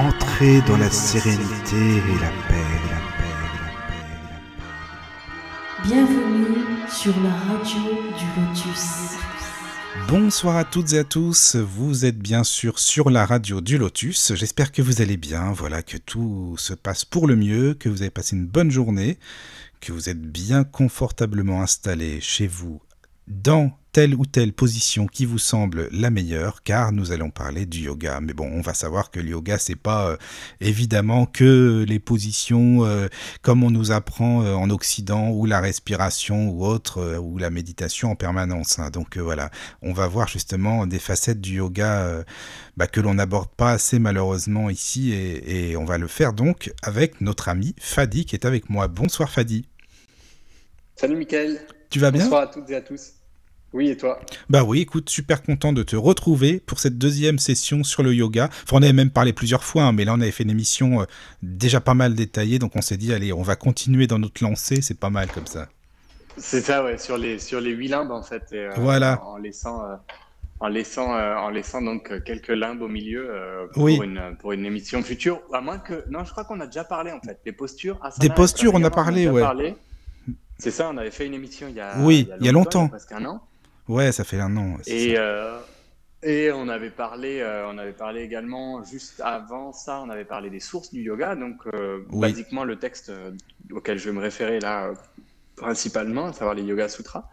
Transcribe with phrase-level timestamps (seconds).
[0.00, 4.78] Entrez dans la sérénité et la paix, la paix, la paix, la paix.
[5.84, 7.82] Bienvenue sur la radio
[8.16, 9.18] du Lotus.
[10.08, 14.32] Bonsoir à toutes et à tous, vous êtes bien sûr sur la radio du Lotus,
[14.34, 18.00] j'espère que vous allez bien, voilà, que tout se passe pour le mieux, que vous
[18.00, 19.18] avez passé une bonne journée,
[19.82, 22.80] que vous êtes bien confortablement installé chez vous
[23.30, 27.80] dans telle ou telle position qui vous semble la meilleure, car nous allons parler du
[27.80, 28.20] yoga.
[28.20, 30.16] Mais bon, on va savoir que le yoga, c'est pas euh,
[30.60, 33.08] évidemment que les positions euh,
[33.42, 38.12] comme on nous apprend euh, en Occident, ou la respiration ou autre, ou la méditation
[38.12, 38.78] en permanence.
[38.78, 38.90] hein.
[38.90, 39.50] Donc voilà,
[39.82, 42.24] on va voir justement des facettes du yoga
[42.76, 46.72] bah, que l'on n'aborde pas assez malheureusement ici, et, et on va le faire donc
[46.82, 48.86] avec notre ami Fadi qui est avec moi.
[48.86, 49.66] Bonsoir Fadi.
[50.94, 51.60] Salut Mickaël.
[51.90, 52.22] Tu vas bien?
[52.22, 53.14] Bonsoir à toutes et à tous.
[53.72, 54.18] Oui, et toi?
[54.48, 58.46] Bah oui, écoute, super content de te retrouver pour cette deuxième session sur le yoga.
[58.64, 61.02] Enfin, on avait même parlé plusieurs fois, hein, mais là on avait fait une émission
[61.02, 61.04] euh,
[61.42, 64.82] déjà pas mal détaillée, donc on s'est dit, allez, on va continuer dans notre lancée,
[64.82, 65.68] c'est pas mal comme ça.
[66.36, 68.42] C'est ça, ouais, sur les, sur les huit limbes en fait.
[68.52, 69.22] et, euh, Voilà.
[69.24, 69.94] En laissant, euh,
[70.58, 73.30] en laissant, en laissant donc quelques limbes au milieu
[73.72, 74.00] pour, Oui.
[74.02, 75.40] une, pour une émission future.
[75.52, 76.04] À moins que.
[76.10, 77.38] Non, je crois qu'on a déjà parlé en fait.
[77.44, 77.98] Des postures.
[78.02, 79.40] asana Des postures, on a parlé, déjà ouais.
[79.42, 79.76] parlé.
[80.58, 82.80] C'est ça, on avait fait une émission il y a, Oui, il y a longtemps.
[82.80, 83.42] il y a presque un an.
[83.90, 84.76] Ouais, ça fait un an.
[84.86, 85.58] Et, euh,
[86.22, 90.48] et on avait parlé, euh, on avait parlé également juste avant ça, on avait parlé
[90.48, 91.34] des sources du yoga.
[91.34, 92.20] Donc, euh, Oui.
[92.20, 93.10] basiquement, le texte
[93.72, 94.92] auquel je vais me référer là,
[95.56, 97.28] principalement, à savoir les Yoga Sutras.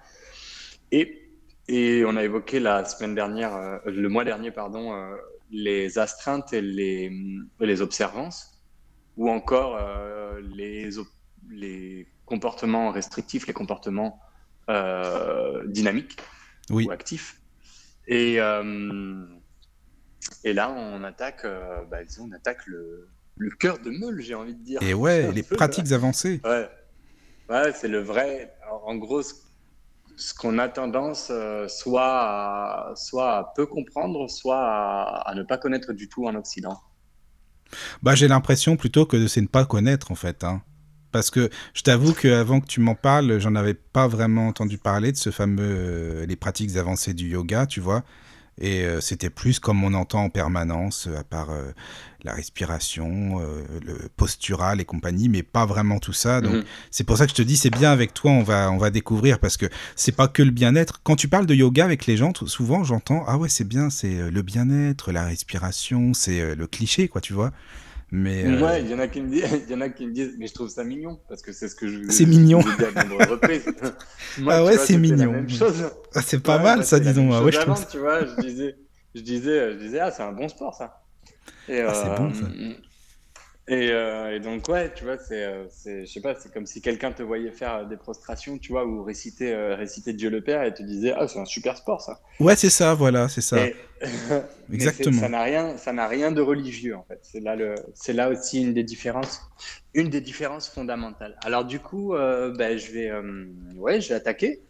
[0.91, 1.29] Et,
[1.67, 5.15] et on a évoqué la semaine dernière, euh, le mois dernier, pardon, euh,
[5.51, 7.11] les astreintes et les,
[7.61, 8.59] et les observances,
[9.15, 10.89] ou encore euh, les,
[11.51, 14.19] les comportements restrictifs, les comportements
[15.67, 16.17] dynamiques
[16.69, 16.85] Oui.
[16.87, 17.41] ou actif.
[18.07, 19.25] Et, euh,
[20.43, 24.35] et là, on attaque, euh, bah, disons, on attaque le, le cœur de meule, j'ai
[24.35, 24.81] envie de dire.
[24.81, 26.41] Et ouais, les pratiques avancées.
[26.43, 26.69] Ouais,
[27.49, 28.53] ouais c'est le vrai.
[28.85, 35.29] En gros, ce, qu'on a tendance euh, soit, à, soit à peu comprendre, soit à,
[35.29, 36.79] à ne pas connaître du tout en Occident.
[38.01, 40.43] Bah, j'ai l'impression plutôt que de c'est ne pas connaître en fait.
[40.43, 40.61] Hein.
[41.17, 45.11] Parce que je t'avoue qu'avant que tu m'en parles, j'en avais pas vraiment entendu parler
[45.11, 48.03] de ce fameux euh, les pratiques avancées du yoga, tu vois.
[48.59, 51.71] Et euh, c'était plus comme on entend en permanence, euh, à part euh,
[52.23, 53.39] la respiration,
[53.85, 56.41] le postural et compagnie, mais pas vraiment tout ça.
[56.41, 56.63] Donc Mhm.
[56.91, 58.89] c'est pour ça que je te dis, c'est bien avec toi, on va, on va
[58.89, 61.01] découvrir parce que c'est pas que le bien-être.
[61.03, 64.29] Quand tu parles de yoga avec les gens, souvent j'entends, ah ouais, c'est bien, c'est
[64.29, 67.51] le bien-être, la respiration, c'est le cliché, quoi, tu vois.
[68.11, 70.07] Mais euh, Ouais, il y en a qui me disent, il y en a qui
[70.07, 72.09] me disent, mais je trouve ça mignon parce que c'est ce que je.
[72.09, 72.61] C'est mignon.
[72.61, 73.61] je à.
[74.39, 75.45] Moi, Ah ouais, c'est mignon.
[76.15, 77.23] Ah, c'est pas Ouais, mal bah, ça, disons.
[77.23, 77.87] même Ah ouais, je avant, trouve.
[77.89, 78.75] tu vois, je disais,
[79.13, 81.03] je disais, je disais, ah, c'est un bon sport, ça.
[81.67, 82.47] Et, Ah, c'est bon, ça.
[83.69, 86.65] Et, euh, et donc, ouais, tu vois, c'est, euh, c'est, je sais pas, c'est comme
[86.65, 90.29] si quelqu'un te voyait faire euh, des prostrations, tu vois, ou réciter, euh, réciter Dieu
[90.29, 92.21] le Père et te disait, ah, c'est un super sport, ça.
[92.39, 93.57] Ouais, c'est ça, voilà, c'est ça.
[93.65, 93.75] Et-
[94.71, 95.19] Exactement.
[95.19, 97.19] ça n'a rien, ça n'a rien de religieux en fait.
[97.23, 99.41] C'est là le, c'est là aussi une des différences,
[99.95, 101.35] une des différences fondamentales.
[101.43, 103.11] Alors du coup, euh, ben, je vais,
[103.75, 104.61] ouais, je vais attaquer.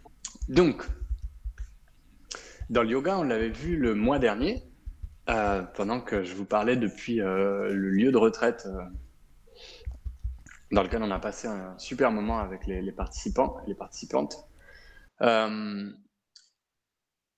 [0.48, 0.84] Donc,
[2.70, 4.64] dans le yoga, on l'avait vu le mois dernier,
[5.30, 8.82] euh, pendant que je vous parlais depuis euh, le lieu de retraite euh,
[10.72, 14.48] dans lequel on a passé un super moment avec les, participants, et les participantes.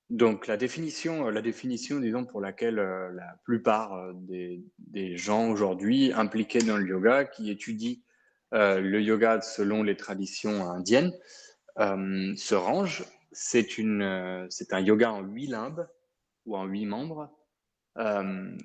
[0.10, 6.64] Donc la définition, la définition, disons, pour laquelle la plupart des, des gens aujourd'hui impliqués
[6.64, 7.98] dans le yoga, qui étudient
[8.52, 11.14] le yoga selon les traditions indiennes,
[11.78, 12.56] se
[13.34, 15.88] euh, c'est un yoga en huit limbes
[16.46, 17.30] ou en huit membres
[18.00, 18.58] euh,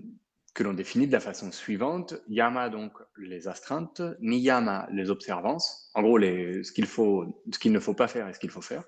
[0.55, 2.15] que l'on définit de la façon suivante.
[2.29, 8.09] Yama, donc les astreintes, niyama, les observances, en gros ce qu'il faut, ne faut pas
[8.09, 8.85] faire et ce qu'il faut faire.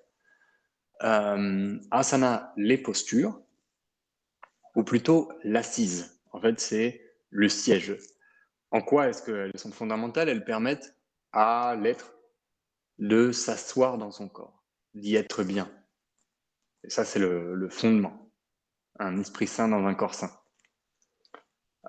[1.03, 3.43] Euh, asana, les postures,
[4.77, 6.21] ou plutôt l'assise.
[6.33, 7.97] En fait, c'est le siège.
[8.71, 10.29] En quoi est-ce qu'elles sont fondamentales?
[10.29, 10.97] Elles permettent
[11.33, 12.13] à l'être
[12.99, 15.71] de s'asseoir dans son corps, d'y être bien.
[16.85, 18.31] Et ça, c'est le, le fondement.
[18.99, 20.31] Un esprit sain dans un corps sain.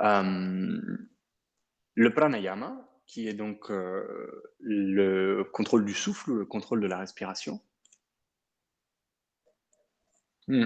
[0.02, 0.78] Euh,
[1.96, 4.04] le pranayama, qui est donc euh,
[4.60, 7.60] le contrôle du souffle, le contrôle de la respiration.
[10.48, 10.66] Hmm.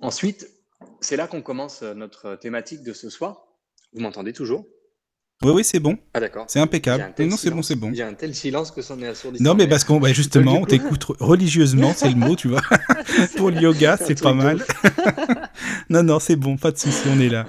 [0.00, 0.48] Ensuite,
[1.00, 3.46] c'est là qu'on commence notre thématique de ce soir.
[3.92, 4.66] Vous m'entendez toujours?
[5.42, 5.96] Oui, oui, c'est bon.
[6.14, 6.46] Ah d'accord.
[6.48, 7.14] C'est impeccable.
[7.20, 7.90] Non, c'est bon, c'est bon.
[7.92, 9.44] Il y a un tel silence que c'en est assourdissant.
[9.44, 12.60] Non, mais parce qu'on, bah, justement, on t'écoute religieusement, c'est le mot, tu vois.
[13.36, 14.64] Pour le yoga, C'est pas mal.
[15.90, 17.46] non, non, c'est bon, pas de souci, on est là.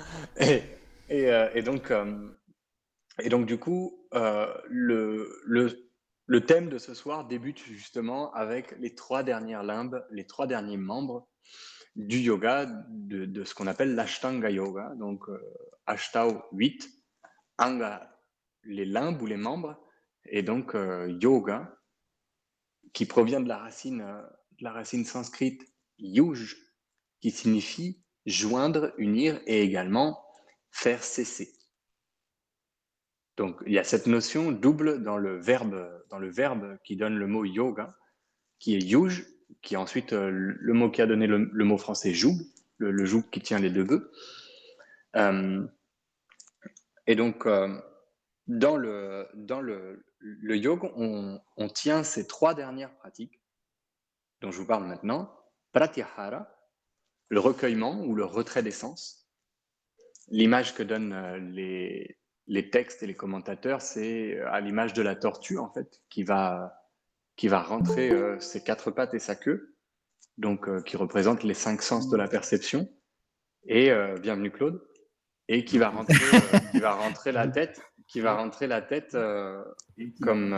[1.12, 2.30] Euh, et donc, euh,
[3.20, 5.92] et donc, du coup, euh, le, le,
[6.28, 10.78] le thème de ce soir débute justement avec les trois dernières limbes, les trois derniers
[10.78, 11.28] membres
[11.96, 14.94] du yoga, de, ce qu'on appelle l'Ashtanga Yoga.
[15.00, 15.26] Donc,
[15.88, 16.88] Ashtau 8,
[17.58, 18.16] Anga,
[18.64, 19.84] les limbes ou les membres,
[20.26, 20.78] et donc
[21.22, 21.76] Yoga,
[22.94, 24.06] qui provient de la racine,
[24.60, 25.66] de la racine sanscrite
[25.98, 26.56] yuj,
[27.20, 30.24] qui signifie joindre, unir et également
[30.72, 31.52] faire cesser.
[33.38, 37.18] Donc il y a cette notion double dans le verbe, dans le verbe qui donne
[37.18, 37.96] le mot yoga,
[38.60, 39.26] qui est yuj,
[39.62, 42.36] qui est ensuite euh, le mot qui a donné le, mot français joug,
[42.78, 44.12] le, le joug qui tient les deux bœufs.
[45.16, 45.66] Euh,
[47.08, 47.80] et donc, euh,
[48.48, 53.40] dans le, dans le yoga, on, on tient ces trois dernières pratiques
[54.42, 55.36] dont je vous parle maintenant.
[55.72, 56.48] Pratyahara,
[57.30, 59.19] le recueillement ou le retrait des sens.
[60.32, 61.40] L'image que donnent euh,
[62.48, 66.24] les, textes et les commentateurs, c'est euh, à l'image de la tortue, en fait, qui
[66.24, 66.84] va,
[67.36, 69.76] qui va rentrer euh, ses quatre pattes et sa queue,
[70.38, 72.90] donc qui représente les cinq sens de la perception.
[73.66, 73.92] Et
[74.22, 74.82] bienvenue Claude,
[75.50, 76.16] et qui va rentrer,
[76.72, 79.18] qui va rentrer la tête, qui va rentrer la tête
[80.22, 80.56] comme,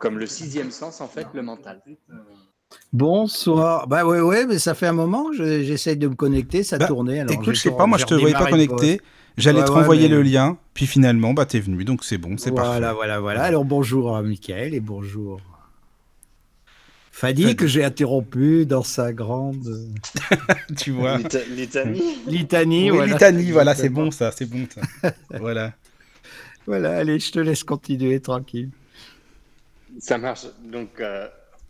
[0.00, 1.82] comme le sixième sens, en fait, le mental.
[2.92, 3.86] Bonsoir.
[3.88, 6.78] Bah ouais, ouais, mais ça fait un moment que je- j'essaye de me connecter, ça
[6.78, 7.20] Bah, tournait.
[7.20, 9.00] Alors Écoute, je sais pas, moi je te voyais pas connecté.
[9.36, 12.16] J'allais Ouais, te ouais, renvoyer mais- le lien, puis finalement, bah t'es venu, donc c'est
[12.16, 12.94] bon, c'est voilà, parfait.
[12.94, 15.40] Voilà, voilà, Alors bonjour à Michael et bonjour
[17.12, 17.56] Fadi, Fadi.
[17.56, 19.78] que j'ai interrompu dans sa grande
[20.78, 21.18] tu vois.
[21.18, 22.02] Lita- Litanie.
[22.26, 22.90] litanie.
[22.90, 23.12] Oui, voilà.
[23.12, 25.10] litanie, voilà, c'est bon ça, c'est bon ça.
[25.38, 25.72] voilà.
[26.66, 28.70] Voilà, allez, je te laisse continuer tranquille.
[29.98, 30.46] Ça marche.
[30.70, 31.26] Donc, euh,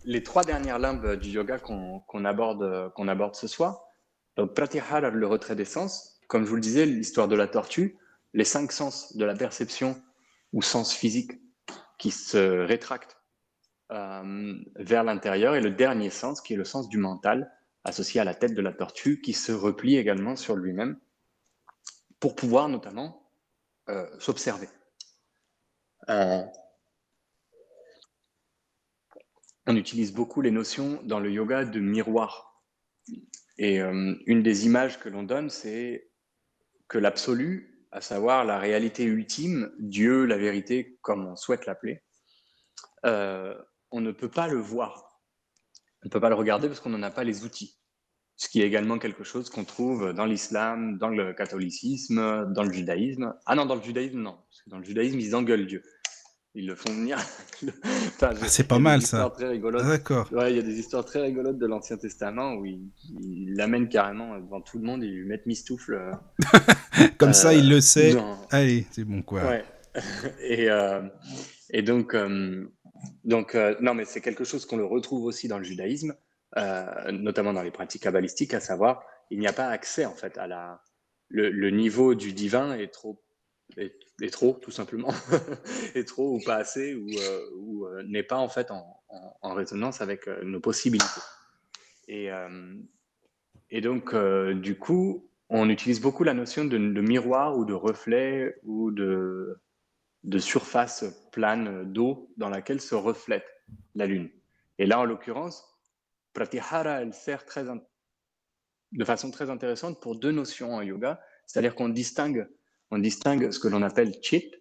[0.07, 2.93] les trois dernières limbes du yoga qu'on aborde,
[3.35, 3.83] ce soir.
[4.37, 6.21] Donc, le retrait des sens.
[6.29, 7.99] Comme je vous le disais, l'histoire de la tortue,
[8.33, 10.01] les cinq sens de la perception
[10.53, 11.33] ou sens physique
[11.99, 13.17] qui se rétractent
[13.93, 17.53] euh, vers l'intérieur et le dernier sens qui est le sens du mental
[17.85, 20.99] associé à la tête de la tortue qui se replie également sur lui-même
[22.21, 23.31] pour pouvoir notamment
[23.89, 24.69] euh, s'observer.
[26.09, 26.43] Euh,
[29.67, 32.63] on utilise beaucoup les notions dans le yoga de miroir.
[33.59, 36.11] Et euh, une des images que l'on donne, c'est
[36.89, 42.03] que l'absolu, à savoir la réalité ultime, Dieu, la vérité, comme on souhaite l'appeler,
[43.05, 43.57] euh,
[43.91, 45.21] on ne peut pas le voir.
[46.03, 47.79] On ne peut pas le regarder parce qu'on n'en a pas les outils.
[48.37, 52.73] Ce qui est également quelque chose qu'on trouve dans l'islam, dans le catholicisme, dans le
[52.73, 53.35] judaïsme.
[53.47, 54.35] Ah non, dans le judaïsme, non.
[54.35, 55.83] Parce que dans le judaïsme, ils engueulent Dieu.
[56.59, 57.19] Ils le font venir.
[57.63, 59.31] Enfin, Ah, c'est pas mal, ça.
[59.85, 60.27] D'accord.
[60.33, 63.89] Ouais, il y a des histoires très rigolotes de l'Ancien Testament où ils il l'amènent
[63.91, 65.95] carrément devant tout le monde et ils lui mettent mistoufle.
[65.95, 66.13] euh,
[67.19, 68.15] Comme euh, ça, il le sait.
[68.15, 69.45] dans- Allez, c'est bon quoi.
[69.45, 69.65] Ouais.
[70.41, 71.03] et, euh,
[71.71, 72.67] et donc, euh,
[73.25, 76.15] donc euh, non, mais c'est quelque chose qu'on le retrouve aussi dans le judaïsme,
[76.57, 80.39] euh, notamment dans les pratiques kabbalistiques, à savoir, il n'y a pas accès en fait
[80.39, 80.83] à la.
[81.29, 83.23] Le, le niveau du divin est trop,
[83.77, 85.13] est, trop tout simplement,
[85.95, 90.29] est trop ou pas assez ou, euh, euh, n'est pas en fait en, résonance avec
[90.29, 91.21] euh, nos possibilités.
[92.09, 92.31] Et,
[93.81, 94.15] donc,
[94.55, 99.59] du coup, on utilise beaucoup la notion de, miroir ou de reflet ou de,
[100.39, 103.47] surface plane d'eau dans laquelle se reflète
[103.95, 104.31] la Lune.
[104.79, 105.65] Et là, en l'occurrence,
[106.33, 107.45] Pratyahara, elle sert
[108.93, 112.49] de façon très intéressante pour deux notions en yoga, c'est-à-dire qu'on distingue,
[112.91, 114.55] on distingue ce que l'on appelle chit,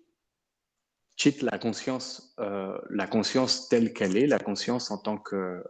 [1.16, 5.64] chit, la conscience, euh, la conscience telle qu'elle est, la conscience en tant que,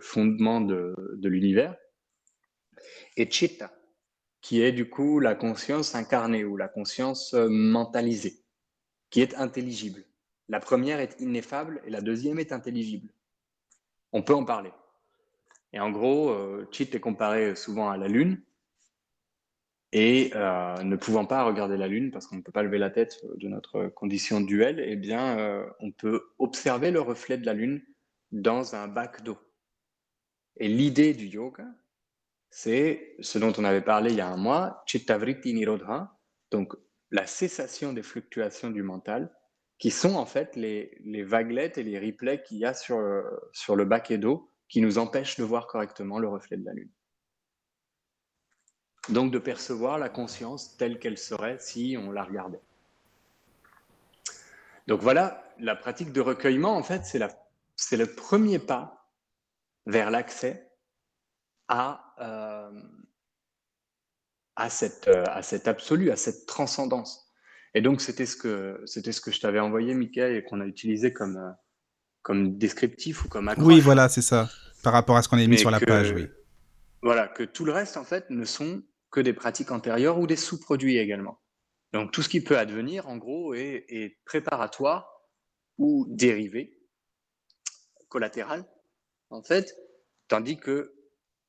[0.00, 1.76] fondement de, de l'univers,
[3.16, 3.72] et chitta,
[4.40, 8.42] qui est du coup la conscience incarnée ou la conscience euh, mentalisée,
[9.10, 10.04] qui est intelligible.
[10.48, 13.10] La première est ineffable et la deuxième est intelligible.
[14.12, 14.72] On peut en parler.
[15.72, 18.40] Et en gros, euh, Chit est comparé souvent à la Lune.
[19.96, 22.90] Et euh, ne pouvant pas regarder la Lune, parce qu'on ne peut pas lever la
[22.90, 27.54] tête de notre condition duel, eh bien, euh, on peut observer le reflet de la
[27.54, 27.80] Lune
[28.32, 29.38] dans un bac d'eau.
[30.56, 31.68] Et l'idée du yoga,
[32.50, 36.18] c'est ce dont on avait parlé il y a un mois, Chittavritti Nirodha,
[36.50, 36.74] donc
[37.12, 39.32] la cessation des fluctuations du mental,
[39.78, 43.00] qui sont en fait les, vaguelettes et les replays qu'il y a sur,
[43.52, 46.90] sur le baquet d'eau qui nous empêchent de voir correctement le reflet de la Lune.
[49.10, 52.62] Donc de percevoir la conscience telle qu'elle serait si on la regardait.
[54.86, 57.02] Donc voilà, la pratique de recueillement, en fait,
[57.76, 59.10] c'est le premier pas
[59.86, 60.70] vers l'accès
[61.68, 62.82] à, euh,
[64.56, 67.32] à cette, euh, à cet absolu, à cette transcendance.
[67.74, 70.66] Et donc, c'était ce que, c'était ce que je t'avais envoyé, Michael, et qu'on a
[70.66, 71.50] utilisé comme, euh,
[72.22, 73.66] comme descriptif ou comme accroche.
[73.66, 74.48] Oui, voilà, c'est ça.
[74.82, 76.28] Par rapport à ce qu'on a mis sur la page, oui.
[77.02, 78.82] Voilà, que tout le reste, en fait, ne sont
[79.14, 81.40] que des pratiques antérieures ou des sous-produits également.
[81.92, 85.08] Donc, tout ce qui peut advenir, en gros, est, préparatoire
[85.78, 86.76] ou dérivé,
[88.08, 88.64] collatéral,
[89.30, 89.72] en fait,
[90.26, 90.92] tandis que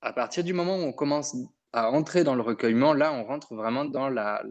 [0.02, 1.36] à partir du moment où on commence
[1.74, 4.44] à entrer dans le recueillement, là, on rentre vraiment dans la,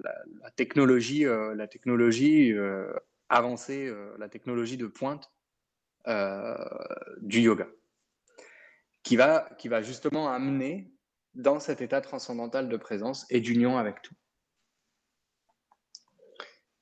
[0.57, 5.31] technologie, la technologie euh, euh, avancée, euh, la technologie de pointe
[7.23, 7.69] du yoga,
[9.05, 10.94] qui va, qui va justement amener
[11.35, 14.15] dans cet état transcendantal de présence et d'union avec tout.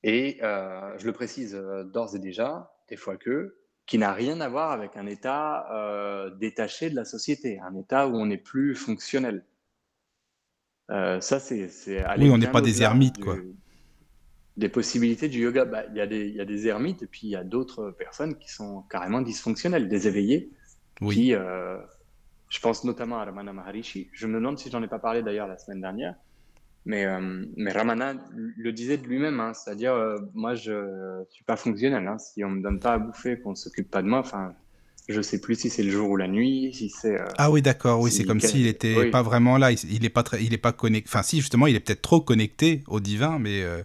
[0.05, 3.57] Et je le précise d'ores et déjà, des fois que,
[3.87, 5.67] qui n'a rien à voir avec un état
[6.41, 9.45] détaché de la société, un état où on n'est plus fonctionnel.
[10.91, 11.71] Euh, ça, c'est.
[12.19, 13.37] Oui, on n'est pas des ermites, quoi.
[14.57, 15.65] Des possibilités du yoga.
[15.65, 18.51] Bah, il y, y, a des ermites et puis il y a d'autres personnes qui
[18.51, 20.51] sont carrément dysfonctionnelles, des éveillés.
[21.01, 21.15] Oui.
[21.15, 21.79] Qui, euh,
[22.53, 24.09] je pense notamment à Ramana Maharishi.
[24.13, 26.15] Je me demande si j'en ai pas parlé d'ailleurs la semaine dernière.
[26.85, 29.95] Mais, euh, mais Ramana le disait de lui-même, hein, c'est-à-dire,
[30.35, 32.07] moi, je suis pas fonctionnel.
[32.07, 34.55] Hein, si on me donne pas à bouffer, qu'on s'occupe pas de moi, enfin,
[35.09, 37.21] je sais plus si c'est le jour ou la nuit, si c'est.
[37.21, 38.01] Euh, ah oui, d'accord.
[38.01, 39.73] Oui, c'est comme s'il était pas vraiment là.
[39.73, 41.09] Il, n'est pas très, il est pas connecté.
[41.09, 43.83] Enfin, si justement, il est peut-être trop connecté au divin, mais euh,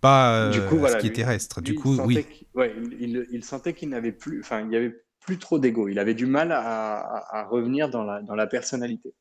[0.00, 1.60] pas du coup, ce qui est terrestre.
[1.60, 2.24] Du coup, oui.
[2.54, 4.40] Ouais, il, il, sentait qu'il n'avait plus.
[4.40, 5.88] Enfin, il y avait plus trop d'ego.
[5.88, 9.14] Il avait du mal à, revenir dans la, dans la personnalité.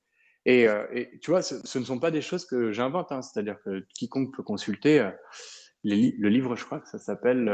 [0.45, 3.12] Et, euh, et tu vois, ce, ne sont pas des choses que j'invente.
[3.12, 3.22] Hein.
[3.22, 5.10] C'est-à-dire que quiconque peut consulter.
[5.83, 7.50] le livre, je crois que ça s'appelle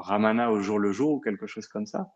[0.00, 2.08] Ramana au jour le jour ou quelque chose comme ça.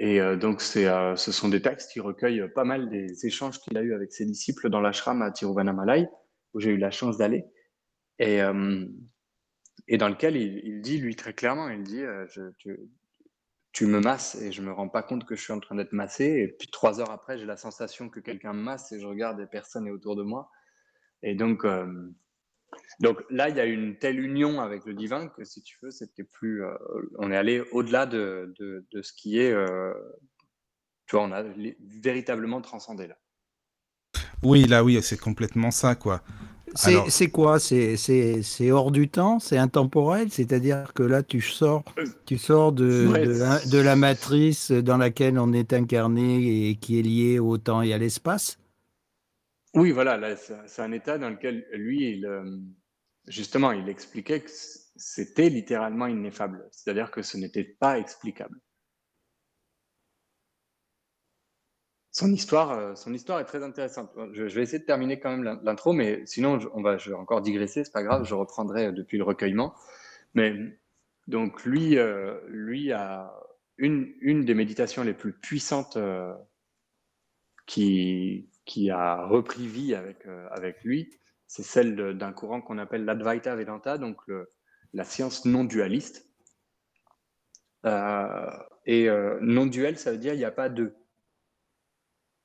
[0.00, 3.76] Et euh, donc, euh, ce sont des textes qui recueillent pas mal des échanges qu'il
[3.76, 6.08] a eu avec ses disciples dans l'ashram à Tiruvannamalai,
[6.54, 7.44] où j'ai eu la chance d'aller.
[8.18, 8.86] Et, euh,
[9.88, 12.70] et dans lequel il, dit, lui, très clairement, il dit je,
[13.82, 16.24] me masses et je me rends pas compte que je suis en train d'être massé.
[16.24, 19.40] Et puis, trois heures après, j'ai la sensation que quelqu'un me masse et je regarde
[19.40, 20.50] et personne n'est autour de moi.
[21.22, 21.64] Et donc,
[23.00, 25.90] donc là, il y a une telle union avec le divin que si tu veux,
[25.90, 26.64] c'était plus.
[26.64, 26.74] Euh,
[27.18, 29.52] on est allé au-delà de, de, ce qui est.
[29.52, 29.94] Euh,
[31.06, 31.42] tu vois, on a
[32.02, 33.16] véritablement transcendé là.
[34.42, 36.22] Oui, là, oui, c'est complètement ça, quoi.
[36.74, 37.58] C'est quoi?
[37.58, 40.30] C'est hors du temps C'est intemporel?
[40.30, 41.84] C'est-à-dire que là, tu sors,
[42.26, 43.08] tu sors de,
[43.70, 47.92] de, la, matrice dans laquelle on est incarné et qui est liée au temps et
[47.92, 48.58] à l'espace?
[49.74, 52.58] Oui, voilà, c'est un état dans lequel lui, il, euh,
[53.28, 54.50] justement, il expliquait que
[54.96, 58.58] c'était littéralement ineffable, c'est-à-dire que ce n'était pas explicable.
[62.12, 64.10] Son histoire, euh, son histoire est très intéressante.
[64.32, 67.40] Je, vais essayer de terminer quand même l'intro, mais sinon, on va, je vais encore
[67.40, 69.74] digresser, c'est pas grave, je reprendrai euh, depuis le recueillement.
[70.34, 70.54] Mais
[71.28, 71.96] donc lui,
[72.48, 73.32] lui a
[73.78, 75.98] une, une des méditations les plus puissantes
[77.66, 81.10] qui, qui a repris vie avec, euh, avec lui,
[81.46, 84.20] c'est celle d'un courant qu'on appelle l'Advaita Vedanta, donc
[84.92, 86.30] la science non dualiste.
[87.86, 88.50] Euh,
[88.86, 90.68] et euh, non duel, ça veut dire il n'y a pas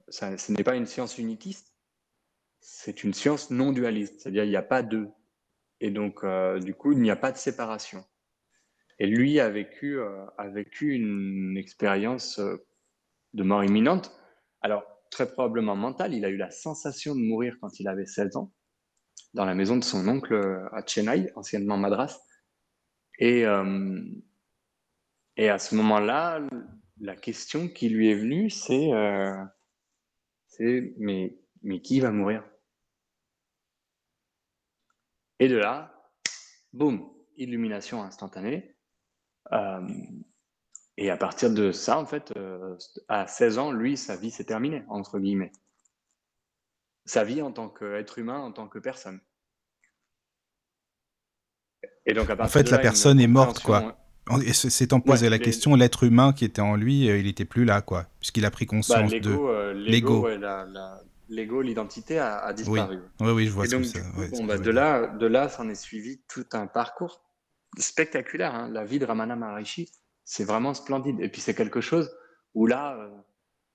[0.09, 1.73] ce n'est pas une science unitiste,
[2.59, 5.07] c'est une science non dualiste, c'est-à-dire il n'y a pas de.
[5.81, 6.25] Et donc,
[6.63, 8.03] du coup, il n'y a pas de séparation.
[8.97, 12.39] Et lui a vécu, a vécu une expérience
[13.33, 14.17] de mort imminente.
[14.61, 14.83] Alors,
[15.15, 16.13] très probablement mental.
[16.13, 18.51] Il a eu la sensation de mourir quand il avait 16 ans,
[19.33, 22.19] dans la maison de son oncle euh, à Chennai, anciennement Madras.
[23.19, 24.03] Et, euh,
[25.37, 26.41] et à ce moment-là,
[26.99, 29.33] la question qui lui est venue, c'est euh,
[30.59, 32.43] mais, mais qui va mourir?
[35.39, 36.11] Et de là,
[36.73, 38.75] boum, illumination instantanée.
[39.51, 39.87] Euh,
[40.97, 42.77] et à partir de ça, en fait, euh,
[43.09, 45.51] à 16 ans, lui, sa vie s'est terminée, entre guillemets.
[47.05, 49.19] Sa vie en tant qu'être humain, en tant que personne.
[52.05, 53.97] Et donc, à en fait, la personne est morte, quoi.
[54.53, 57.81] S'étant posé la question, l'être humain qui était en lui, euh, il n'était plus là,
[57.81, 60.27] quoi, puisqu'il a pris conscience bah, de euh, l'ego.
[61.27, 62.99] L'ego, l'identité a, disparu.
[63.19, 63.31] Oui.
[63.31, 63.77] oui, je vois ça.
[63.77, 67.25] bon, bah, de là, de là, s'en est suivi tout un parcours
[67.79, 68.53] spectaculaire.
[68.53, 68.69] Hein.
[68.71, 69.89] La vie de Ramana Maharishi,
[70.23, 71.19] c'est vraiment splendide.
[71.19, 72.15] Et puis c'est quelque chose
[72.53, 73.09] où là, euh,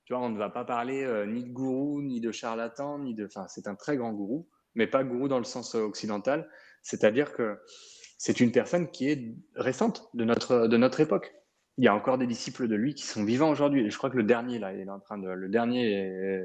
[0.05, 3.15] tu vois, on ne va pas parler euh, ni de gourou, ni de charlatan, ni
[3.15, 3.27] de.
[3.27, 6.49] Enfin, c'est un très grand gourou, mais pas gourou dans le sens occidental.
[6.83, 7.59] C'est-à-dire que
[8.21, 11.33] c'est une personne qui est récente de notre, de notre époque.
[11.79, 13.87] Il y a encore des disciples de lui qui sont vivants aujourd'hui.
[13.87, 15.29] Et je crois que le dernier, là, il est en train de.
[15.29, 16.45] Le dernier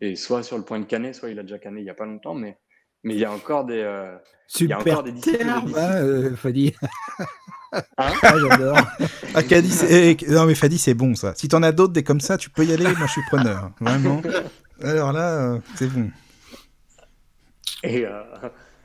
[0.00, 1.94] et soit sur le point de canner, soit il a déjà canné il n'y a
[1.94, 2.58] pas longtemps, mais
[3.04, 4.16] mais il y a encore des, euh,
[4.58, 6.74] il y a Super encore des disciples terme, de hein, euh, Fadi.
[6.82, 7.24] Hein
[7.96, 8.78] Ah, j'adore.
[9.32, 9.42] Ah,
[9.88, 11.36] eh, non mais Fadi, c'est bon ça.
[11.36, 12.82] Si t'en as d'autres des comme ça, tu peux y aller.
[12.82, 13.70] Moi, je suis preneur.
[13.78, 14.20] Vraiment.
[14.82, 16.10] Alors là, euh, c'est bon.
[17.84, 18.24] Et, euh,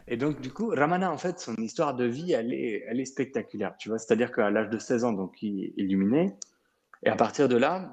[0.07, 3.75] et donc, du coup, Ramana, en fait, son histoire de vie, elle est, spectaculaire.
[3.77, 6.35] Tu vois, c'est-à-dire qu'à l'âge de 16 ans, donc, il est illuminé.
[7.03, 7.91] Et à partir de là,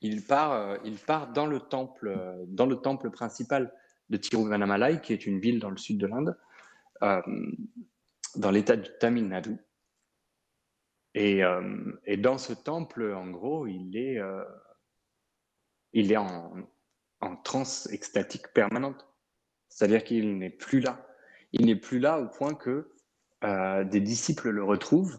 [0.00, 3.72] il part, euh, il part dans, le temple, euh, dans le temple principal
[4.08, 6.38] de Tiruvannamalai, qui est une ville dans le sud de l'Inde,
[7.02, 7.20] euh,
[8.36, 9.56] dans l'état du Tamil Nadu.
[11.14, 11.40] Et,
[12.18, 14.20] dans ce temple, en gros, il est,
[15.94, 16.52] il est en,
[17.22, 19.06] en transe extatique permanente.
[19.70, 21.05] C'est-à-dire qu'il n'est plus là.
[21.58, 22.90] Il n'est plus là au point que
[23.44, 25.18] euh, des disciples le retrouvent,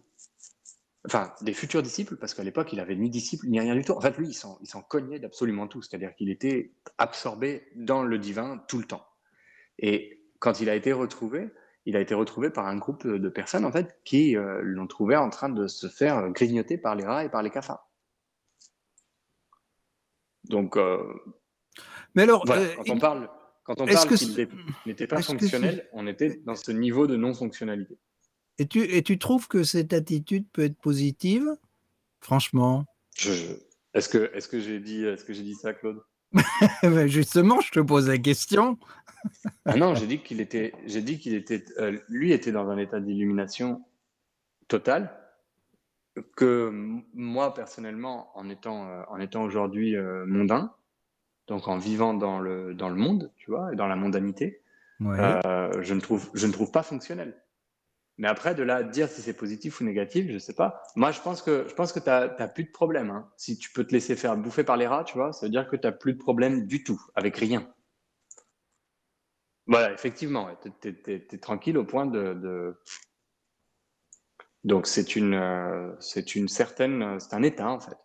[1.05, 3.93] enfin des futurs disciples, parce qu'à l'époque il avait ni disciples ni rien du tout.
[3.93, 5.81] En fait, lui, il s'en, cognait d'absolument tout.
[5.81, 9.05] C'est-à-dire qu'il était absorbé dans le divin tout le temps.
[9.79, 11.49] Et quand il a été retrouvé,
[11.85, 15.15] il a été retrouvé par un groupe de personnes en fait qui euh, l'ont trouvé
[15.15, 17.89] en train de se faire grignoter par les rats et par les cafards.
[20.43, 21.01] Donc euh,
[22.13, 23.29] Mais alors, voilà, quand on parle,
[23.67, 24.49] quand on parle qu'il
[24.87, 27.97] n'était- pas fonctionnel, on était dans ce niveau de non-fonctionnalité.
[28.57, 31.45] et, tu, et tu trouves que cette attitude peut être positive?
[32.21, 32.85] Franchement.
[33.15, 33.53] Je- je-
[33.93, 36.01] Est-ce que, est-ce que j'ai dit, est-ce que j'ai dit ça, Claude?
[36.83, 38.77] Ben, Justement, je te pose la question.
[39.65, 42.77] Ah non, j'ai dit qu'il était, j'ai dit qu'il était, euh, lui était dans un
[42.77, 43.83] état d'illumination
[44.67, 45.11] totale.
[46.35, 46.71] Que
[47.13, 50.73] moi personnellement, en étant, euh, en étant aujourd'hui euh, mondain,
[51.47, 54.61] donc en vivant dans le, dans le monde, tu vois, et dans la mondanité,
[54.99, 55.19] Ouais.
[55.45, 57.39] euh, je ne trouve, je ne trouve pas fonctionnel.
[58.17, 60.81] Mais après, de là à dire si c'est positif ou négatif, je sais pas.
[60.95, 63.11] Moi, je pense que, je pense que tu n'as plus de problème.
[63.11, 63.29] hein.
[63.37, 65.69] Si tu peux te laisser faire bouffer par les rats, tu vois, ça veut dire
[65.69, 67.71] que tu n'as plus de problème du tout, avec rien.
[69.67, 70.49] Voilà, effectivement,
[70.81, 72.33] tu es, tranquille au point de.
[72.33, 72.81] de...
[74.63, 77.19] Donc, c'est une, euh, c'est une certaine.
[77.19, 77.97] C'est un état, en fait.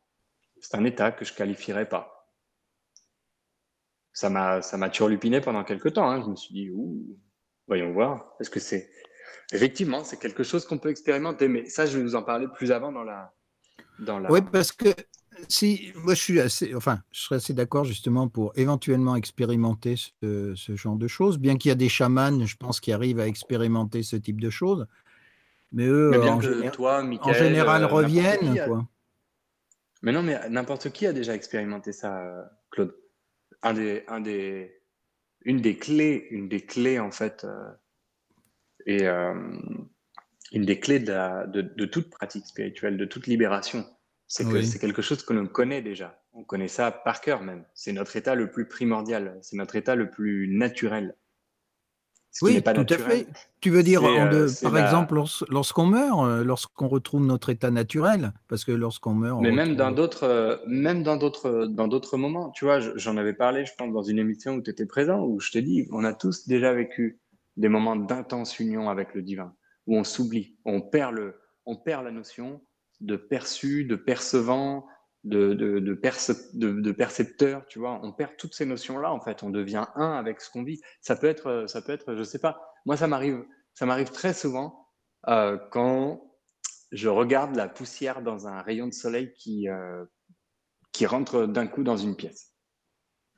[0.61, 2.22] C'est un état que je qualifierais pas.
[4.13, 6.11] Ça m'a ça m'a turlupiné pendant quelques temps.
[6.11, 6.23] hein.
[6.25, 7.17] Je me suis dit, ouh,
[7.67, 8.35] voyons voir.
[8.41, 8.91] Est-ce que c'est.
[9.53, 12.73] Effectivement, c'est quelque chose qu'on peut expérimenter, mais ça, je vais vous en parler plus
[12.73, 13.33] avant dans la.
[13.99, 14.31] Dans la...
[14.31, 14.89] Oui, parce que
[15.49, 20.55] si moi je suis assez, enfin, je serais assez d'accord justement pour éventuellement expérimenter ce,
[20.57, 23.27] ce genre de choses, bien qu'il y a des chamans, je pense, qui arrivent à
[23.29, 24.87] expérimenter ce type de choses,
[25.73, 28.53] mais eux, Mais bien en, que géné- toi, en Michael, général, euh, reviennent.
[28.55, 28.87] qui a- Quoi.
[30.03, 32.95] Mais non, mais n'importe qui a déjà expérimenté ça, euh, Claude.
[33.63, 34.81] Un des, un des,
[35.45, 37.71] une des clés, une des clés en fait, euh,
[38.87, 39.35] et euh,
[40.53, 43.85] une des clés de, la- de, de toute pratique spirituelle, de toute libération,
[44.27, 44.67] c'est que Oui.
[44.67, 46.23] c'est quelque chose que l'on connaît déjà.
[46.33, 47.65] On connaît ça par cœur même.
[47.75, 49.39] C'est notre état le plus primordial.
[49.43, 51.15] C'est notre état le plus naturel.
[52.33, 53.27] Ce Oui, pas tout à fait.
[53.61, 56.89] Tu veux dire, c'est, en de- euh, par la- exemple, lors- lorsqu'on meurt, euh, lorsqu'on
[56.89, 61.17] retrouve notre état naturel, parce que lorsqu'on meurt, Mais même dans d'autres, euh, même dans
[61.19, 64.55] d'autres, dans d'autres moments, tu vois, je- j'en avais parlé, je pense, dans une émission
[64.55, 67.21] où tu étais présent, où je t'ai dit, on a tous déjà vécu
[67.59, 69.55] des moments d'intense union avec le divin,
[69.87, 71.35] où on s'oublie, on perd le,
[71.67, 72.63] on perd la notion
[73.03, 74.87] de perçu, de percevant,
[75.25, 79.21] de, de, de, perce- de, de percepteur, tu vois, on perd toutes ces notions-là, en
[79.21, 80.81] fait, on devient un avec ce qu'on vit.
[81.01, 84.35] Ça peut être, ça peut être, je sais pas, moi, ça m'arrive, ça m'arrive très
[84.35, 84.89] souvent
[85.29, 86.29] euh, quand
[86.91, 90.05] je regarde la poussière dans un rayon de soleil qui, euh,
[90.93, 92.53] qui rentre d'un coup dans une pièce.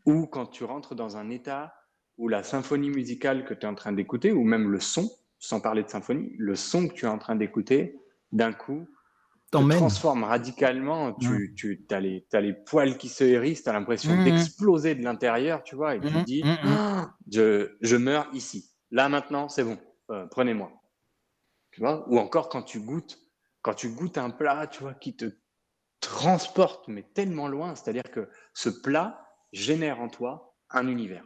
[0.07, 1.75] Ou quand tu rentres dans un état
[2.17, 5.61] où la symphonie musicale que tu es en train d'écouter, ou même le son, sans
[5.61, 7.99] parler de symphonie, le son que tu es en train d'écouter,
[8.33, 8.89] d'un coup,
[9.63, 11.13] te transforme radicalement.
[11.15, 11.57] Tu,
[11.91, 14.25] as, les, poils qui se hérissent, tu as l'impression Mhm.
[14.25, 16.77] d'exploser de l'intérieur, tu vois, et tu te Mhm, dis, mhm.
[16.79, 18.71] Ah, je, je meurs ici.
[18.91, 19.79] Là, maintenant, c'est bon,
[20.11, 20.71] Euh, prenez-moi.
[21.71, 23.19] Tu vois Ou encore quand tu goûtes,
[23.63, 25.27] quand tu goûtes un plat, tu vois, qui te
[26.01, 31.25] transporte, mais tellement loin, c'est-à-dire que ce plat génère en toi un univers,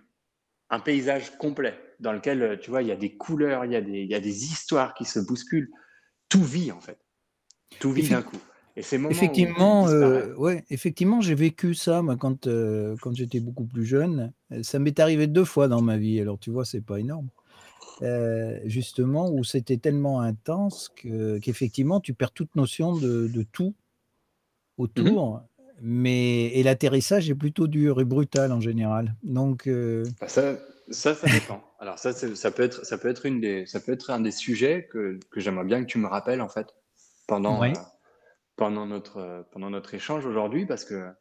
[0.71, 3.77] un paysage complet dans lequel, euh, tu vois, il y a des couleurs, il y
[3.77, 5.71] a des, il y a des histoires qui se bousculent.
[6.29, 6.99] Tout vit, en fait.
[7.81, 8.37] Tout vit d'un coup.
[8.77, 12.95] Et ces moments où tout Effectivement, euh, ouais, effectivement, j'ai vécu ça moi, quand, euh,
[13.01, 14.33] quand j'étais beaucoup plus jeune.
[14.53, 16.21] Euh, Ça m'est arrivé deux fois dans ma vie.
[16.21, 17.29] Alors, tu vois, c'est pas énorme.
[18.03, 23.75] Euh, justement, où c'était tellement intense que- qu'effectivement, tu perds toute notion de, de tout
[24.77, 25.43] autour.
[25.81, 29.15] Mais et l'atterrissage est plutôt dur et brutal en général.
[29.23, 29.69] Donc,
[30.21, 30.57] Bah, ça,
[30.91, 31.63] ça, ça dépend.
[31.81, 34.33] Alors ça, ça peut être, ça peut être une des, ça peut être un des
[34.33, 36.75] sujets que, que j'aimerais bien que tu me rappelles en fait
[37.29, 37.73] pendant, Ouais.
[37.79, 37.83] euh,
[38.57, 41.13] pendant notre, euh, pendant notre échange aujourd'hui, parce que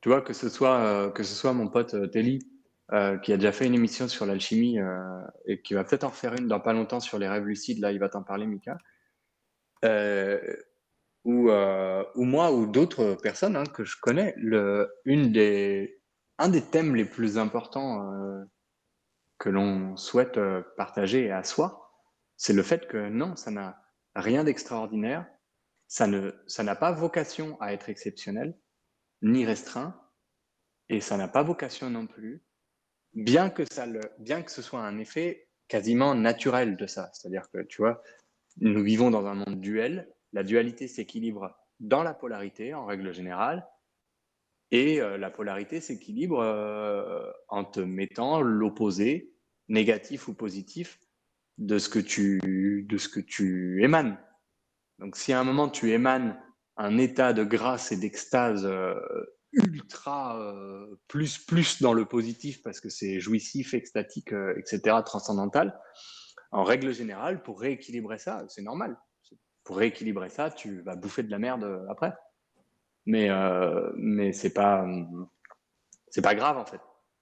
[0.00, 2.38] Tu vois, que ce soit, euh, que ce soit mon pote euh, Telly,
[2.92, 4.78] euh, qui a déjà fait une émission sur l'alchimie
[5.46, 7.92] et qui va peut-être en faire une dans pas longtemps sur les rêves lucides, là,
[7.92, 8.78] il va t'en parler, Mika.
[11.24, 16.00] ou, ou moi, ou d'autres personnes hein, que je connais, le, une des,
[16.38, 18.10] un des thèmes les plus importants
[19.38, 20.38] que l'on souhaite
[20.76, 21.92] partager à soi,
[22.36, 23.80] c'est le fait que non, ça n'a
[24.20, 25.26] rien d'extraordinaire,
[25.86, 28.58] ça ne, ça n'a pas vocation à être exceptionnel,
[29.22, 30.00] ni restreint,
[30.88, 32.42] et ça n'a pas vocation non plus,
[33.14, 37.10] bien que, ça le, bien que ce soit un effet quasiment naturel de ça.
[37.12, 38.02] C'est-à-dire que, tu vois,
[38.60, 43.66] nous vivons dans un monde duel, la dualité s'équilibre dans la polarité en règle générale,
[44.70, 49.32] et euh, la polarité s'équilibre euh, en te mettant l'opposé,
[49.68, 50.98] négatif ou positif,
[51.58, 54.18] de ce que tu, de ce que tu émanes.
[54.98, 56.40] Donc si à un moment tu émanes
[56.76, 58.94] un état de grâce et d'extase euh,
[59.52, 65.78] ultra euh, plus plus dans le positif parce que c'est jouissif, extatique, euh, etc., transcendantal.
[66.50, 68.96] En règle générale, pour rééquilibrer ça, c'est normal.
[69.64, 72.14] Pour rééquilibrer ça, tu vas bouffer de la merde après.
[73.04, 73.28] Mais
[73.96, 74.86] mais c'est pas
[76.10, 76.80] c'est pas grave en fait.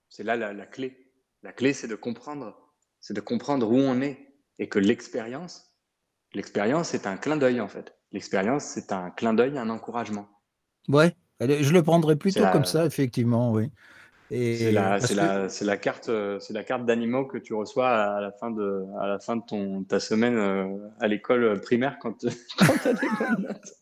[0.09, 1.13] C'est là la, la, clé.
[1.43, 2.57] La clé, c'est de comprendre,
[3.01, 4.26] c'est de comprendre où on est
[4.59, 5.73] et que l'expérience,
[6.35, 7.95] l'expérience est un clin d'œil en fait.
[8.13, 10.29] L'expérience, c'est un clin d'œil, un encouragement.
[10.89, 13.71] Ouais, je le prendrais plutôt comme ça, effectivement, oui.
[14.29, 18.51] C'est la, la, la, carte, c'est la carte d'animaux que tu reçois à la fin
[18.51, 20.67] de, à la fin de ton, ta semaine euh,
[20.99, 23.73] à l'école primaire quand, tu as des bonnes notes.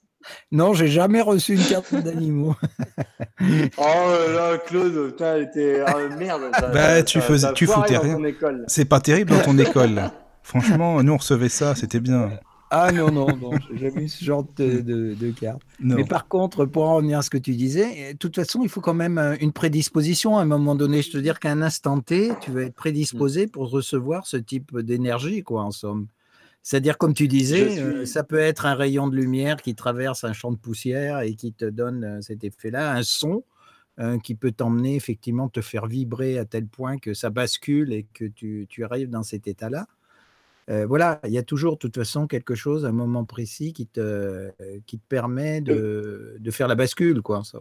[0.53, 2.55] Non, j'ai jamais reçu une carte d'animaux.
[3.41, 6.51] oh là, Claude, tu était ah, merde.
[6.73, 8.19] bah, tu faisais, tu foutais rien.
[8.67, 10.11] C'est pas terrible dans ton école.
[10.45, 12.39] Franchement, nous on recevait ça, c'était bien.
[12.77, 14.81] Ah non, non, non, j'ai jamais eu ce genre de,
[15.15, 15.63] de, carte.
[15.79, 18.69] Mais par contre, pour en revenir à ce que tu disais, de toute façon, il
[18.69, 21.01] faut quand même euh, une prédisposition à un moment donné.
[21.01, 24.77] Je te dire qu'à un instant T, tu vas être prédisposé pour recevoir ce type
[24.81, 26.09] d'énergie, quoi, en somme.
[26.63, 30.33] C'est-à-dire, comme tu disais, euh, ça peut être un rayon de lumière qui traverse un
[30.33, 33.45] champ de poussière et qui te donne euh, cet effet-là, un son
[34.25, 38.25] qui peut t'emmener, effectivement, te faire vibrer à tel point que ça bascule et que
[38.25, 39.87] tu, tu arrives dans cet état-là.
[40.71, 43.87] Euh, voilà, il y a toujours de toute façon quelque chose, un moment précis qui
[43.87, 44.51] te,
[44.87, 47.43] qui te permet de, de faire la bascule, quoi.
[47.45, 47.61] Ça.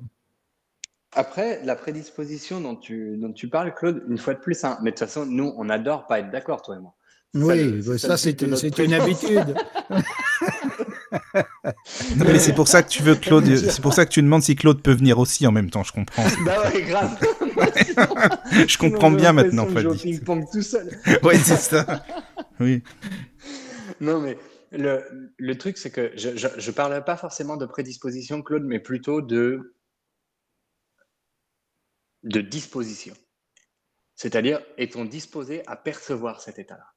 [1.16, 4.92] Après, la prédisposition dont tu, dont tu parles, Claude, une fois de plus, hein, mais
[4.92, 6.96] de toute façon, nous, on adore pas être d'accord, toi et moi.
[7.36, 9.56] Oui, bah, ça, c'est une habitude.
[12.16, 13.46] non, mais c'est pour ça que tu veux Claude.
[13.56, 15.84] C'est pour ça que tu demandes si Claude peut venir aussi en même temps.
[15.84, 16.24] Je comprends.
[16.46, 17.18] bah ouais, grave.
[18.68, 19.98] je comprends bien maintenant, Fadi.
[19.98, 20.90] ping-pong tout seul.
[21.24, 22.04] oui, c'est ça.
[22.60, 22.84] Oui.
[24.02, 24.38] Non, mais
[24.72, 29.22] le, le truc, c'est que je, je, parle pas forcément de prédisposition, Claude, mais plutôt
[29.22, 29.76] de
[32.24, 33.14] de disposition.
[34.16, 36.93] C'est-à-dire, est-on disposé à percevoir cet état-là?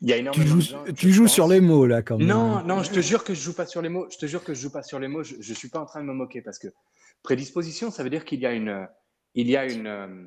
[0.00, 2.26] Il y a énormément tu joues, tu joues sur les mots là quand même.
[2.28, 4.06] Non, non, je te jure que je joue pas sur les mots.
[4.10, 5.22] Je te jure que je joue pas sur les mots.
[5.22, 6.68] Je, je suis pas en train de me moquer parce que
[7.22, 8.86] prédisposition, ça veut dire qu'il y a une,
[9.34, 10.26] il y a une, euh,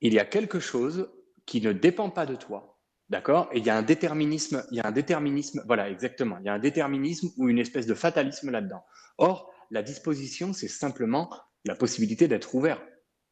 [0.00, 1.10] il y a quelque chose
[1.46, 3.48] qui ne dépend pas de toi, d'accord?
[3.52, 6.38] Et il y a un déterminisme, il y a un déterminisme, voilà, exactement.
[6.38, 8.84] Il y a un déterminisme ou une espèce de fatalisme là-dedans.
[9.18, 11.30] Or, la disposition, c'est simplement
[11.64, 12.82] la possibilité d'être ouvert,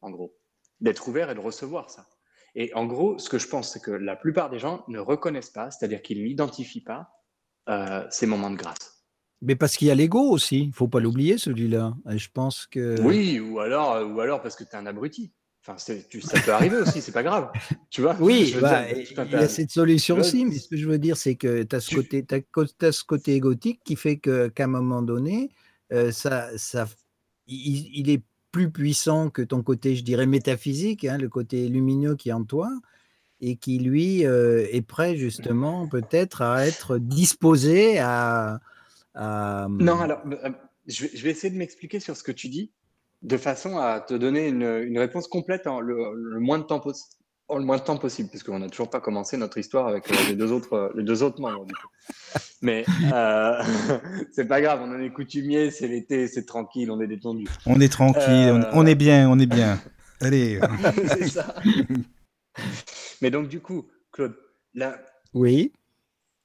[0.01, 0.37] en gros,
[0.79, 2.07] d'être ouvert et de recevoir ça.
[2.55, 5.49] Et en gros, ce que je pense, c'est que la plupart des gens ne reconnaissent
[5.49, 7.09] pas, c'est-à-dire qu'ils n'identifient pas
[7.69, 9.05] euh, ces moments de grâce.
[9.41, 11.93] Mais parce qu'il y a l'ego aussi, il faut pas l'oublier celui-là.
[12.07, 12.99] je pense que.
[13.01, 15.33] Oui, ou alors, ou alors parce que tu es un abruti.
[15.63, 15.75] Enfin,
[16.09, 17.51] tu, ça peut arriver aussi, c'est pas grave.
[17.91, 20.97] Tu vois Oui, bah, il y a cette solution aussi, mais ce que je veux
[20.97, 24.67] dire, c'est que tu as, ce côté, as ce côté égotique qui fait qu'à un
[24.67, 25.51] moment donné,
[25.93, 26.87] euh, ça, ça,
[27.45, 32.15] il, il, est plus puissant que ton côté, je dirais, métaphysique, hein, le côté lumineux
[32.15, 32.69] qui est en toi,
[33.39, 38.59] et qui, lui, euh, est prêt justement peut-être à être disposé à...
[39.15, 40.49] Non, alors, euh,
[40.87, 42.71] je vais, essayer de m'expliquer sur ce que tu dis,
[43.21, 47.20] de façon à te donner une, réponse complète en le, moins de temps possible
[47.57, 50.35] le moins de temps possible, puisqu'on n'a toujours pas commencé notre histoire avec euh, les,
[50.35, 51.65] deux autres, les deux autres membres.
[51.65, 51.87] Du coup.
[52.61, 53.63] Mais euh,
[54.31, 57.47] c'est pas grave, on en est coutumier, c'est l'été, c'est tranquille, on est détendu.
[57.65, 59.79] On est tranquille, on, est bien, on est bien.
[60.21, 60.59] Allez.
[61.07, 61.55] c'est ça.
[63.21, 64.35] Mais donc, du coup, Claude,
[64.73, 64.99] là.
[65.33, 65.73] Oui.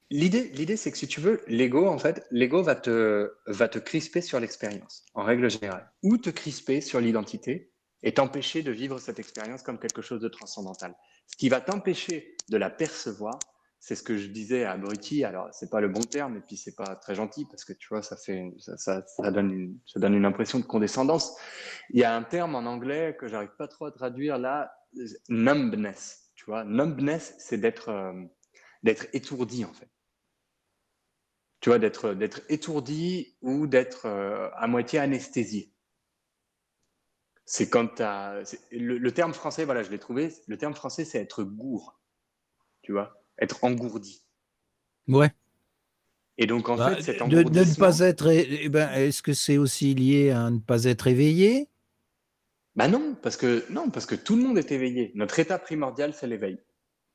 [0.09, 3.77] L'idée, l'idée, c'est que si tu veux, l'ego, en fait, l'ego va te, va te
[3.77, 7.71] crisper sur l'expérience, en règle générale, ou te crisper sur l'identité,
[8.03, 10.95] et t'empêcher de vivre cette expérience comme quelque chose de transcendantal.
[11.27, 13.39] Ce qui va t'empêcher de la percevoir,
[13.79, 15.23] c'est ce que je disais à abruti.
[15.23, 17.87] Alors, c'est pas le bon terme, et puis c'est pas très gentil parce que tu
[17.89, 21.37] vois, ça fait, ça, donne une, ça donne une impression de condescendance.
[21.91, 24.73] Il y a un terme en anglais que j'arrive pas trop à traduire là,
[25.29, 26.31] numbness.
[26.35, 28.13] Tu vois, numbness, c'est d'être, euh,
[28.83, 29.89] d'être étourdi en fait.
[31.59, 35.73] Tu vois, d'être, d'être étourdi ou d'être euh, à moitié anesthésié.
[37.49, 38.03] C'est quand tu
[38.77, 40.33] le, le terme français, voilà, je l'ai trouvé.
[40.47, 41.97] Le terme français, c'est être gourd.
[42.81, 43.23] Tu vois?
[43.39, 44.21] Être engourdi.
[45.07, 45.31] Ouais.
[46.37, 47.63] Et donc, en bah, fait, cet engourdissement...
[47.63, 48.27] De, ne pas être...
[48.27, 51.69] Eh ben, Est-ce que c'est aussi lié à ne pas être éveillé?
[52.75, 55.13] Bah non, parce que, non, parce que tout le monde est éveillé.
[55.15, 56.59] Notre état primordial, c'est l'éveil.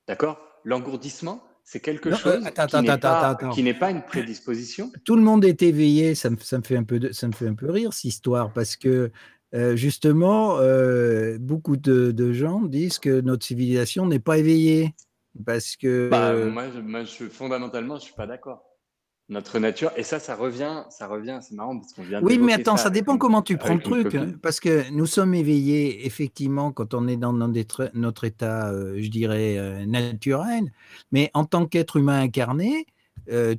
[0.09, 0.40] D'accord?
[0.64, 4.90] L'engourdissement, c'est quelque non, chose euh, qui n'est pas, une prédisposition.
[5.05, 7.33] Tout le monde est éveillé, ça me, ça me, fait, un peu de, ça me
[7.33, 9.12] fait un peu rire, cette histoire, parce que
[9.55, 14.95] euh, justement, euh, beaucoup de, de, gens disent que notre civilisation n'est pas éveillée.
[15.45, 16.09] Parce que.
[16.11, 18.65] Bah, moi, je, moi je, fondamentalement, je suis pas d'accord.
[19.29, 22.55] Notre nature, et ça, ça revient, ça revient, c'est marrant parce qu'on vient Oui, mais
[22.55, 24.15] attends, ça, dépend comment tu prends le truc.
[24.43, 29.87] Parce que nous sommes éveillés, effectivement, quand on est dans notre état, euh, je dirais,
[29.87, 30.73] naturel.
[31.12, 32.87] Mais en tant qu'être humain incarné,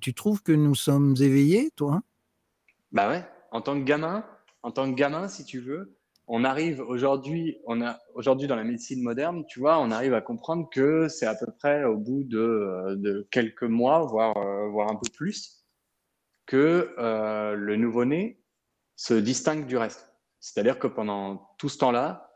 [0.02, 2.02] tu trouves que nous sommes éveillés, toi?
[2.92, 4.24] Bah ouais, en tant que gamin,
[4.64, 5.98] en tant que gamin, si tu veux,
[6.28, 10.22] on arrive aujourd'hui, on a aujourd'hui dans la médecine moderne, tu vois, on arrive à
[10.22, 14.90] comprendre que c'est à peu près au bout de, euh, quelques mois, voire, euh, voire
[14.90, 15.66] un peu plus,
[16.46, 18.42] que euh, le nouveau-né
[18.96, 20.14] se distingue du reste.
[20.40, 22.30] C'est-à-dire que pendant tout ce temps-là,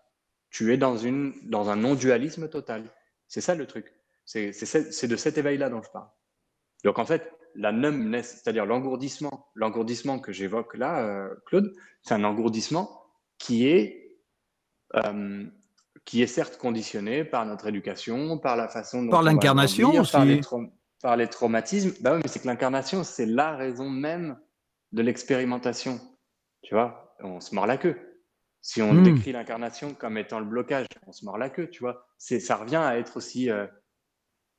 [0.49, 2.83] tu es dans, une, dans un non-dualisme total.
[3.27, 3.93] C'est ça le truc.
[4.25, 6.09] C'est de cet éveil-là dont je parle.
[6.83, 12.97] Donc en fait, la numbness, c'est-à-dire l'engourdissement, l'engourdissement que j'évoque là, Claude, c'est un engourdissement
[13.37, 14.19] qui est,
[14.95, 15.45] euh,
[16.05, 20.11] qui est certes conditionné par notre éducation, par la façon dont par l'incarnation aussi.
[20.11, 20.41] Par les,
[21.01, 21.93] par les traumatismes.
[22.01, 24.39] Bah oui, mais c'est que l'incarnation, c'est la raison même
[24.93, 25.99] de l'expérimentation.
[26.63, 27.95] Tu vois, on se mord la queue.
[28.61, 29.03] Si on hmm.
[29.03, 32.07] décrit l'incarnation comme étant le blocage, on se mord la queue, tu vois.
[32.17, 33.67] Ça revient à être aussi, euh,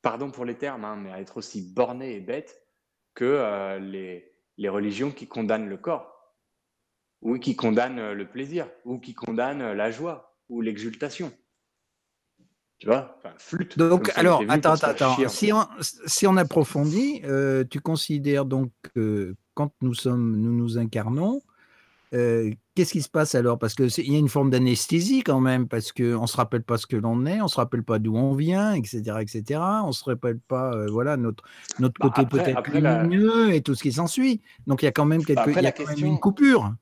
[0.02, 2.62] pardon pour les termes, hein, mais à être aussi borné et bête
[3.18, 6.18] que euh, les, les religions qui condamnent le corps
[7.20, 11.32] ou qui condamne euh, le plaisir, ou qui condamne euh, la joie, ou l'exultation.
[12.78, 13.16] Tu vois?
[13.18, 13.76] Enfin, flûte.
[13.76, 19.72] Donc, alors, attends, attends, Si, on, si on approfondit, euh, tu considères donc que quand
[19.80, 21.40] nous sommes, nous nous incarnons,
[22.10, 23.58] qu'est-ce qui se passe alors?
[23.58, 26.78] Parce qu'il y a une forme d'anesthésie quand même, parce qu'on ne se rappelle pas
[26.78, 29.02] ce que l'on est, on ne se rappelle pas d'où on vient, etc.
[29.20, 29.60] etc.
[29.84, 31.44] On ne se rappelle pas voilà, notre,
[31.78, 34.40] notre bah, côté peut-être lumineux et tout ce qui s'ensuit.
[34.66, 36.72] Donc il y a quand même, quelque, bah, y a quand même une coupure.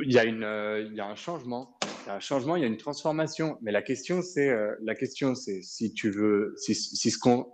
[0.00, 2.54] Il y a une, euh, il y a un changement, il y a un changement,
[2.54, 3.58] il y a une transformation.
[3.62, 7.50] Mais la question, c'est, euh, la question, c'est si tu veux, si, si ce qu'on,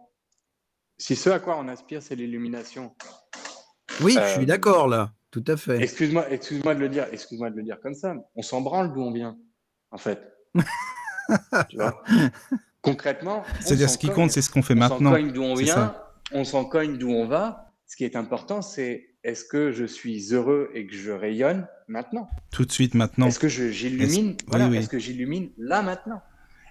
[0.98, 2.94] si ce à quoi on aspire, c'est l'illumination.
[4.02, 5.82] Oui, je suis euh, d'accord là, tout à fait.
[5.82, 8.14] Excuse-moi, excuse-moi de le dire, excuse-moi de le dire comme ça.
[8.36, 9.36] On s'en branle d'où on vient,
[9.90, 10.32] en fait.
[11.68, 12.04] tu vois?
[12.82, 13.42] Concrètement.
[13.58, 15.10] C'est-à-dire, ce qui compte, c'est ce qu'on fait on maintenant.
[15.10, 15.96] On s'en cogne d'où on vient,
[16.30, 17.72] on s'en cogne d'où on va.
[17.88, 22.30] Ce qui est important, c'est est-ce que je suis heureux et que je rayonne maintenant?
[22.52, 23.26] Tout de suite maintenant.
[23.26, 26.22] Est-ce que j'illumine voilà, Est-ce que j'illumine là maintenant?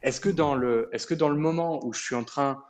[0.03, 2.63] Est-ce que dans le est-ce que dans le moment où je suis en train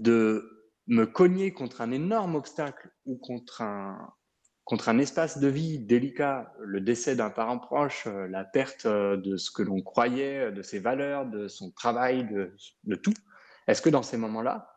[0.00, 4.14] de me cogner contre un énorme obstacle ou contre un
[4.68, 9.16] contre un espace de vie délicat, le décès d'un parent proche, euh, la perte euh,
[9.16, 12.28] de ce que l'on croyait, de ses valeurs, de son travail,
[12.84, 13.14] de, tout,
[13.66, 14.70] est-ce que dans ces moments-là,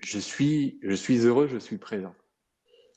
[0.00, 0.80] je suis,
[1.24, 2.16] heureux, je suis présent?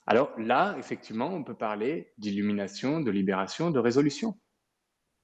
[0.07, 4.35] Alors là, effectivement, on peut parler d'illumination, de libération, de résolution.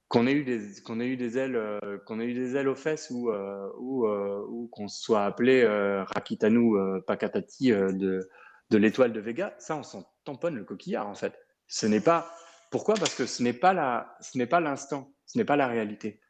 [0.06, 3.68] Qu'on ait eu des, ailes, euh, qu'on ait eu des ailes aux fesses ou, euh,
[4.04, 6.76] euh, qu'on soit appelé Rakitanu
[7.08, 8.30] Pakatati de,
[8.70, 11.38] de l'étoile de Vega, ça, on s'en tamponne le coquillard, en fait.
[11.66, 12.30] Ce n'est pas,
[12.70, 12.94] pourquoi?
[12.94, 16.20] Parce que ce n'est pas la, ce n'est pas l'instant, ce n'est pas la réalité.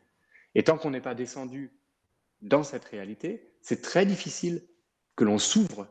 [0.55, 1.77] Et tant qu'on n'est pas descendu
[2.41, 4.67] dans cette réalité, c'est très difficile
[5.17, 5.89] que l'on s'ouvre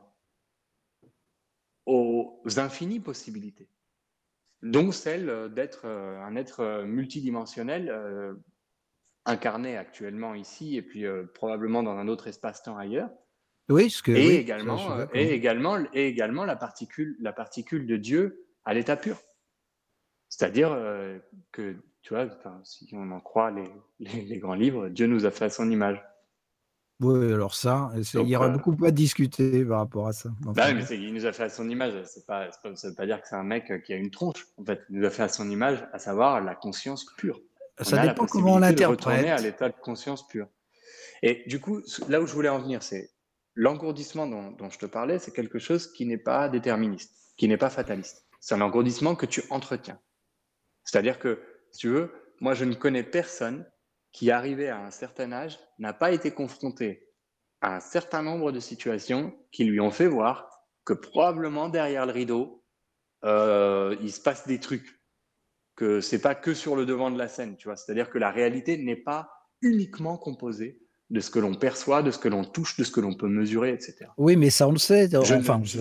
[1.85, 3.69] aux infinies possibilités,
[4.61, 8.33] dont celle d'être euh, un être euh, multidimensionnel euh,
[9.25, 13.09] incarné actuellement ici et puis probablement dans un autre espace-temps ailleurs.
[13.69, 14.77] Oui, ce que et également
[15.13, 19.17] et également et également la particule la particule de Dieu à l'état pur.
[20.29, 20.77] C'est-à-dire
[21.51, 21.75] que
[22.05, 22.27] tu vois,
[22.63, 23.67] si on en croit les,
[23.99, 26.03] les, grands livres, Dieu nous a fait à son image.
[26.99, 30.29] Oui, alors ça, il y aura beaucoup à discuter par rapport à ça.
[30.41, 31.93] Bah mais il nous a fait à son image.
[32.05, 34.45] C'est pas, ça ne veut pas dire que c'est un mec qui a une tronche.
[34.57, 37.41] En fait, il nous a fait à son image, à savoir la conscience pure.
[37.81, 39.27] ça dépend comment on l'interprète.
[39.27, 40.47] à l'état de conscience pure.
[41.23, 43.14] Et du coup, là où je voulais en venir, c'est
[43.55, 47.69] l'engourdissement dont, je te parlais, c'est quelque chose qui n'est pas déterministe, qui n'est pas
[47.69, 48.27] fataliste.
[48.39, 49.99] C'est un engourdissement que tu entretiens.
[50.83, 51.41] C'est-à-dire que,
[51.71, 53.65] si tu veux, moi, je ne connais personne
[54.11, 57.07] qui, arrivé à un certain âge, n'a pas été confronté
[57.61, 60.49] à un certain nombre de situations qui lui ont fait voir
[60.83, 62.63] que probablement derrière le rideau,
[63.23, 65.01] euh, il se passe des trucs,
[65.75, 67.75] que c'est pas que sur le devant de la scène, tu vois.
[67.75, 69.29] C'est-à-dire que la réalité n'est pas
[69.61, 72.99] uniquement composée de ce que l'on perçoit, de ce que l'on touche, de ce que
[72.99, 73.95] l'on peut mesurer, etc.
[74.17, 75.07] Oui, mais ça on le sait.
[75.11, 75.79] Je- enfin, je-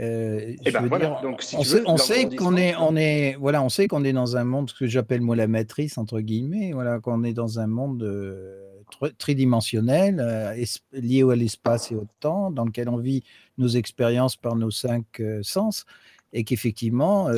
[0.00, 2.56] euh, Eh je ben veux voilà, dire, donc si on sait, veux, on sait qu'on
[2.56, 5.36] est, on est, voilà, on sait qu'on est dans un monde ce que j'appelle moi
[5.36, 8.60] la matrice entre guillemets, voilà, qu'on est dans un monde euh,
[9.00, 10.54] tr- tridimensionnel euh,
[10.92, 13.22] lié à l'espace et au temps, dans lequel on vit
[13.58, 15.84] nos expériences par nos cinq euh, sens,
[16.32, 17.28] et qu'effectivement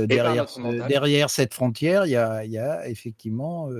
[0.86, 3.70] derrière, cette frontière, il y a, il y a effectivement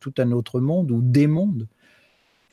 [0.00, 1.66] tout un autre monde ou des mondes.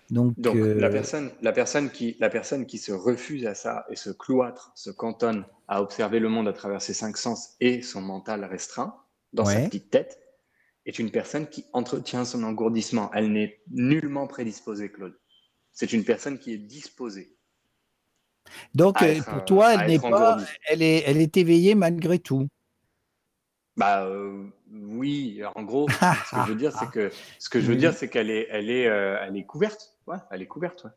[0.09, 3.85] Donc, Donc, euh, la, personne, la, personne qui, la personne qui se refuse à ça
[3.89, 7.81] et se cloître, se cantonne à observer le monde à travers ses cinq sens et
[7.81, 8.95] son mental restreint
[9.33, 10.19] dans sa petite tête
[10.85, 13.11] est une personne qui entretient son engourdissement.
[13.13, 15.19] Elle n'est nullement prédisposée, Claude.
[15.71, 17.37] C'est une personne qui est disposée.
[18.73, 21.75] donc euh, être, pour euh, toi, à elle n'est pas, elle est, elle est éveillée
[21.75, 22.47] malgré tout.
[23.77, 25.87] Bah euh, oui, en gros,
[26.25, 27.79] ce que je veux dire, c'est que ce que je veux Oui.
[27.79, 29.95] dire, c'est qu'elle est, elle est, euh, elle est couverte.
[30.09, 30.83] Ouais, elle est couverte.
[30.83, 30.91] Ouais.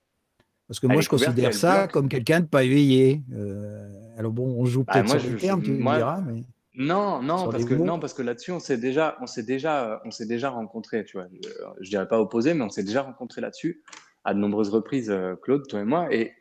[0.66, 1.92] Parce que Elle moi, je couverte considère ça bloque.
[1.92, 3.22] comme quelqu'un de pas éveillé.
[3.32, 5.98] Euh, alors bon, on joue Bah, peut-être moi, sur les je- termes, tu moi- me
[5.98, 6.42] diras, mais
[6.74, 10.10] Non, non, parce que non, parce que là-dessus, on s'est déjà, on s'est déjà, on
[10.10, 11.26] s'est déjà rencontrés, tu vois.
[11.30, 11.48] Je,
[11.82, 13.82] je dirais pas opposé, mais on s'est déjà rencontrés là-dessus
[14.24, 16.08] à de nombreuses reprises, euh, Claude, toi et moi.
[16.14, 16.32] Et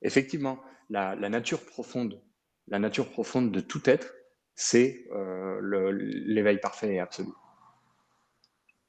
[0.00, 0.58] effectivement,
[0.88, 2.22] la, la nature profonde,
[2.68, 4.14] la nature profonde de tout être,
[4.54, 7.28] c'est euh, le- l'éveil parfait et absolu.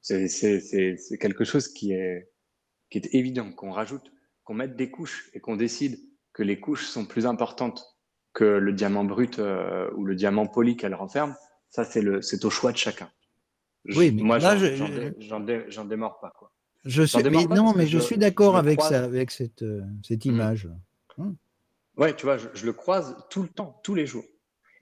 [0.00, 2.30] C'est quelque chose qui est,
[2.90, 4.12] qui est évident, qu'on rajoute,
[4.44, 5.98] qu'on mette des couches et qu'on décide
[6.32, 7.84] que les couches sont plus importantes
[8.32, 11.34] que le diamant brut euh, ou le diamant poli qu'elle renferme,
[11.70, 13.10] ça c'est le, c'est au choix de chacun.
[13.86, 16.52] Je- Oui, mais moi, j'en, je- j'en dé- j'en dé- j'en démords pas quoi.
[16.84, 18.92] je suis, mais pas non, mais je, je- suis d'accord je avec croise.
[18.92, 20.32] ça, avec cette, euh, cette Mhm.
[20.32, 20.68] image.
[21.96, 24.24] Ouais, tu vois, je, je le croise tout le temps, tous les jours.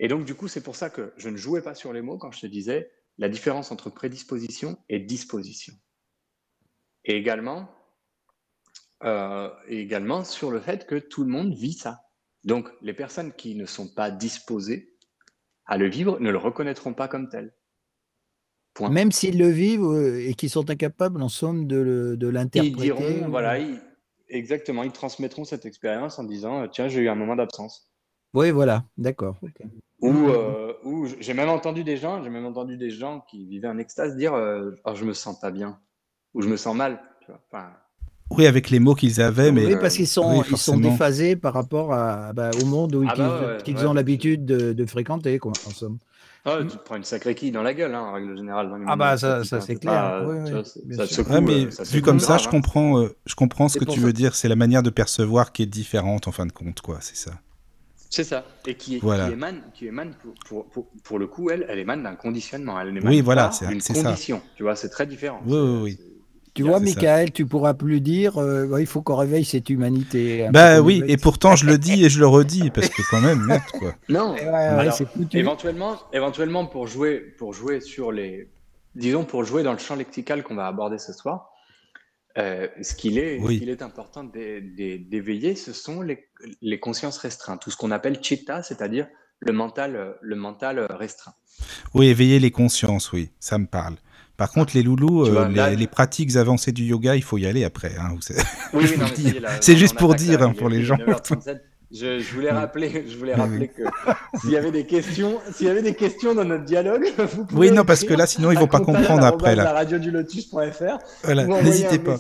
[0.01, 2.19] Et donc du coup, c'est pour ça que je ne jouais pas sur les mots
[2.19, 5.73] quand je te disais la différence entre prédisposition et disposition.
[7.05, 7.71] Et également,
[9.03, 12.01] euh, et également sur le fait que tout le monde vit ça.
[12.45, 14.95] Donc les personnes qui ne sont pas disposées
[15.67, 17.55] à le vivre ne le reconnaîtront pas comme tel.
[18.75, 18.91] Point.
[18.91, 22.83] Même s'ils le vivent euh, et qu'ils sont incapables, en somme, de, de Ils l'interpréter.
[22.83, 23.81] diront, ou- voilà, ils-
[24.29, 27.91] exactement, ils transmettront cette expérience en disant, euh, tiens, j'ai eu un moment d'absence.
[28.35, 29.37] Oui, voilà, d'accord.
[30.01, 30.75] Ou, euh,
[31.21, 34.35] j'ai même entendu des gens, j'ai même entendu des gens qui vivaient un extase dire,
[34.35, 35.81] euh, oh, je me sens pas bien,
[36.35, 37.01] ou je me sens mal.
[37.21, 37.41] Tu vois.
[37.51, 37.73] Enfin,
[38.31, 41.37] Oui, avec les mots qu'ils avaient, mais oui, parce qu'ils sont, oui, ils sont déphasés
[41.37, 43.85] par rapport à, bah, au monde où Ah qu'ils bah ouais, qu'ils ouais.
[43.85, 45.99] ont l'habitude de, de fréquenter, quoi, en somme.
[46.47, 48.69] ah, tu te prends une sacrée quille dans la gueule, hein, en règle générale.
[48.71, 49.93] dans Ah bah, ça- ça, c'est clair.
[49.93, 52.51] pas, vois, ça secoue, Ouais, mais euh, ça vu comme ça, grave, je hein.
[52.51, 54.07] comprends, euh, je comprends ce que tu ça.
[54.07, 54.35] veux dire.
[54.35, 56.99] C'est la manière de percevoir qui est différente en fin de compte, quoi.
[57.01, 57.33] C'est ça.
[58.11, 58.45] C'est ça.
[58.67, 59.27] Et qui, Voilà.
[59.27, 62.81] qui émane, qui émane pour, pour, pour, pour le coup, elle, elle émane d'un conditionnement.
[62.81, 64.03] Elle émane Oui, voilà, c'est- ça.
[64.03, 64.41] condition.
[64.57, 65.41] Tu vois, c'est très différent.
[65.47, 65.99] Oui, oui, oui.
[66.55, 66.95] Tu vois, c'est ça.
[67.01, 70.47] Michael, tu pourras plus dire euh, il faut qu'on réveille cette humanité.
[70.47, 73.21] un Bah oui, et pourtant je le dis et je le redis parce que quand
[73.21, 73.95] même, merde, quoi.
[74.09, 74.99] Non, Ouais, ouais, Alors.
[75.33, 78.49] Éventuellement, éventuellement pour jouer, pour jouer sur les,
[78.95, 81.51] disons pour jouer dans le champ lexical qu'on va aborder ce soir,
[82.39, 83.63] euh, ce qu'il est, Oui.
[83.69, 86.29] est important d'é- d'é- d'éveiller, ce sont les,
[86.63, 89.07] les consciences restreintes, tout ce qu'on appelle chitta, c'est-à-dire
[89.41, 91.35] le mental, le mental restreint.
[91.95, 93.97] Oui, éveiller les consciences, oui, ça me parle.
[94.37, 97.39] Par contre, les loulous, euh, vois, les, là- les pratiques avancées du yoga, il faut
[97.39, 97.93] y aller après.
[98.01, 98.17] Hein.
[98.73, 100.97] Oui, oui, C'est juste pour dire, hein, pour les gens.
[100.97, 101.61] 9h37.
[101.93, 103.83] Je, je voulais rappeler, je voulais rappeler que
[104.41, 107.05] s'il y avait des questions, s'il y avait des questions dans notre dialogue,
[107.37, 109.63] vous pouvez Oui, non, parce que là, sinon, ils vont pas comprendre après, là.
[109.63, 112.17] la radiodulotus.fr Voilà, ou envoyer n'hésitez pas.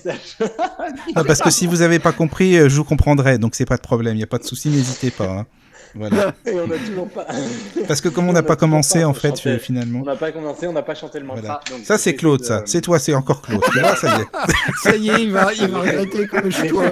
[1.16, 3.77] Non, parce que si vous avez pas compris, euh, je vous comprendrai, donc c'est pas
[3.77, 5.29] de problème, il n'y a pas de souci, n'hésitez pas.
[5.29, 5.46] hein.
[5.94, 6.35] Voilà.
[6.46, 7.26] Et on n'a toujours pas.
[7.88, 10.02] Parce que comme on On n'a pas commencé, pas en fait, euh, On finalement.
[10.04, 11.40] n'a pas commencé, on n'a pas chanté le mantra.
[11.42, 11.60] Voilà.
[11.71, 12.62] donc Ça, c'est Claude, de- ça.
[12.66, 13.62] C'est toi, c'est encore Claude.
[13.96, 14.27] Ça y est.
[14.83, 16.85] Ça y est, il va, il va regretter comme je toi.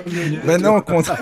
[0.45, 1.19] Ben non, au contraire.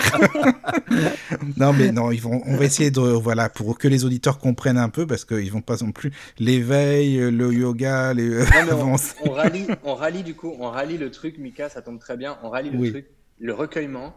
[1.56, 4.78] non, mais non, ils vont, on va essayer de, voilà, pour que les auditeurs comprennent
[4.78, 8.28] un peu, parce qu'ils vont pas non plus l'éveil, le yoga, les.
[8.28, 11.82] Non, mais on, on rallie, on rallie du coup, on rallie le truc, Mika, ça
[11.82, 12.36] tombe très bien.
[12.42, 12.90] On rallie le Oui.
[12.90, 13.06] truc,
[13.38, 14.14] le recueillement,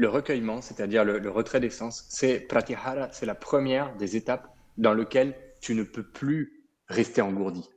[0.00, 2.06] le recueillement, c'est-à-dire le, retrait des sens.
[2.08, 4.48] C'est pratihara, c'est la première des étapes
[4.78, 7.68] dans lequel tu ne peux plus rester engourdi.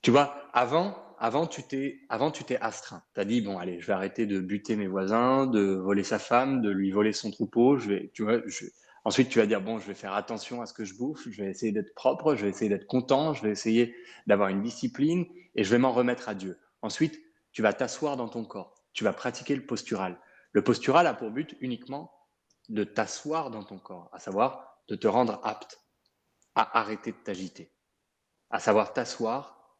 [0.00, 3.02] Tu vois, avant, avant, tu t'es, avant, tu t'es astreint.
[3.14, 6.18] Tu as dit, bon, allez, je vais arrêter de buter mes voisins, de voler sa
[6.18, 7.76] femme, de lui voler son troupeau.
[7.76, 8.38] Je vais, tu vois,
[9.04, 11.42] Ensuite, tu vas dire, bon, je vais faire attention à ce que je bouffe, je
[11.42, 13.94] vais essayer d'être propre, je vais essayer d'être content, je vais essayer
[14.26, 16.58] d'avoir une discipline et je vais m'en remettre à Dieu.
[16.80, 17.20] Ensuite,
[17.52, 20.18] tu vas t'asseoir dans ton corps, tu vas pratiquer le postural.
[20.54, 22.12] Le postural a pour but uniquement
[22.68, 25.80] de t'asseoir dans ton corps, à savoir de te rendre apte
[26.54, 27.72] à arrêter de t'agiter,
[28.50, 29.76] à savoir t'asseoir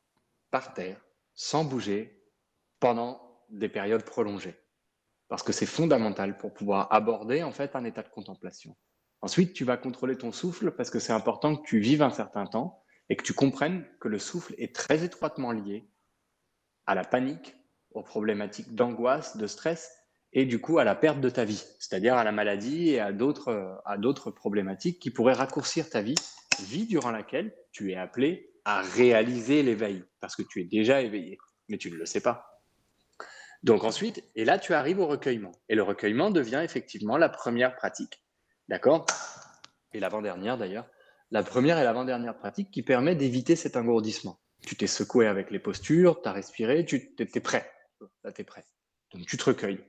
[0.50, 1.00] par terre,
[1.34, 2.20] sans bouger,
[2.80, 4.60] pendant des périodes prolongées.
[5.28, 8.76] Parce que c'est fondamental pour pouvoir aborder en fait un état de contemplation.
[9.22, 12.46] Ensuite, tu vas contrôler ton souffle parce que c'est important que tu vives un certain
[12.46, 15.88] temps et que tu comprennes que le souffle est très étroitement lié
[16.86, 17.56] à la panique,
[17.92, 20.03] aux problématiques d'angoisse, de stress
[20.34, 23.12] et du coup à la perte de ta vie, c'est-à-dire à la maladie et à
[23.12, 26.16] d'autres, à d'autres problématiques qui pourraient raccourcir ta vie,
[26.60, 31.38] vie durant laquelle tu es appelé à réaliser l'éveil parce que tu es déjà éveillé,
[31.68, 32.62] mais tu ne le sais pas.
[33.62, 35.52] Donc ensuite, et là tu arrives au recueillement.
[35.68, 38.20] Et le recueillement devient effectivement la première pratique
[38.68, 39.06] D'accord?
[39.92, 40.86] Et l'avant-dernière d'ailleurs.
[41.30, 44.40] La première et l'avant-dernière pratique qui permet d'éviter cet engourdissement.
[44.66, 47.70] Tu t'es secoué avec les postures, tu as respiré, tu es prêt.
[48.22, 48.64] Là, tu es prêt.
[49.12, 49.80] Donc tu te recueilles.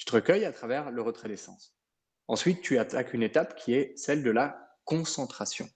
[0.00, 1.76] Tu te recueilles à travers le retrait d'essence.
[2.26, 5.68] Ensuite, tu attaques une étape qui est celle de la concentration.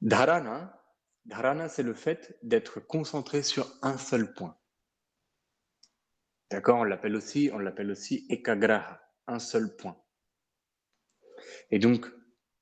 [0.00, 0.84] Dharana,
[1.26, 4.58] dharana c'est le fait d'être concentré sur un seul point.
[6.50, 10.02] D'accord On l'appelle aussi, on l'appelle aussi ekagraha, un seul point.
[11.70, 12.04] Et donc,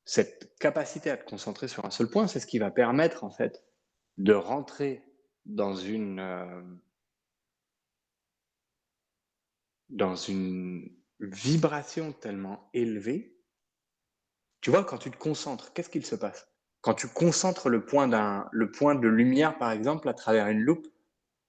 [0.05, 3.31] cette capacité à te concentrer sur un seul point, c'est ce qui va permettre, en
[3.31, 3.65] fait,
[4.19, 5.03] de rentrer
[5.47, 6.63] dans une, euh,
[9.89, 13.37] dans une vibration tellement élevée.
[14.61, 16.49] Tu vois, quand tu te concentres, qu'est-ce qu'il se passe?
[16.81, 20.61] Quand tu concentres le point, d'un, le point de lumière, par exemple, à travers une
[20.61, 20.87] loupe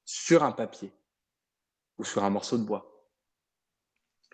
[0.06, 0.92] sur un papier
[1.98, 2.90] ou sur un morceau de bois,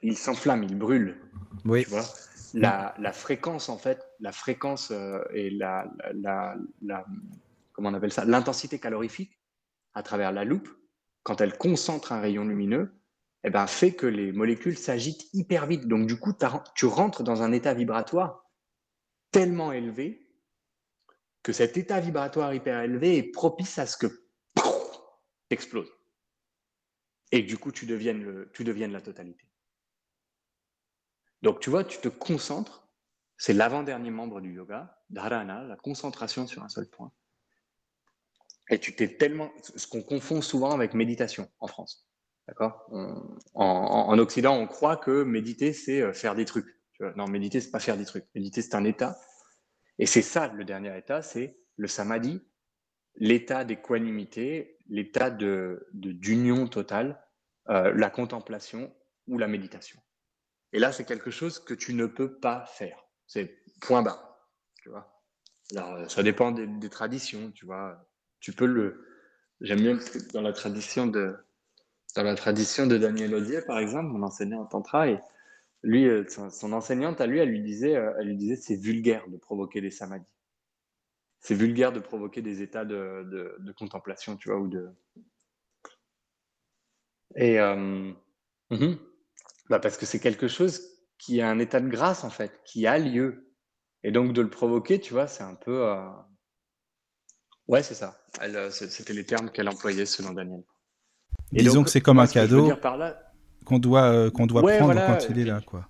[0.01, 1.19] il s'enflamme, il brûle.
[1.65, 1.83] Oui.
[1.83, 2.03] Tu vois?
[2.53, 6.55] La, fréquence, en fait, la fréquence euh, et la, la,
[7.73, 9.37] comment on appelle ça, l'intensité calorifique
[9.93, 10.69] à travers la loupe,
[11.23, 12.93] quand elle concentre un rayon lumineux,
[13.47, 15.87] eh ben, fait que les molécules s'agitent hyper vite.
[15.87, 16.33] Donc, du coup,
[16.73, 18.43] tu rentres dans un état vibratoire
[19.29, 20.27] tellement élevé
[21.43, 24.07] que cet état vibratoire hyper élevé est propice à ce que
[25.51, 25.91] explose.
[27.31, 29.45] Et du coup, tu deviennes, le, tu deviennes la totalité.
[31.43, 32.89] Donc, tu vois, tu te concentres.
[33.37, 37.11] C'est l'avant-dernier membre du yoga, dharana, la concentration sur un seul point.
[38.71, 39.51] Et tu t'es tellement.
[39.75, 42.04] Ce qu'on confond souvent avec méditation en France.
[42.47, 42.87] D'accord?
[43.53, 46.67] En, Occident, on croit que méditer, c'est euh, faire des trucs.
[47.15, 48.25] non, méditer, c'est pas faire des trucs.
[48.35, 49.17] Méditer, c'est un état.
[49.97, 52.41] Et c'est ça, le dernier état, c'est le samadhi,
[53.15, 57.21] l'état d'équanimité, l'état d'union de, d'union totale,
[57.69, 58.93] euh, la contemplation
[59.27, 59.99] ou la méditation.
[60.73, 63.05] Et là, c'est quelque chose que tu ne peux pas faire.
[63.27, 64.39] C'est point bas.
[64.81, 65.21] Tu vois?
[65.71, 68.07] Alors, euh, ça dépend des, traditions, tu vois.
[68.39, 69.03] Tu peux le.
[69.61, 69.97] J'aime bien
[70.33, 71.35] dans la tradition de
[72.15, 75.19] dans la tradition de Daniel Odier, par exemple, mon enseignant en tantra, et
[75.83, 79.27] lui, euh, son, enseignante à lui, elle lui disait, euh, elle lui disait, c'est vulgaire
[79.29, 80.25] de provoquer des samadhis.
[81.39, 84.89] C'est vulgaire de provoquer des états de, contemplation, tu vois, ou de.
[87.35, 88.11] Et euh,
[88.71, 88.97] mhm.
[89.69, 90.81] Bah parce que c'est quelque chose
[91.17, 93.51] qui a un état de grâce, en fait, qui a lieu.
[94.03, 95.87] Et donc, de le provoquer, tu vois, c'est un peu.
[95.87, 96.09] Euh,
[97.67, 98.17] ouais, c'est ça.
[98.41, 100.63] Euh, c'était les termes qu'elle employait selon Daniel.
[101.51, 102.71] Disons que c'est comme un cadeau
[103.65, 105.87] qu'on doit, euh, qu'on doit prendre quand il est là, quoi.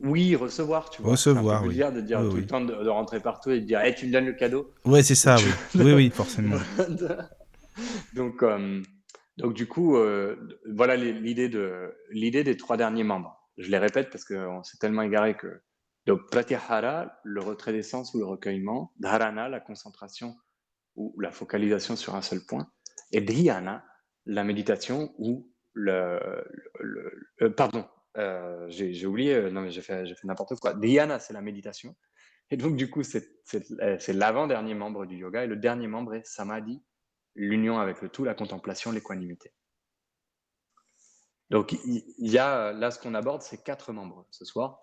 [0.00, 1.12] Oui, recevoir, tu vois.
[1.12, 1.78] Recevoir, oui.
[1.78, 4.26] de dire tout le temps de, rentrer partout et de dire, hey, tu me donnes
[4.26, 4.70] le cadeau.
[4.84, 5.36] Ouais, c'est ça,
[5.74, 5.80] oui.
[5.82, 6.56] oui, oui, forcément.
[8.14, 8.42] donc,
[9.38, 10.36] donc du coup, euh,
[10.70, 13.38] voilà l'idée de l'idée des trois derniers membres.
[13.58, 15.62] Je les répète parce qu'on s'est tellement égaré que
[16.06, 20.36] donc pratyahara, le retrait d'essence ou le recueillement, dharana, la concentration
[20.94, 22.70] ou la focalisation sur un seul point,
[23.12, 23.84] et dhyana,
[24.26, 26.20] la méditation ou le,
[27.42, 30.74] euh, pardon, euh, j'ai oublié, non mais j'ai fait, n'importe quoi.
[30.74, 31.94] Dhyana, c'est la méditation.
[32.50, 33.28] Et donc, du coup, c'est
[34.08, 35.44] l'avant-dernier membre du yoga.
[35.44, 36.80] Et le dernier membre est samadhi,
[37.34, 39.52] l'union avec le tout, la contemplation, l'équanimité.
[41.50, 44.80] Donc il y a là ce qu'on aborde, c'est quatre membres ce soir.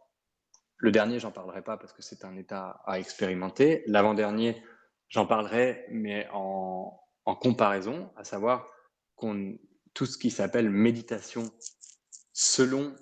[0.77, 3.83] Le dernier, j'en parlerai pas parce que c'est un état à expérimenter.
[3.87, 4.61] L'avant-dernier,
[5.09, 8.67] j'en parlerai, mais en, comparaison, à savoir
[9.93, 11.51] tout ce qui s'appelle méditation
[12.33, 12.95] selon,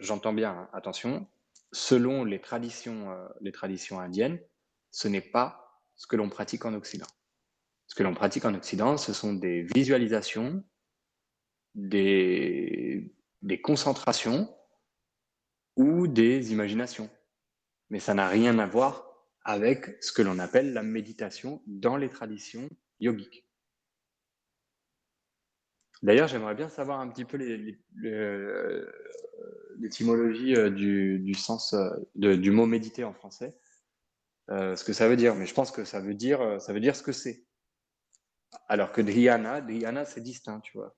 [0.00, 1.26] j'entends bien, hein, attention,
[1.72, 4.38] selon les traditions, euh, les traditions indiennes,
[4.90, 7.06] ce n'est pas ce que l'on pratique en Occident.
[7.86, 10.64] ce que l'on pratique en Occident, ce sont des visualisations,
[11.74, 13.12] des
[13.62, 14.48] concentrations
[15.76, 17.10] ou des imaginations.
[17.90, 19.06] Mais ça n'a rien à voir
[19.44, 22.68] avec ce que l'on appelle la méditation dans les traditions
[23.00, 23.43] yogiques.
[26.02, 27.38] D'ailleurs, j'aimerais bien savoir un petit peu
[29.78, 33.56] l'étymologie euh, du, sens euh, du mot méditer en français,
[34.50, 35.34] euh, ce que ça veut dire.
[35.34, 37.44] Mais je pense que ça veut dire, ça veut dire ce que c'est.
[38.68, 40.94] Alors que dhyana, dhyana c'est distinct, tu vois.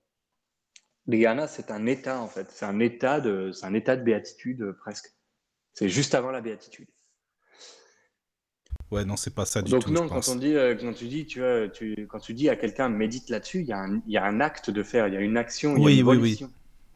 [1.06, 4.72] Dhyana, c'est un état en fait, c'est un état de, c'est un état de béatitude
[4.80, 5.14] presque.
[5.72, 6.88] C'est juste avant la béatitude.
[8.90, 9.92] Ouais, non, c'est pas ça du Donc tout.
[9.92, 12.56] non, quand on dit, euh, quand tu dis, tu vois, tu, quand tu dis à
[12.56, 15.14] quelqu'un médite là-dessus, il y, a un, il y a un acte de faire, il
[15.14, 16.50] y a une action, il y a une volition.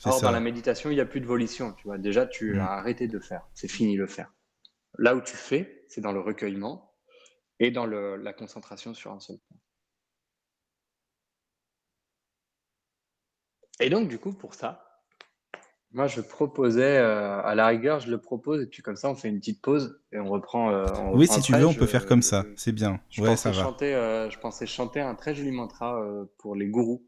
[0.05, 1.73] Or, dans la méditation, il n'y a plus de volition.
[1.73, 2.61] Tu vois, déjà, tu mm.
[2.61, 3.43] as arrêté de faire.
[3.55, 4.33] C'est fini le faire.
[4.99, 6.95] Là où tu fais, c'est dans le recueillement
[7.59, 9.59] et dans le, la concentration sur un seul point.
[13.81, 14.90] Et donc, du coup, pour ça,
[15.93, 19.17] moi, je proposais, euh, à la rigueur, je le propose, et puis comme ça, on
[19.17, 20.71] fait une petite pause et on reprend.
[20.71, 23.01] Euh, oui, si tu veux, on peut faire comme ça, c'est bien.
[23.11, 26.01] Je, ouais, chanter, euh, je pensais chanter un très joli mantra
[26.39, 27.03] pour les gourous.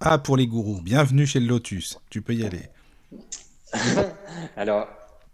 [0.00, 2.62] Ah, pour les gourous, bienvenue chez le Lotus, tu peux y aller.
[4.56, 4.88] Alors,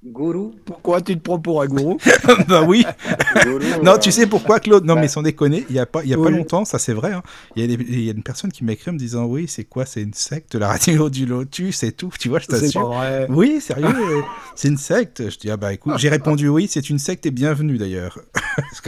[0.05, 0.53] Gourou.
[0.65, 1.97] Pourquoi tu te prends pour un gourou
[2.49, 2.85] Bah oui.
[3.85, 4.85] non, tu sais pourquoi, Claude?
[4.85, 5.09] Non, mais bah.
[5.09, 7.13] sans déconner, il y a pas, il y a pas longtemps, ça c'est vrai.
[7.13, 7.23] Hein.
[7.55, 10.03] Il y, a une personne qui m'a écrit en me disant oui, c'est quoi C'est
[10.03, 12.11] une secte, la radio du Lotus et tout.
[12.19, 12.89] Tu vois, je t'assure.
[12.89, 13.27] vrai.
[13.31, 13.95] Oui, sérieux,
[14.57, 15.31] c'est une secte.
[15.31, 18.19] Je dis ah bah écoute, j'ai répondu oui, c'est une secte et bienvenue d'ailleurs.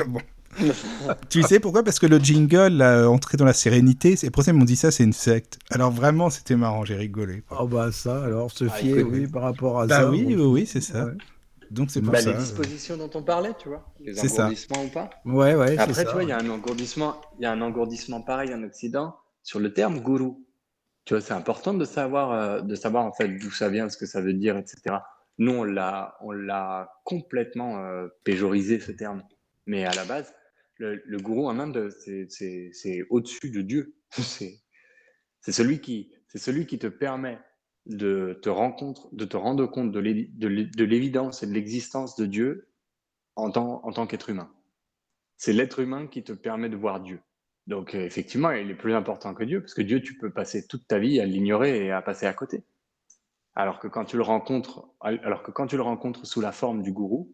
[0.08, 0.20] bon
[1.28, 1.82] tu sais pourquoi?
[1.82, 4.76] Parce que le jingle, a entré dans la sérénité, c'est pour ça qu'ils m'ont dit
[4.76, 5.58] ça, c'est une secte.
[5.70, 7.42] Alors vraiment, c'était marrant, j'ai rigolé.
[7.50, 10.10] Oh bah ça, alors se ah, fier, oui, par rapport à bah ça.
[10.10, 11.10] oui, oui, oui, c'est ça.
[11.70, 12.32] Donc c'est pour bah, ça.
[12.32, 15.10] Les dispositions dont on parlait, tu vois, les engourdissements ou pas?
[15.24, 15.78] Ouais, ouais.
[15.78, 18.62] Après, tu vois, il y a un engourdissement, il y a un engourdissement pareil en
[18.62, 20.44] Occident sur le terme gourou.
[21.04, 23.96] Tu vois, c'est important de savoir, euh, de savoir en fait d'où ça vient, ce
[23.96, 24.96] que ça veut dire, etc.
[25.38, 29.22] Nous, on l'a, on l'a complètement euh, péjorisé ce terme.
[29.66, 30.32] Mais à la base,
[30.84, 31.90] le, gourou en Inde,
[32.28, 33.96] c'est au-dessus de Dieu.
[34.10, 37.38] c'est celui, qui, celui qui te permet
[37.86, 38.48] de te,
[39.14, 42.68] de te rendre compte de l'évidence et de l'existence de Dieu
[43.36, 44.52] en tant, en tant qu'être humain.
[45.36, 47.20] C'est l'être humain qui te permet de voir Dieu.
[47.66, 50.86] Donc effectivement, il est plus important que Dieu, parce que Dieu, tu peux passer toute
[50.86, 52.64] ta vie à l'ignorer et à passer à côté.
[53.54, 56.82] Alors que quand tu le rencontres, alors que quand tu le rencontres sous la forme
[56.82, 57.32] du gourou,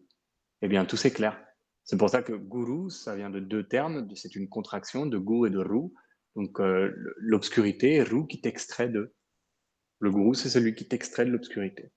[0.61, 1.41] eh bien tout s'éclaire.
[1.83, 5.47] C'est pour ça que guru, ça vient de deux termes, c'est une contraction de gu
[5.47, 5.89] et de ru.
[6.35, 9.13] Donc euh, l'obscurité, ru qui t'extrait de.
[9.99, 11.91] Le gourou, c'est celui qui t'extrait de l'obscurité.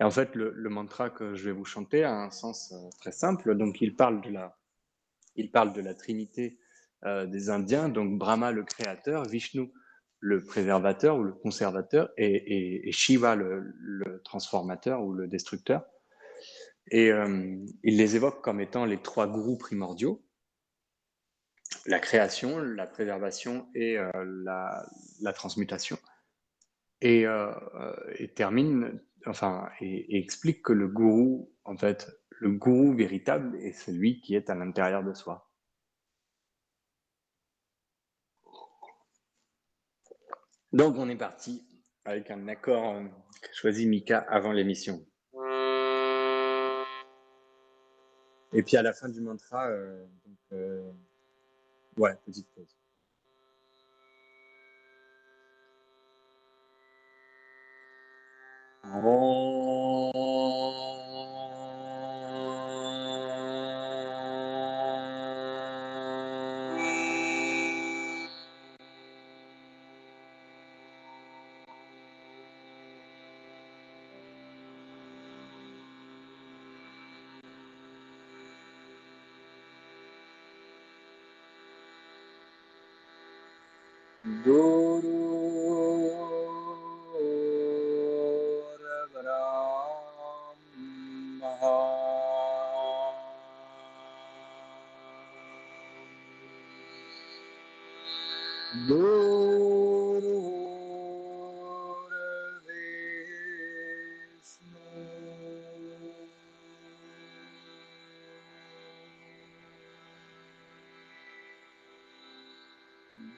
[0.00, 3.12] Et en fait, le, mantra que je vais vous chanter a un sens euh, très
[3.12, 3.56] simple.
[3.56, 4.56] Donc il parle de la,
[5.34, 6.58] il parle de la trinité
[7.04, 9.72] euh, des Indiens, donc Brahma le créateur, Vishnu
[10.20, 15.84] le préservateur ou le conservateur, et, Shiva le transformateur ou le destructeur.
[16.90, 20.24] Et euh, il les évoque comme étant les trois gourous primordiaux
[21.86, 24.10] la création, la préservation et euh,
[25.20, 25.98] la, transmutation.
[27.00, 27.52] Et, euh,
[28.34, 34.34] termine, enfin, et, explique que le gourou, en fait, le gourou véritable est celui qui
[34.34, 35.50] est à l'intérieur de soi.
[40.72, 41.66] Donc on est parti
[42.04, 43.02] avec un accord
[43.52, 45.07] choisi Mika avant l'émission.
[48.52, 50.90] Et puis à la fin du mantra, euh, donc, euh,
[51.98, 52.74] ouais, petite pause.
[58.84, 60.87] Oh.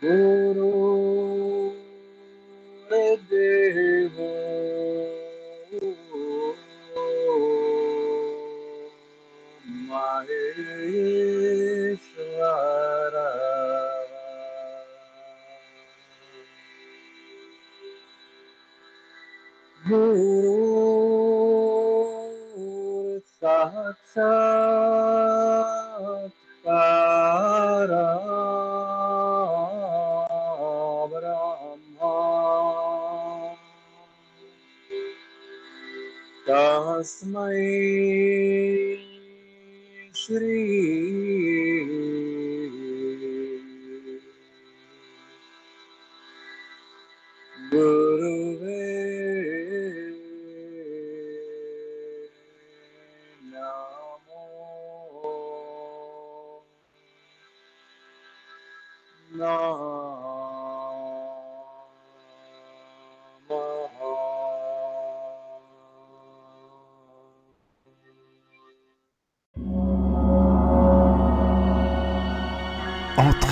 [0.01, 0.80] Guru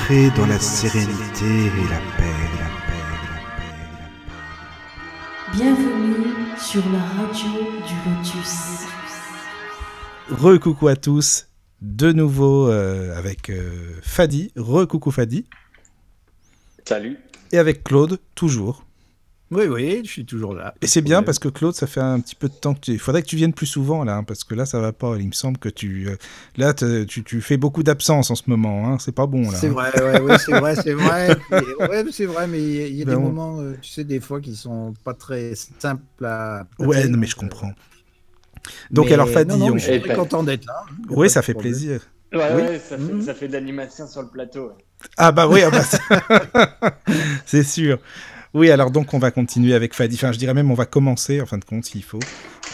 [0.08, 4.72] Entrez dans la sérénité et la paix, la paix, la paix, la paix.
[5.52, 7.50] Bienvenue sur la radio
[7.86, 8.86] du Lotus.
[10.30, 11.48] Re-coucou à tous,
[11.82, 15.44] de nouveau euh, avec euh, Fadi, re-coucou Fadi,
[16.86, 17.18] Salut.
[17.52, 18.86] et avec Claude, toujours.
[19.50, 20.74] Oui, oui, je suis toujours là.
[20.82, 22.92] Et c'est bien parce que Claude, ça fait un petit peu de temps que tu...
[22.92, 25.16] Il faudrait que tu viennes plus souvent là, hein, parce que là, ça va pas.
[25.18, 26.06] Il me semble que tu...
[26.08, 26.16] euh,
[26.58, 28.98] Là, tu, tu fais beaucoup d'absence en ce moment, hein.
[28.98, 29.56] c'est pas bon là.
[29.56, 29.72] C'est hein.
[29.72, 31.38] vrai, ouais, ouais, c'est vrai, c'est vrai.
[31.80, 33.74] Ouais, c'est vrai, mais il y a, il y a Ben des on- moments, euh,
[33.80, 36.66] tu sais, des fois qui sont pas très simples à.
[36.78, 37.72] Ouais, non, mais je comprends.
[38.90, 40.82] Donc alors Fadi, on- je suis très content d'être là.
[40.90, 41.72] hein, oui, ça fait problème.
[41.72, 42.00] plaisir.
[42.34, 42.62] Ouais, Oui.
[42.62, 43.22] ouais, ça, fait, Mhm.
[43.22, 44.72] ça fait de l'animation sur le plateau.
[45.16, 46.90] Ah bah oui, ah bah,
[47.46, 47.98] c'est sûr.
[48.58, 50.16] Oui, alors donc on va continuer avec Fadi.
[50.16, 52.18] Enfin, je dirais même on va commencer, en fin de compte, s'il faut,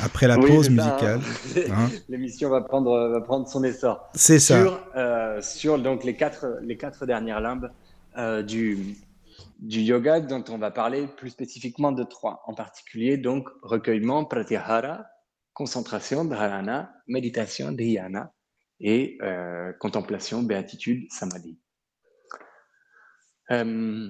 [0.02, 1.20] après la Oui, pause musicale.
[1.20, 1.60] hein.
[1.70, 1.90] hein.
[2.08, 4.08] L'émission va prendre, va prendre son essor.
[4.14, 4.62] C'est ça.
[4.62, 7.70] Sur, euh, sur donc les quatre, les quatre dernières limbes
[8.16, 8.96] euh, du,
[9.58, 12.42] du yoga dont on va parler plus spécifiquement de trois.
[12.46, 15.04] En particulier, donc, recueillement, pratyahara,
[15.52, 18.32] concentration, dharana, méditation, dhyana
[18.80, 21.58] et euh, contemplation, béatitude, samadhi.
[23.50, 24.08] Euh,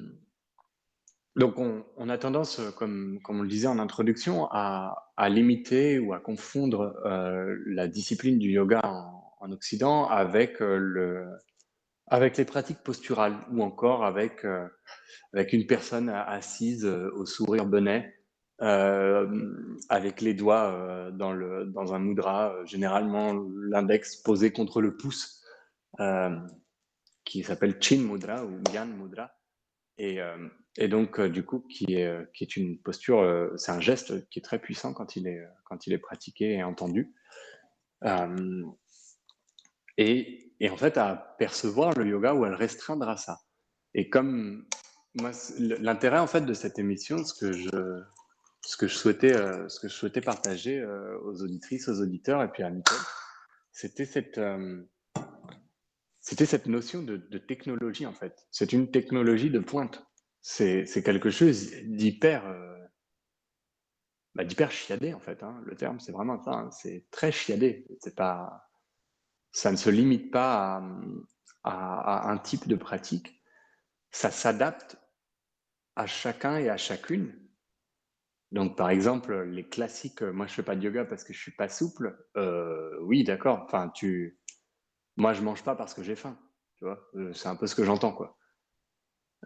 [1.37, 5.29] donc, on, on a tendance, euh, comme, comme on le disait en introduction, à, à
[5.29, 11.27] limiter ou à confondre euh, la discipline du yoga en, en Occident avec, euh, le,
[12.07, 14.69] avec les pratiques posturales ou encore avec, euh,
[15.33, 17.69] avec une personne assise euh, au sourire
[18.63, 19.27] euh,
[19.89, 23.33] avec les doigts dans, le, dans un mudra, généralement
[23.69, 25.43] l'index posé contre le pouce,
[27.25, 29.33] qui s'appelle Chin Mudra ou Gyan Mudra.
[29.99, 30.21] Et,
[30.77, 32.25] et donc, euh, du coup, qui est, euh,
[32.57, 35.93] une posture, euh, c'est un geste qui est très puissant quand il est, quand il
[35.93, 37.15] est pratiqué et entendu.
[39.97, 43.39] Et, et en fait, à percevoir le yoga ou à le restreindre à ça.
[43.95, 44.67] Et comme
[45.15, 48.03] moi, l'intérêt en fait de cette émission, ce que je,
[48.61, 50.85] ce que je souhaitais, ce que je souhaitais partager
[51.23, 52.99] aux auditrices, aux auditeurs et puis à Nicole,
[53.71, 54.41] c'était cette,
[56.21, 58.47] c'était cette notion de, de technologie en fait.
[58.51, 60.05] C'est une technologie de pointe.
[60.47, 62.77] C'est quelque chose d'hyper euh,
[64.35, 65.43] bah, d'hyper chiadé en fait.
[65.43, 65.63] hein.
[65.65, 66.51] Le terme, c'est vraiment ça.
[66.53, 66.71] hein.
[66.71, 67.87] C'est très chiadé.
[68.01, 68.69] C'est pas,
[69.53, 70.83] ça ne se limite pas
[71.63, 73.43] à, un type de pratique.
[74.11, 74.99] Ça s'adapte
[75.97, 77.41] à chacun et à chacune.
[78.53, 81.41] Donc, par exemple, les classiques, euh, moi je fais pas de yoga parce que je
[81.41, 82.17] suis pas souple.
[82.37, 83.63] Euh, oui, d'accord.
[83.65, 84.39] Enfin, tu,
[85.17, 86.39] moi je mange pas parce que j'ai faim.
[86.77, 87.01] Tu vois,
[87.33, 88.37] c'est un peu ce que j'entends, quoi.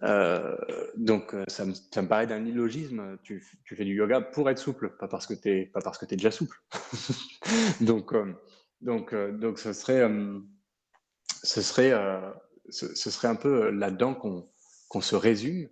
[0.03, 0.57] Euh,
[0.97, 3.19] donc, euh, ça me, paraît d'un illogisme.
[3.23, 6.05] Tu, tu fais du yoga pour être souple, pas parce que t'es, pas parce que
[6.05, 6.61] t'es déjà souple.
[7.81, 8.33] donc, euh,
[8.81, 10.09] donc, donc, ce serait,
[11.43, 11.93] ce serait,
[12.69, 14.49] ce, serait un peu là-dedans qu'on
[14.89, 15.69] qu'on se résume,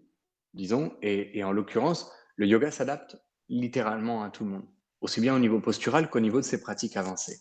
[0.55, 0.97] disons.
[1.03, 3.17] Et, en l'occurrence, le yoga s'adapte
[3.49, 4.67] littéralement à tout le monde,
[5.01, 7.39] aussi bien au niveau postural qu'au niveau de ses pratiques avancées.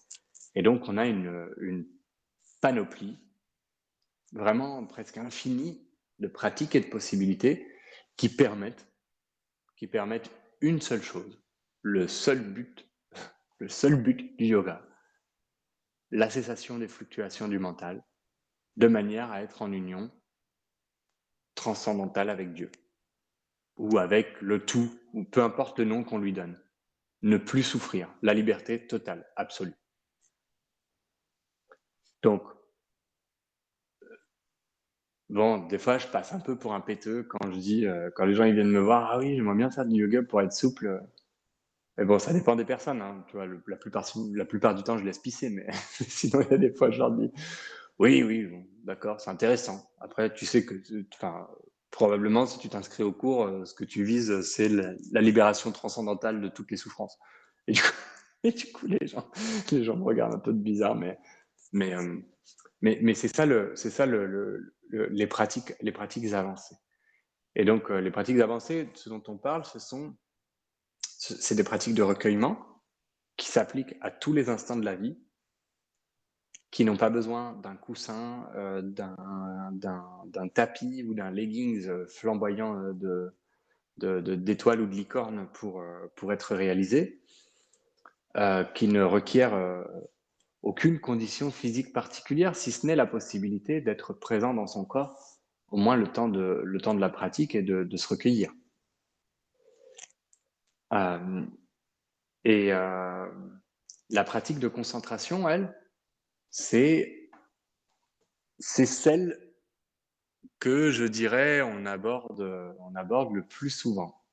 [0.54, 1.88] Et donc, on a une
[2.62, 3.18] panoplie
[4.32, 5.85] vraiment presque infinie
[6.20, 7.72] de pratiques et de possibilités
[8.18, 8.88] qui permettent,
[10.62, 11.44] une seule chose,
[11.82, 12.90] le seul but,
[13.60, 14.82] le seul but du yoga,
[16.12, 18.04] la cessation des fluctuations du mental,
[18.78, 20.12] de manière à être en union
[21.56, 22.72] transcendantale avec Dieu,
[23.78, 26.60] ou avec le tout, ou peu importe le nom qu'on lui donne.
[27.22, 29.76] Ne plus souffrir, la liberté totale, absolue.
[32.22, 32.44] Donc,
[35.30, 38.26] Bon, des fois, je passe un peu pour un péteux quand je dis, euh, quand
[38.26, 40.54] les gens ils viennent me voir, ah oui, j'aimerais bien faire du yoga pour être
[40.54, 41.02] souple.
[41.98, 43.02] Mais bon, ça dépend des personnes.
[43.02, 43.24] Hein.
[43.28, 46.72] Tu vois, la, plupart, du temps, je laisse pisser, mais sinon, il y a des
[46.74, 47.32] fois, je leur dis,
[48.00, 48.50] oui, oui,
[48.84, 49.90] d'accord, c'est intéressant.
[50.00, 50.76] Après, tu sais que,
[51.16, 51.48] enfin,
[51.92, 56.42] probablement, si tu t'inscris au cours, euh, ce que tu vises, c'est la, libération transcendantale
[56.42, 57.18] de toutes les souffrances.
[57.68, 57.88] Et du coup,
[58.46, 59.28] Et du coup, les gens,
[59.72, 61.18] les gens me regardent un peu de bizarre, mais,
[61.74, 62.18] mais, euh,
[63.02, 66.76] mais, c'est ça, les, pratiques, avancées.
[67.56, 70.16] Et donc, euh, les pratiques avancées, ce dont on parle, ce sont
[71.18, 72.60] c'est des pratiques de recueillement
[73.38, 75.18] qui s'appliquent à tous les instants de la vie,
[76.70, 83.34] qui n'ont pas besoin d'un coussin, euh, d'un tapis ou d'un leggings flamboyant de,
[83.98, 85.84] d'étoiles ou de licornes pour,
[86.16, 87.24] pour être réalisés,
[88.38, 89.82] euh, qui ne requiert euh,
[90.66, 95.40] aucune condition physique particulière, si ce n'est la possibilité d'être présent dans son corps
[95.70, 96.64] au moins le temps de,
[97.00, 98.52] la pratique et de, se recueillir.
[100.94, 101.46] Euh,
[102.44, 105.76] et la pratique de concentration, elle,
[106.50, 107.30] c'est
[108.60, 109.38] c'est celle
[110.60, 112.42] que je dirais on aborde,
[112.80, 114.24] on aborde le plus souvent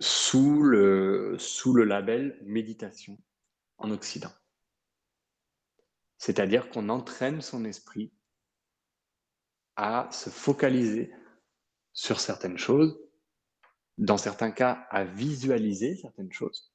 [0.00, 3.18] sous le, sous le label méditation
[3.78, 4.32] en Occident.
[6.18, 8.12] C'est-à-dire qu'on entraîne son esprit
[9.76, 11.12] à se focaliser
[11.92, 12.98] sur certaines choses,
[13.98, 16.72] dans certains cas à visualiser certaines choses.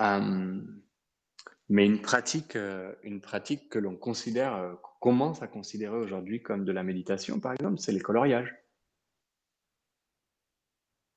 [0.00, 0.60] Euh,
[1.68, 6.64] mais une pratique, euh, une pratique que l'on considère, euh, commence à considérer aujourd'hui comme
[6.64, 8.54] de la méditation, par exemple, c'est les coloriages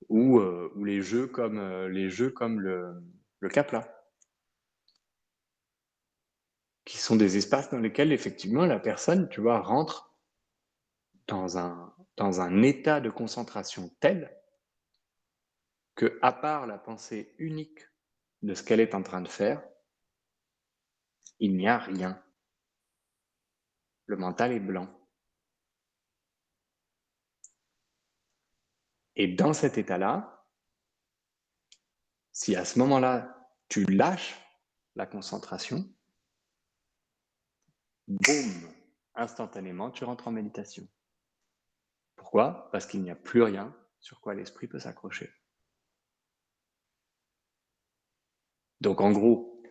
[0.09, 3.01] ou, ou les jeux comme, les jeux comme le,
[3.43, 3.85] le Capla,
[6.85, 10.17] qui sont des espaces dans lesquels effectivement la personne, tu vois, rentre
[11.27, 14.33] dans un, dans un état de concentration tel
[15.95, 17.85] que, à part la pensée unique
[18.43, 19.61] de ce qu'elle est en train de faire,
[21.39, 22.23] il n'y a rien.
[24.05, 24.87] Le mental est blanc.
[29.17, 30.32] Et dans cet état-là,
[32.33, 34.35] si à ce moment-là, tu lâches
[34.95, 35.87] la concentration,
[38.07, 38.73] boum,
[39.15, 40.87] instantanément, tu rentres en méditation.
[42.15, 42.69] Pourquoi?
[42.71, 45.31] Parce qu'il n'y a plus rien sur quoi l'esprit peut s'accrocher.
[48.81, 49.63] Donc en gros,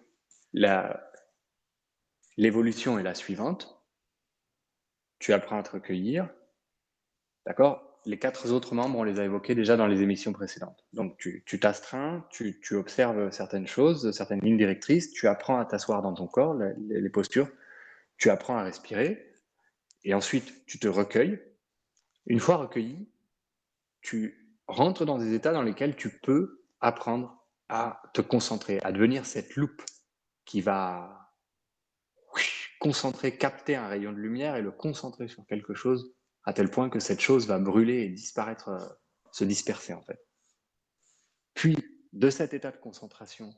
[2.36, 3.78] l'évolution est la suivante.
[5.18, 6.32] Tu apprends à te recueillir,
[7.44, 7.91] d'accord?
[8.04, 10.84] Les quatre autres membres, on les a évoqués déjà dans les émissions précédentes.
[10.92, 16.02] Donc, tu t'astreins, tu, tu, observes certaines choses, certaines lignes directrices, tu apprends à t'asseoir
[16.02, 17.48] dans ton corps, les, postures,
[18.18, 19.32] tu apprends à respirer,
[20.04, 21.40] et ensuite, tu te recueilles.
[22.26, 23.08] Une fois recueilli,
[24.00, 29.26] tu rentres dans des états dans lesquels tu peux apprendre à te concentrer, à devenir
[29.26, 29.82] cette loupe
[30.44, 31.30] qui va
[32.80, 36.90] concentrer, capter un rayon de lumière et le concentrer sur quelque chose à tel point
[36.90, 38.88] que cette chose va brûler et disparaître, euh,
[39.30, 40.26] se disperser en fait.
[41.54, 41.76] Puis,
[42.12, 43.54] de cet état de concentration,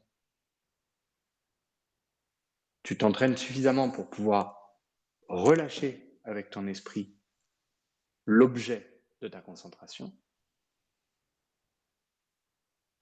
[2.83, 4.79] tu t'entraînes suffisamment pour pouvoir
[5.29, 7.17] relâcher avec ton esprit
[8.27, 10.17] l'objet de ta concentration.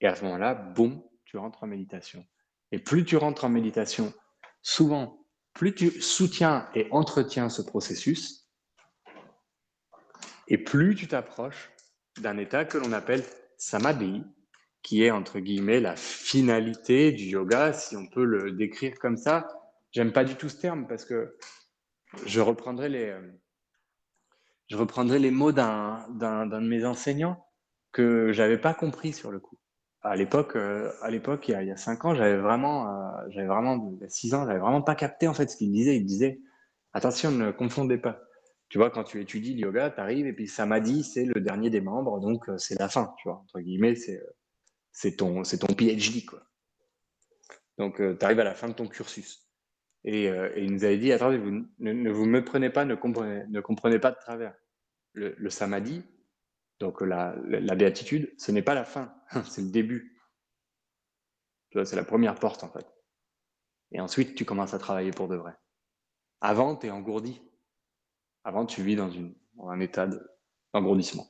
[0.01, 2.25] Et à ce moment-là, boum, tu rentres en méditation.
[2.71, 4.13] Et plus tu rentres en méditation,
[4.61, 8.42] souvent, plus tu soutiens et entretiens ce processus,
[10.47, 11.71] et plus tu t'approches
[12.21, 13.23] d'un état que l'on appelle
[13.57, 14.23] samadhi,
[14.81, 19.47] qui est entre guillemets la finalité du yoga, si on peut le décrire comme ça.
[19.91, 21.37] J'aime pas du tout ce terme parce que
[22.25, 23.31] je reprendrai les, euh,
[24.67, 27.47] je reprendrai les mots d'un de mes enseignants
[27.91, 29.57] que j'avais pas compris sur le coup.
[30.01, 33.93] À l'époque, euh, à l'époque, il, y a cinq ans, j'avais vraiment, euh, j'avais vraiment,
[34.09, 35.95] six ans, j'avais vraiment pas capté en fait ce qu'il disait.
[35.95, 36.41] Il disait,
[36.91, 38.19] attention, ne confondez pas.
[38.73, 41.69] Tu vois, quand tu étudies le yoga, tu arrives et puis samadhi, c'est le dernier
[41.69, 45.75] des membres, donc euh, c'est la fin, tu vois, entre guillemets, c'est, euh, ton, ton
[45.75, 46.41] PhD, quoi.
[47.77, 49.47] Donc, euh, tu arrives à la fin de ton cursus.
[50.05, 50.23] Et,
[50.57, 53.99] il nous avait dit, attendez, vous, ne, vous me prenez pas, ne comprenez, ne comprenez
[53.99, 54.55] pas de travers.
[55.13, 56.01] Le, samadhi,
[56.79, 57.35] donc la,
[57.75, 59.13] béatitude, ce n'est pas la fin,
[59.51, 60.19] c'est le début.
[61.73, 62.87] C'est la première porte, en fait.
[63.91, 65.53] Et ensuite, tu commences à travailler pour de vrai.
[66.41, 67.39] Avant, tu es engourdi.
[68.43, 69.11] Avant, tu vis dans,
[69.69, 70.07] un état
[70.73, 71.27] d'engourdissement.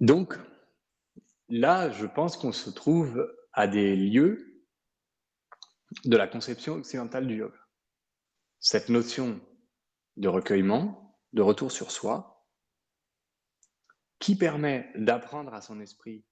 [0.00, 0.38] Donc,
[1.48, 4.64] là, je pense qu'on se trouve à des lieux
[6.04, 7.58] de la conception occidentale du yoga.
[8.60, 9.40] Cette notion
[10.16, 12.46] de recueillement, de retour sur soi,
[14.18, 16.24] qui permet d'apprendre à son esprit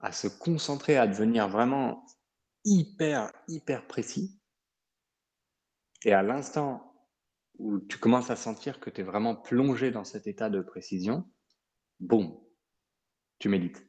[0.00, 2.06] à se concentrer, à devenir vraiment
[2.64, 4.37] hyper, hyper précis,
[6.04, 6.84] et à l'instant
[7.58, 11.28] où tu commences à sentir que tu es vraiment plongé dans cet état de précision,
[12.00, 12.38] boum,
[13.38, 13.84] tu médites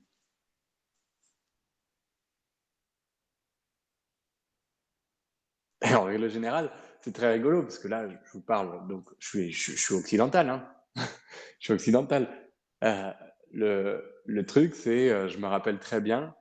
[5.82, 9.28] Et en règle générale, c'est très rigolo parce que là, je vous parle, donc je
[9.28, 10.70] suis, je, suis occidental, hein.
[11.60, 12.52] je suis occidental.
[12.84, 13.14] Euh,
[13.52, 16.36] le, truc, c'est, euh, je me rappelle très bien,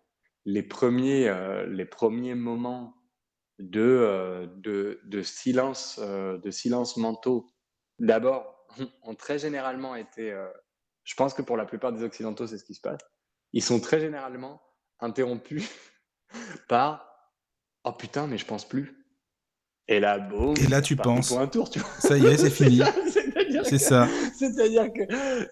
[0.44, 2.97] les premiers, euh, les premiers moments
[3.58, 7.46] de, de, de, silence, de silence mentaux,
[7.98, 8.66] d'abord,
[9.02, 10.36] ont très généralement été,
[11.04, 13.00] je pense que pour la plupart des Occidentaux, c'est ce qui se passe,
[13.52, 14.60] ils sont très généralement
[15.00, 15.70] interrompus
[16.68, 17.04] par
[17.84, 18.94] «Oh putain, mais je pense plus».
[19.88, 20.54] Et là, boum.
[20.58, 21.28] Et là, tu penses.
[21.28, 21.88] Pour un tour, tu vois.
[21.98, 22.82] Ça y est, c'est fini.
[23.64, 24.06] c'est ça.
[24.38, 25.02] C'est-à-dire que,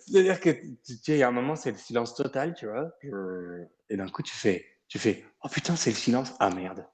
[0.07, 2.93] c'est-à-dire que, tu il y a un moment, c'est le silence total, tu vois.
[3.89, 6.35] Et d'un coup, tu fais, tu fais, oh putain, c'est le silence.
[6.39, 6.87] Ah merde.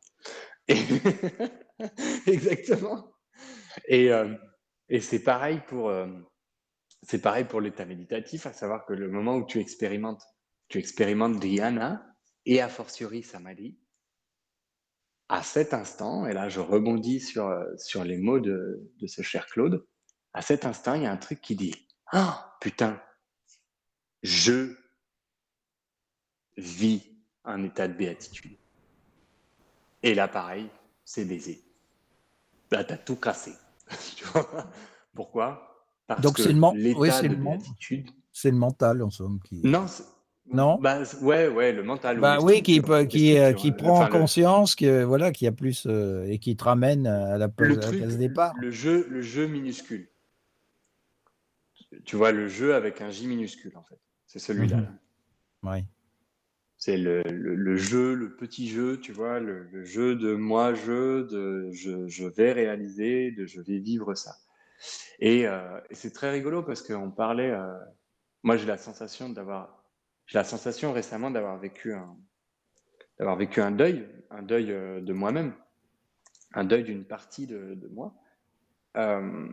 [2.27, 3.13] Exactement.
[3.87, 4.35] Et, euh,
[4.89, 6.07] et c'est pareil pour, euh,
[7.03, 10.23] c'est pareil pour l'état méditatif, à savoir que le moment où tu expérimentes,
[10.69, 11.43] tu expérimentes
[12.45, 13.79] et a fortiori Samadhi,
[15.29, 19.87] à cet instant, et là je rebondis sur, euh, les mots de ce cher Claude,
[20.35, 21.75] à cet instant, il y a un truc qui dit
[22.13, 23.01] Ah, putain,
[24.23, 24.75] je
[26.57, 27.03] vis
[27.45, 28.57] un état de béatitude.
[30.03, 30.69] Et là, pareil,
[31.05, 31.63] c'est baisé.
[32.71, 33.53] Là, t'as tout cassé.
[34.17, 34.71] tu vois?
[35.15, 35.87] Pourquoi?
[36.07, 38.11] Parce Donc, que l'état de béatitude.
[38.33, 39.41] C'est le mental, en somme.
[39.45, 39.61] Qui...
[39.63, 39.87] Non,
[40.47, 40.79] non?
[40.81, 42.19] Bah, Ouais, ouais, le mental.
[42.19, 46.25] Bah, oui, qui, qui, euh, qui prend conscience que, voilà, qu'il y a plus euh,
[46.27, 48.55] et qui te ramène à la, place, case départ.
[48.59, 50.09] Le jeu, le jeu minuscule.
[52.05, 53.99] Tu vois, le jeu avec un J minuscule, en fait.
[54.27, 54.79] C'est celui-là.
[54.79, 54.99] Mhm.
[55.65, 55.85] Oui.
[56.85, 61.71] C'est le, le, jeu, le petit jeu, tu vois, le, jeu de moi, je, de
[61.71, 64.35] je, je, vais réaliser, de je vais vivre ça.
[65.21, 67.57] Et, euh, c'est très rigolo parce qu'on parlait.
[68.43, 69.85] moi, j'ai la sensation d'avoir
[70.27, 72.17] j'ai la sensation récemment d'avoir vécu un,
[73.17, 75.55] d'avoir vécu un deuil, un deuil euh, de moi-même,
[76.53, 78.13] un deuil d'une partie de, moi,
[78.97, 79.49] euh,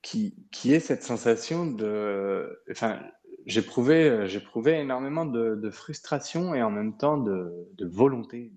[0.00, 3.02] qui, qui est cette sensation de, enfin,
[3.46, 8.52] j'éprouvais, j'éprouvais énormément de, frustration et en même temps de, volonté,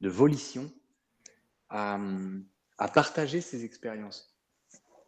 [0.00, 0.70] de, volition
[1.68, 1.98] à,
[2.94, 4.36] partager ces expériences.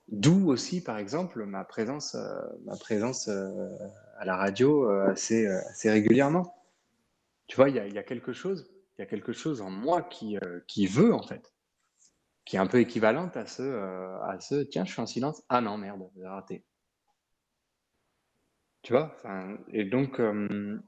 [0.09, 3.71] D'où aussi, par exemple, ma présence, euh, ma présence euh,
[4.19, 6.55] à la radio euh, assez, assez régulièrement.
[7.47, 10.03] Tu vois, il y y a, quelque chose, il y a quelque chose en moi
[10.03, 10.37] qui,
[10.67, 11.55] qui veut en fait,
[12.45, 15.43] qui est un peu équivalente à ce, à ce, tiens, je suis en silence.
[15.49, 16.65] Ah non, merde, j'ai raté.
[18.83, 19.17] Tu vois,
[19.69, 20.21] et donc,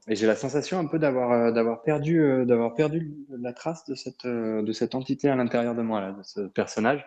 [0.08, 4.94] et j'ai la sensation un peu d'avoir d'avoir perdu d'avoir perdu la trace de cette
[4.96, 7.06] entité à l'intérieur de moi là, de ce personnage.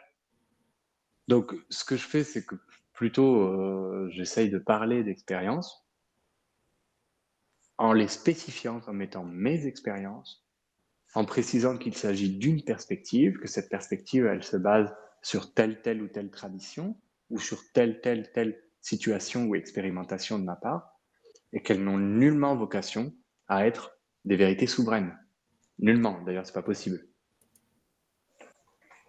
[1.27, 2.55] Donc, ce que je fais, c'est que
[2.93, 5.85] plutôt, euh, j'essaye de parler d'expériences
[7.77, 10.43] en les spécifiant comme étant mes expériences,
[11.13, 16.01] en précisant qu'il s'agit d'une perspective, que cette perspective, elle se base sur telle, telle
[16.01, 16.97] ou telle tradition,
[17.29, 20.97] ou sur telle, telle, telle situation ou expérimentation de ma part,
[21.53, 23.13] et qu'elles n'ont nullement vocation
[23.47, 25.17] à être des vérités souveraines.
[25.80, 27.07] Nullement, d'ailleurs, c'est pas possible.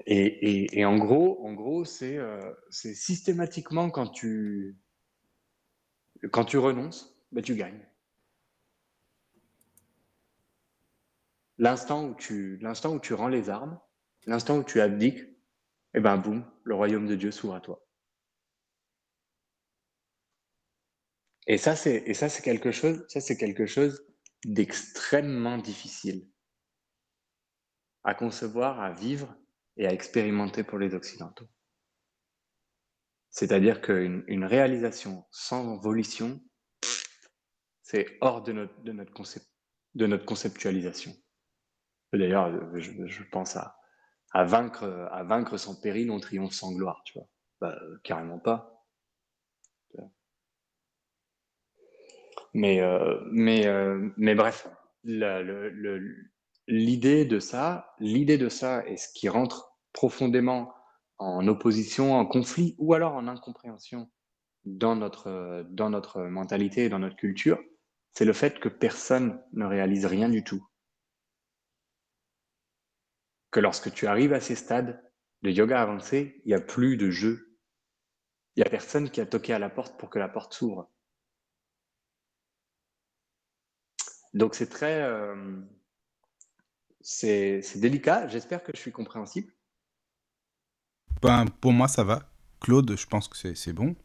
[0.06, 4.78] Et, en gros, gros, euh, c'est systématiquement quand tu
[6.22, 7.86] renonces, ben tu gagnes.
[11.58, 13.78] L'instant où tu où tu rends les armes,
[14.26, 17.87] l'instant où tu abdiques, et eh ben boum, le royaume de Dieu s'ouvre à toi.
[21.48, 24.06] Et ça c'est et ça c'est quelque chose, ça c'est quelque chose
[24.44, 26.28] d'extrêmement difficile
[28.04, 29.34] à concevoir, à vivre
[29.76, 31.48] et à expérimenter pour les Occidentaux.
[33.30, 36.40] C'est-à-dire qu'une une réalisation sans volition,
[37.82, 39.46] c'est hors de notre, de, notre concept,
[39.94, 41.12] de notre conceptualisation.
[42.12, 43.78] D'ailleurs, je, pense à,
[44.32, 47.28] à, vaincre, à vaincre sans péril, on triomphe sans gloire, tu vois.
[47.60, 48.77] Bah, carrément pas.
[52.54, 54.68] Mais, euh, mais, euh, mais bref,
[55.04, 60.72] l'idée de ça, l'idée de ça et ce qui rentre profondément
[61.18, 64.10] en opposition, en conflit ou alors en incompréhension
[64.64, 67.58] dans notre, dans notre mentalité et dans notre culture,
[68.12, 70.64] c'est le fait que personne ne réalise rien du tout.
[73.50, 75.02] Que lorsque tu arrives à ces stades
[75.42, 77.56] de yoga avancé, il n'y a plus de jeu.
[78.56, 80.90] Il n'y a personne qui a toqué à la porte pour que la porte s'ouvre.
[84.38, 85.02] Donc c'est très...
[85.02, 85.34] Euh,
[87.00, 89.52] c'est délicat, j'espère que je suis compréhensible.
[91.22, 92.22] Ben, pour moi, ça va.
[92.60, 93.96] Claude, je pense que c'est bon.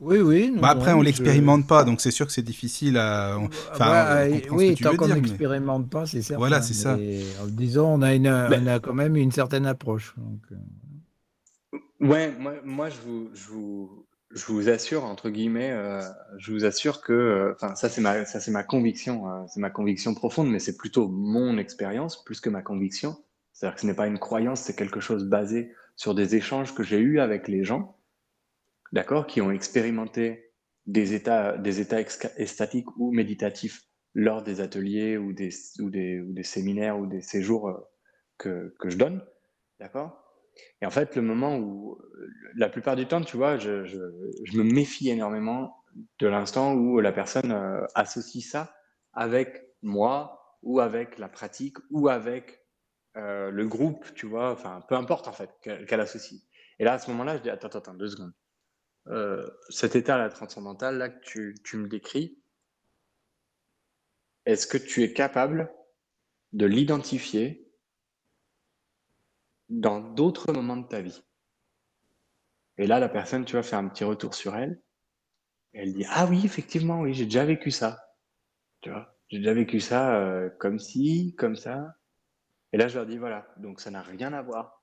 [0.00, 0.54] Oui, oui.
[0.56, 3.36] bah après, on l'expérimente pas, donc c'est sûr que c'est difficile à.
[3.72, 6.38] Enfin, oui, tant qu'on n'expérimente pas, c'est certain.
[6.38, 6.96] Voilà, c'est ça.
[7.48, 10.14] disons, on a, une, on a quand même une certaine approche.
[10.16, 10.40] Donc...
[10.52, 11.78] Euh.
[12.00, 16.02] Ouais, moi, moi je, vous, je, vous, je vous assure, entre guillemets, euh,
[16.36, 17.12] je vous assure que.
[17.12, 19.46] Euh, enfin, ça, c'est ma, ça, c'est ma conviction.
[19.48, 23.16] c'est ma conviction profonde, mais c'est plutôt mon expérience plus que ma conviction.
[23.52, 26.82] C'est-à-dire que ce n'est pas une croyance, c'est quelque chose basé sur des échanges que
[26.82, 27.98] j'ai eus avec les gens
[28.92, 30.52] d'accord, qui ont expérimenté
[30.86, 33.82] des états, des états extatiques ou méditatifs
[34.14, 35.50] lors des ateliers ou des,
[35.80, 37.76] ou des, ou des séminaires ou des séjours euh,
[38.38, 39.22] que, que je donne,
[39.80, 40.27] d'accord
[40.80, 41.98] Et en fait, le moment où,
[42.54, 43.80] la plupart du temps, tu vois, je,
[44.56, 45.74] me méfie énormément
[46.18, 48.74] de l'instant où la personne euh, associe ça
[49.12, 52.64] avec moi ou avec la pratique ou avec
[53.16, 56.40] euh, le groupe, tu vois, enfin, peu importe en fait qu'elle associe.
[56.78, 58.32] Et là, à ce moment-là, je dis, attends, attends, deux secondes.
[59.08, 62.38] Euh, cet état-là transcendantal là que tu, tu me décris,
[64.44, 65.72] est-ce que tu es capable
[66.52, 67.67] de l'identifier
[69.68, 71.22] dans d'autres moments de ta vie
[72.78, 74.80] Et là, la personne, tu vas faire un petit retour sur elle.
[75.72, 77.98] Elle dit Ah oui, effectivement, oui, j'ai déjà vécu ça.
[78.80, 81.96] Tu vois, j'ai déjà vécu ça euh, comme si, comme ça.
[82.72, 84.82] Et là, je leur dis Voilà, donc ça n'a rien à voir,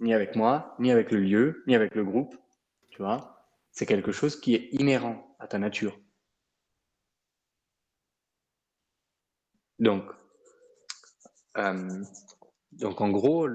[0.00, 2.36] ni avec moi, ni avec le lieu, ni avec le groupe.
[2.90, 5.98] Tu vois, c'est quelque chose qui est inhérent à ta nature.
[9.78, 10.04] Donc,
[11.56, 12.04] euh,
[12.72, 13.48] donc en gros,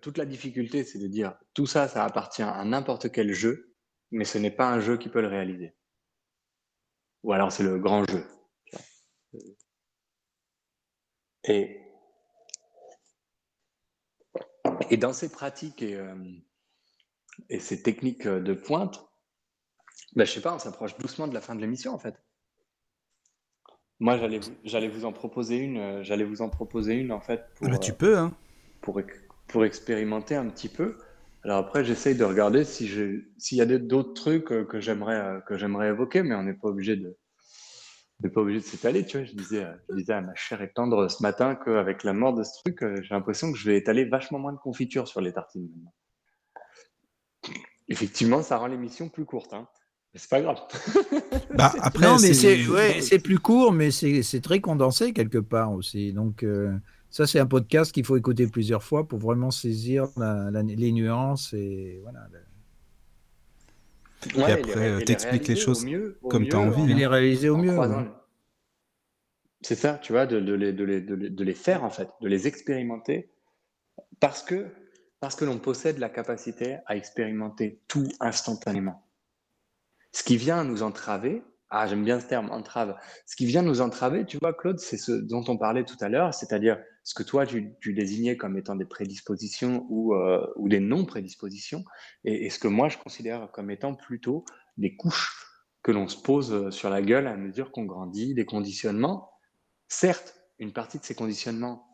[0.00, 3.74] toute la difficulté, c'est de dire tout ça, ça appartient à n'importe quel jeu,
[4.10, 5.74] mais ce n'est pas un jeu qui peut le réaliser.
[7.22, 8.24] Ou alors c'est le grand jeu.
[11.44, 11.80] Et,
[14.90, 16.14] et dans ces pratiques et, euh,
[17.48, 19.08] et ces techniques euh, de pointe,
[20.14, 22.22] ben, je sais pas, on s'approche doucement de la fin de l'émission en fait.
[23.98, 27.20] Moi, j'allais vous, j'allais vous en proposer une, euh, j'allais vous en proposer une en
[27.20, 27.44] fait.
[27.54, 28.32] Pour, bah, tu peux, hein.
[28.82, 29.00] Pour,
[29.48, 30.98] pour expérimenter un petit peu.
[31.44, 32.88] Alors après, j'essaye de regarder si
[33.38, 36.68] s'il y a d'autres trucs euh, que j'aimerais que j'aimerais évoquer, mais on n'est pas
[36.68, 37.16] obligé de
[38.22, 39.26] n'est pas obligé de s'étaler, tu vois.
[39.26, 42.44] Je disais, je disais à ma chère et tendre ce matin qu'avec la mort de
[42.44, 45.62] ce truc, j'ai l'impression que je vais étaler vachement moins de confiture sur les tartines
[45.62, 45.92] maintenant.
[47.88, 49.52] Effectivement, ça rend l'émission plus courte.
[49.52, 49.66] Hein.
[50.14, 50.58] Mais c'est pas grave.
[51.54, 56.12] bah, après, non, mais c'est ouais, plus court, mais c'est très condensé quelque part aussi.
[56.12, 56.72] Donc, euh,
[57.12, 62.00] ça, c'est un podcast qu'il faut écouter plusieurs fois pour vraiment saisir les nuances et
[62.02, 62.26] voilà.
[64.34, 65.86] et après, t'expliques les, choses
[66.30, 66.90] comme tu as envie.
[66.90, 66.96] Et hein.
[66.96, 67.78] les réaliser au mieux.
[69.60, 72.28] C'est ça, tu vois, de, de, les, de, les, de les faire en fait, de
[72.28, 73.30] les expérimenter.
[74.18, 74.66] Parce que
[75.20, 79.06] parce que l'on possède la capacité à expérimenter tout instantanément.
[80.12, 82.96] Ce qui vient nous entraver, ah j'aime bien ce terme, entrave,
[83.26, 86.08] ce qui vient nous entraver, tu vois Claude, c'est ce dont on parlait tout à
[86.08, 90.80] l'heure, c'est-à-dire ce que toi tu, désignais comme étant des prédispositions ou, euh, ou des
[90.80, 91.84] non-prédispositions,
[92.24, 94.44] et, ce que moi je considère comme étant plutôt
[94.76, 95.46] des couches
[95.82, 99.32] que l'on se pose sur la gueule à mesure qu'on grandit, des conditionnements.
[99.88, 101.88] Certes, une partie de ces conditionnements,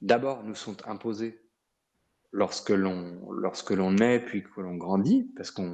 [0.00, 1.42] d'abord, nous sont imposés
[2.32, 5.68] lorsque l'on lorsque l'on naît puis que l'on grandit parce qu'on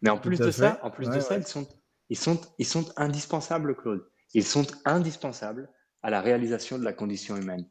[0.00, 1.66] mais en plus de ça en plus de ça ils sont
[2.08, 4.06] ils sont ils sont indispensables Claude.
[4.34, 5.68] Ils sont indispensables
[6.02, 7.68] à la réalisation de la condition humaine.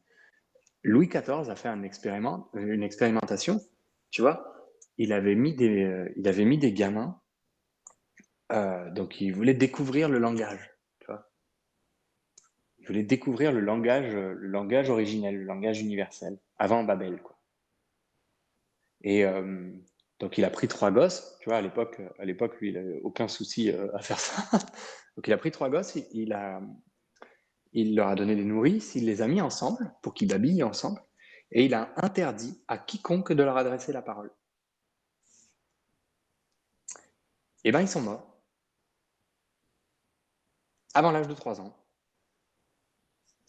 [0.84, 1.84] Louis XIV a fait un
[2.54, 3.60] une expérimentation
[4.10, 4.68] tu vois.
[4.98, 7.20] Il avait mis des euh, il avait mis des gamins
[8.52, 11.30] euh, donc il voulait découvrir le langage tu vois.
[12.80, 17.38] Il voulait découvrir le langage le langage originel le langage universel avant Babel quoi.
[19.04, 19.72] Et euh,
[20.20, 23.02] donc il a pris trois gosses, tu vois, à l'époque, à l'époque lui, il n'avait
[23.02, 24.44] aucun souci à faire ça.
[25.16, 26.62] donc il a pris trois gosses, il, a,
[27.74, 31.02] il leur a donné des nourrices, il les a mis ensemble pour qu'ils babillent ensemble,
[31.52, 34.32] et il a interdit à quiconque de leur adresser la parole.
[37.64, 38.28] Eh bien ils sont morts.
[40.94, 41.76] Avant l'âge de trois ans.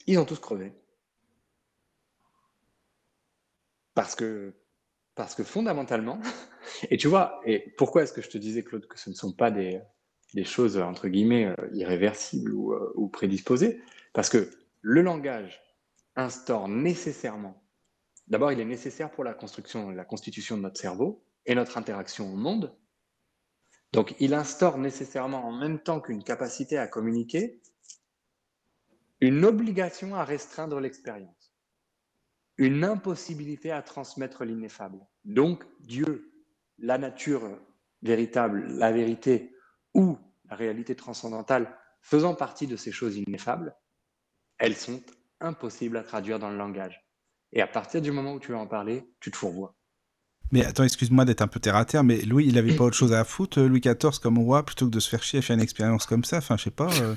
[0.06, 0.72] Ils ont tous crevé.
[3.94, 4.54] Parce que
[5.44, 6.20] fondamentalement,
[6.90, 9.32] et tu vois, et pourquoi est-ce que je te disais, Claude, que ce ne sont
[9.32, 9.82] pas des,
[10.44, 13.82] choses, entre guillemets, euh, irréversibles ou, euh, ou prédisposées?
[14.12, 14.50] Parce que
[14.80, 15.60] le langage
[16.16, 17.64] instaure nécessairement,
[18.26, 22.32] d'abord, il est nécessaire pour la construction, la constitution de notre cerveau et notre interaction
[22.32, 22.76] au monde.
[23.92, 27.62] Donc, il instaure nécessairement, en même temps qu'une capacité à communiquer,
[29.20, 31.52] une obligation à restreindre l'expérience
[32.58, 34.98] une impossibilité à transmettre l'ineffable.
[35.24, 36.32] Donc Dieu,
[36.78, 37.58] la nature
[38.02, 39.56] véritable, la vérité
[39.94, 43.76] ou la réalité transcendantale faisant partie de ces choses ineffables,
[44.62, 45.02] elles sont
[45.40, 47.04] impossibles à traduire dans le langage.
[47.50, 49.74] Et à partir du moment où tu vas en parler, tu te fourvoies.
[50.52, 52.96] Mais attends, excuse-moi d'être un peu terre à terre, mais Louis, il avait pas autre
[52.96, 55.42] chose à foutre, euh, Louis XIV comme roi, plutôt que de se faire chier à
[55.42, 56.36] faire une expérience comme ça.
[56.36, 57.14] Enfin, je sais pas, euh,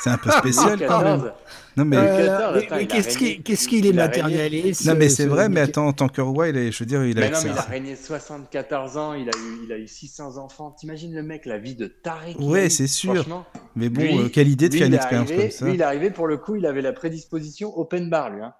[0.00, 1.32] c'est un peu spécial quand même.
[1.76, 6.08] Non mais, euh, qu'est-ce qu'il est matérialiste Non mais c'est vrai, mais attends, en tant
[6.08, 7.22] que roi, il est, je veux dire, il a.
[7.22, 10.38] Mais non, mais il a régné 74 ans, il a eu, il a eu 600
[10.38, 10.70] enfants.
[10.70, 12.36] T'imagines le mec, la vie de taré.
[12.38, 13.26] Ouais, c'est sûr.
[13.74, 15.64] Mais bon, quelle idée de faire une expérience comme ça.
[15.64, 18.42] Lui, il est arrivé pour le coup, il avait la prédisposition open bar, lui.
[18.42, 18.54] Hein.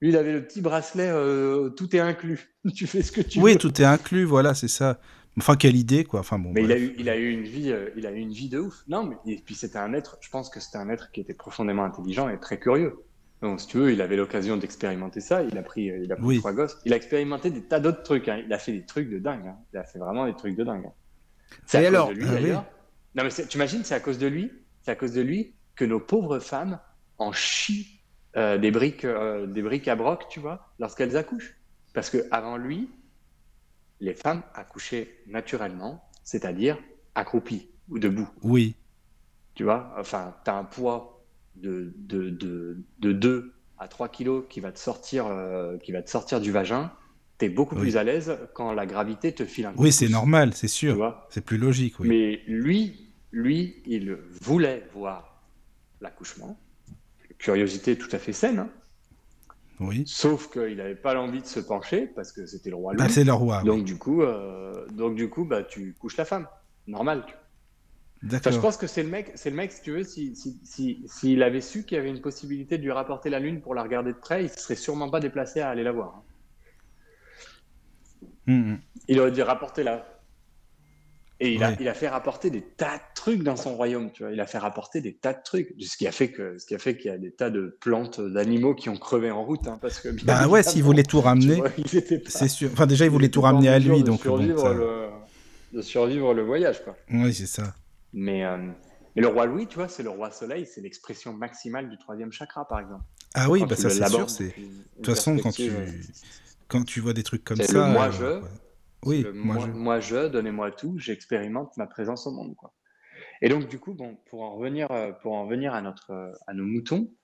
[0.00, 2.54] Lui, il avait le petit bracelet, euh, tout est inclus.
[2.74, 3.44] tu fais ce que tu veux.
[3.44, 4.98] Oui, tout est inclus, voilà, c'est ça.
[5.36, 6.20] Enfin, quelle idée, quoi.
[6.20, 8.18] Enfin, bon, mais il a, eu, il a eu une vie, euh, il a eu
[8.18, 8.82] une vie de ouf.
[8.88, 10.18] Non, mais et puis c'était un être.
[10.20, 12.96] Je pense que c'était un être qui était profondément intelligent et très curieux.
[13.42, 15.42] Donc, si tu veux, il avait l'occasion d'expérimenter ça.
[15.42, 16.78] Il a pris, euh, il a pris trois gosses.
[16.84, 18.28] Il a expérimenté des tas d'autres trucs.
[18.28, 18.42] Hein.
[18.44, 19.46] Il a fait des trucs de dingue.
[19.46, 19.56] Hein.
[19.72, 20.84] Il a fait vraiment des trucs de dingue.
[20.86, 20.92] Hein.
[21.64, 22.70] C'est à alors, cause de lui, ah.
[23.14, 24.52] Non, mais tu imagines, c'est à cause de lui.
[24.82, 26.78] C'est à cause de lui que nos pauvres femmes
[27.18, 27.99] en chient
[28.36, 31.56] euh, des, briques, euh, des briques à broc, tu vois, lorsqu'elles accouchent.
[31.94, 32.88] Parce que avant lui,
[34.00, 36.78] les femmes accouchaient naturellement, c'est-à-dire
[37.16, 38.28] accroupies ou debout.
[38.42, 38.76] Oui.
[39.54, 41.24] Tu vois, enfin, tu as un poids
[41.56, 46.02] de, de, de, de 2 à 3 kilos qui va te sortir, euh, qui va
[46.02, 46.92] te sortir du vagin.
[47.38, 49.82] Tu es beaucoup plus à l'aise quand la gravité te file un coup.
[49.82, 51.16] Oui, c'est normal, c'est sûr.
[51.30, 52.08] C'est plus logique, oui.
[52.08, 55.42] Mais lui, lui, il voulait voir
[56.00, 56.58] l'accouchement
[57.40, 58.60] curiosité tout à fait saine.
[58.60, 58.70] Hein.
[59.80, 60.04] Oui.
[60.06, 62.92] Sauf qu'il n'avait pas l'envie de se pencher parce que c'était le roi.
[62.94, 63.62] Bah, c'est le roi.
[63.62, 66.46] Donc du coup, euh, donc du coup, bah tu couches la femme,
[66.86, 67.24] normal.
[68.22, 68.52] D'accord.
[68.52, 71.42] je pense que c'est le mec, c'est le mec, si tu veux, s'il si, si,
[71.42, 74.12] avait su qu'il y avait une possibilité de lui rapporter la lune pour la regarder
[74.12, 76.16] de près, il ne serait sûrement pas déplacé à aller la voir.
[76.16, 76.22] Hein.
[78.48, 78.78] Hum, hum.
[79.08, 80.19] Il aurait dû rapporter la,
[81.42, 84.22] et il, a, il a fait rapporter des tas de trucs dans son royaume, tu
[84.22, 84.32] vois.
[84.32, 86.74] Il a fait rapporter des tas de trucs, ce qui a fait que, ce qui
[86.74, 89.66] a fait qu'il y a des tas de plantes, d'animaux qui ont crevé en route,
[89.66, 90.08] hein, parce que.
[90.24, 91.62] Bah ouais, s'il voulait tout ramener,
[92.26, 92.68] c'est sûr.
[92.72, 94.20] Enfin déjà, il voulait tout ramener à lui, donc.
[94.20, 95.08] Survivre le...
[95.72, 96.96] De survivre le voyage, quoi.
[97.10, 97.74] Oui, c'est ça.
[98.12, 98.56] Mais, euh,
[99.14, 102.32] mais le roi Louis, tu vois, c'est le roi Soleil, c'est l'expression maximale du troisième
[102.32, 103.04] chakra, par exemple.
[103.34, 104.26] Ah oui, bah ça c'est sûr.
[104.26, 104.50] De
[104.96, 105.70] toute façon, quand tu
[106.68, 107.72] quand tu vois des trucs comme ça.
[107.72, 108.24] Le moi je.
[108.24, 108.40] Euh,
[109.04, 109.66] oui, moi, je...
[109.72, 112.54] moi je, donnez-moi tout, j'expérimente ma présence au monde.
[112.56, 112.74] Quoi.
[113.42, 116.32] Et donc, du coup, bon, pour en revenir, euh, pour en revenir à, notre, euh,
[116.46, 117.14] à nos moutons,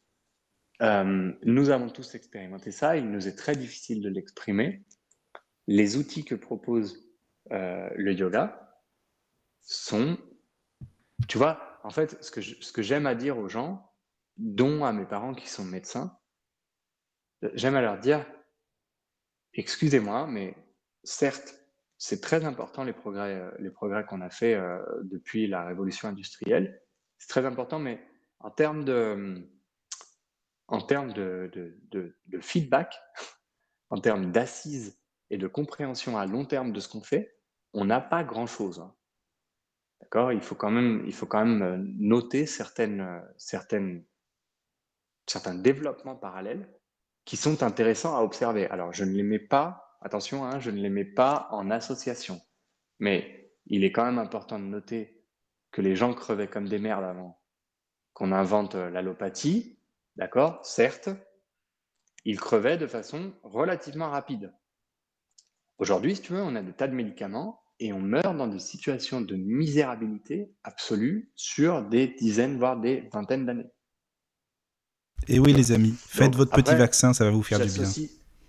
[0.83, 2.97] euh, nous avons tous expérimenté ça.
[2.97, 4.85] Il nous est très difficile de l'exprimer.
[5.67, 7.03] Les outils que propose
[7.51, 8.77] le yoga
[9.63, 10.19] sont,
[11.29, 13.93] tu vois, en fait, ce que, ce que j'aime à dire aux gens,
[14.37, 16.19] dont à mes parents qui sont médecins,
[17.55, 18.27] j'aime à leur dire,
[19.55, 20.57] excusez-moi, mais
[21.05, 21.55] certes,
[21.99, 26.83] c'est très important les progrès, euh, qu'on a fait euh, depuis la révolution industrielle.
[27.19, 28.01] C'est très important, mais
[28.41, 29.49] en termes de,
[32.41, 33.01] feedback,
[33.91, 37.39] en termes d'assises et de compréhension à long terme de ce qu'on fait,
[37.73, 38.81] on n'a pas grand-chose.
[38.81, 38.95] Hein.
[40.03, 40.33] D'accord?
[40.33, 41.03] Il, faut quand même,
[41.63, 43.25] euh, noter certains
[45.55, 46.71] développements parallèles
[47.25, 48.67] qui sont intéressants à observer.
[48.69, 52.41] Alors, je ne les mets pas Attention, hein, je ne les mets pas en association.
[52.99, 55.25] Mais il est quand même important de noter
[55.73, 57.41] que les gens crevaient comme des merdes avant
[58.13, 59.79] qu'on invente euh, l'allopathie,
[60.17, 60.65] d'accord?
[60.65, 61.11] Certes,
[62.25, 64.55] ils crevaient de façon relativement rapide.
[65.79, 68.59] Aujourd'hui, si tu veux, on a des tas de médicaments et on meurt dans des
[68.59, 73.71] situations de misérabilité absolue sur des dizaines, voire des vingtaines d'années.
[75.29, 77.85] Et oui, les amis, faites votre petit vaccin, ça va vous faire du bien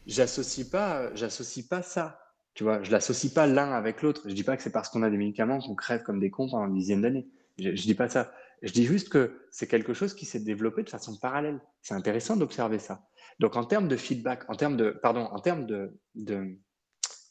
[0.07, 2.19] j'associe pas, j'associe pas ça.
[2.55, 4.23] Tu vois, je l'associe pas l'un avec l'autre.
[4.25, 6.49] Je dis pas que c'est parce qu'on a des médicaments qu'on crève comme des cons
[6.49, 7.27] pendant une dizaine d'années.
[7.59, 8.33] Je, je dis pas ça.
[8.63, 11.59] Je dis juste que c'est quelque chose qui s'est développé de façon parallèle.
[11.81, 13.07] C'est intéressant d'observer ça.
[13.39, 16.57] Donc en termes de feedback, en termes de, pardon, en termes de, de,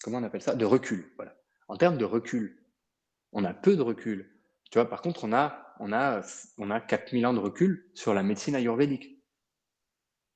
[0.04, 1.12] comment on appelle ça, de recul.
[1.16, 1.34] Voilà.
[1.66, 2.64] En termes de recul,
[3.32, 4.40] on a peu de recul.
[4.70, 6.22] Tu vois, par contre, on a, on a,
[6.58, 9.24] on a 4000 ans de recul sur la médecine ayurvédique.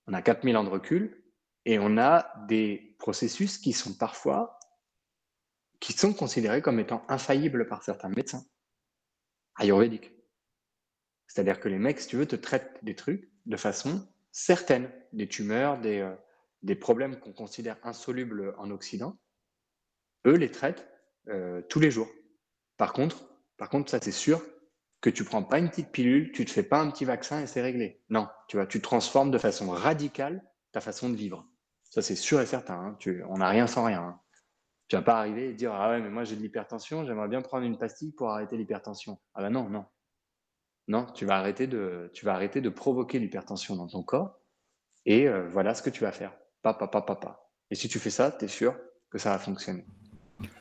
[0.08, 1.19] On a 4000 ans de recul
[1.64, 4.58] et on a des processus qui sont parfois,
[5.80, 8.44] qui sont considérés comme étant infaillibles par certains médecins
[9.56, 10.12] ayurvédiques.
[11.26, 15.28] C'est-à-dire que les mecs, si tu veux, te traitent des trucs de façon certaine, des
[15.28, 16.14] tumeurs, des, euh,
[16.62, 19.18] des problèmes qu'on considère insolubles en Occident,
[20.26, 20.86] eux les traitent
[21.28, 22.08] euh, tous les jours.
[22.76, 23.24] Par contre,
[23.56, 24.42] par contre, ça c'est sûr
[25.00, 27.46] que tu prends pas une petite pilule, tu te fais pas un petit vaccin et
[27.46, 28.02] c'est réglé.
[28.10, 31.46] Non, tu vois, tu transformes de façon radicale ta façon de vivre.
[31.90, 32.74] Ça, c'est sûr et certain.
[32.74, 32.98] Hein.
[33.28, 34.02] on n'a rien sans rien.
[34.02, 34.20] Hein.
[34.88, 37.42] Tu vas pas arriver et dire Ah ouais, mais moi j'ai de l'hypertension, j'aimerais bien
[37.42, 39.20] prendre une pastille pour arrêter l'hypertension.
[39.34, 39.84] Ah ben non, non.
[40.88, 44.40] Non, tu vas arrêter de, tu vas arrêter de provoquer l'hypertension dans ton corps
[45.06, 46.32] et euh, voilà ce que tu vas faire.
[46.62, 47.50] Papa, papa, papa.
[47.70, 48.74] Et si tu fais ça, tu es sûr
[49.10, 49.84] que ça va fonctionner.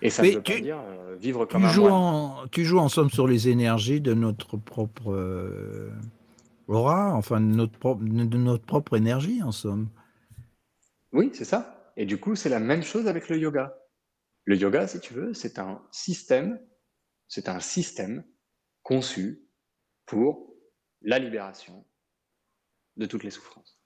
[0.01, 2.79] Et ça ne veut pas dire euh, vivre comme tu un joues en, Tu joues
[2.79, 5.89] en somme sur les énergies de notre propre euh,
[6.67, 9.87] aura, enfin de notre, propre, de notre propre énergie en somme.
[11.11, 11.91] Oui, c'est ça.
[11.97, 13.75] Et du coup, c'est la même chose avec le yoga.
[14.45, 16.59] Le yoga, si tu veux, c'est un système,
[17.27, 18.23] c'est un système
[18.83, 19.47] conçu
[20.05, 20.55] pour
[21.01, 21.85] la libération
[22.97, 23.79] de toutes les souffrances.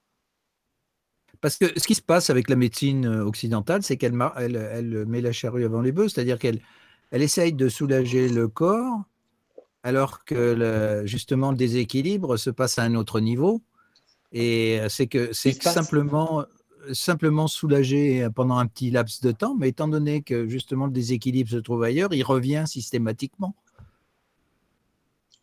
[1.40, 5.20] Parce que ce qui se passe avec la médecine euh, occidentale, c'est qu'elle elle, met
[5.20, 6.60] la charrue avant les bœufs, c'est-à-dire qu'elle
[7.10, 9.02] elle essaye de soulager le corps,
[9.82, 13.62] alors que justement le déséquilibre se passe à un autre niveau.
[14.32, 16.44] Et euh, c'est que c'est simplement,
[16.92, 21.50] simplement soulagé pendant un petit laps de temps, mais étant donné que justement le déséquilibre
[21.50, 23.54] se trouve ailleurs, il revient systématiquement.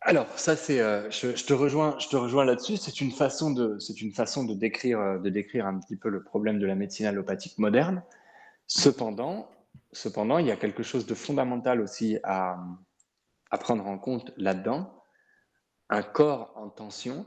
[0.04, 2.76] Alors, ça, c'est, euh, je, te rejoins, je te rejoins là-dessus.
[2.76, 6.08] C'est une façon de, c'est une façon de décrire, euh, de décrire un petit peu
[6.08, 8.02] le problème de la médecine allopathique moderne.
[8.66, 9.48] Cependant,
[9.92, 12.58] cependant, il y a quelque chose de fondamental aussi à,
[13.50, 14.92] à prendre en compte là-dedans.
[15.88, 17.24] Un corps en tension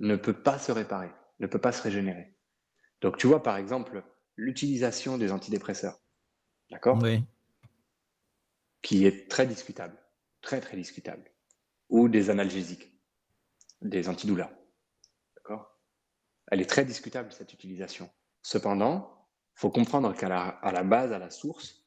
[0.00, 2.34] ne peut pas se réparer, ne peut pas se régénérer.
[3.00, 4.02] Donc, tu vois, par exemple,
[4.36, 5.98] l'utilisation des antidépresseurs,
[6.70, 7.24] d'accord Oui.
[8.82, 9.96] Qui est très discutable,
[10.40, 11.30] très très discutable
[11.88, 12.92] ou des analgésiques,
[13.82, 14.52] des antidouleurs.
[15.36, 15.78] D'accord
[16.50, 18.08] Elle est très discutable, cette utilisation.
[18.42, 21.84] Cependant, il faut comprendre qu'à la, à la base, à la source,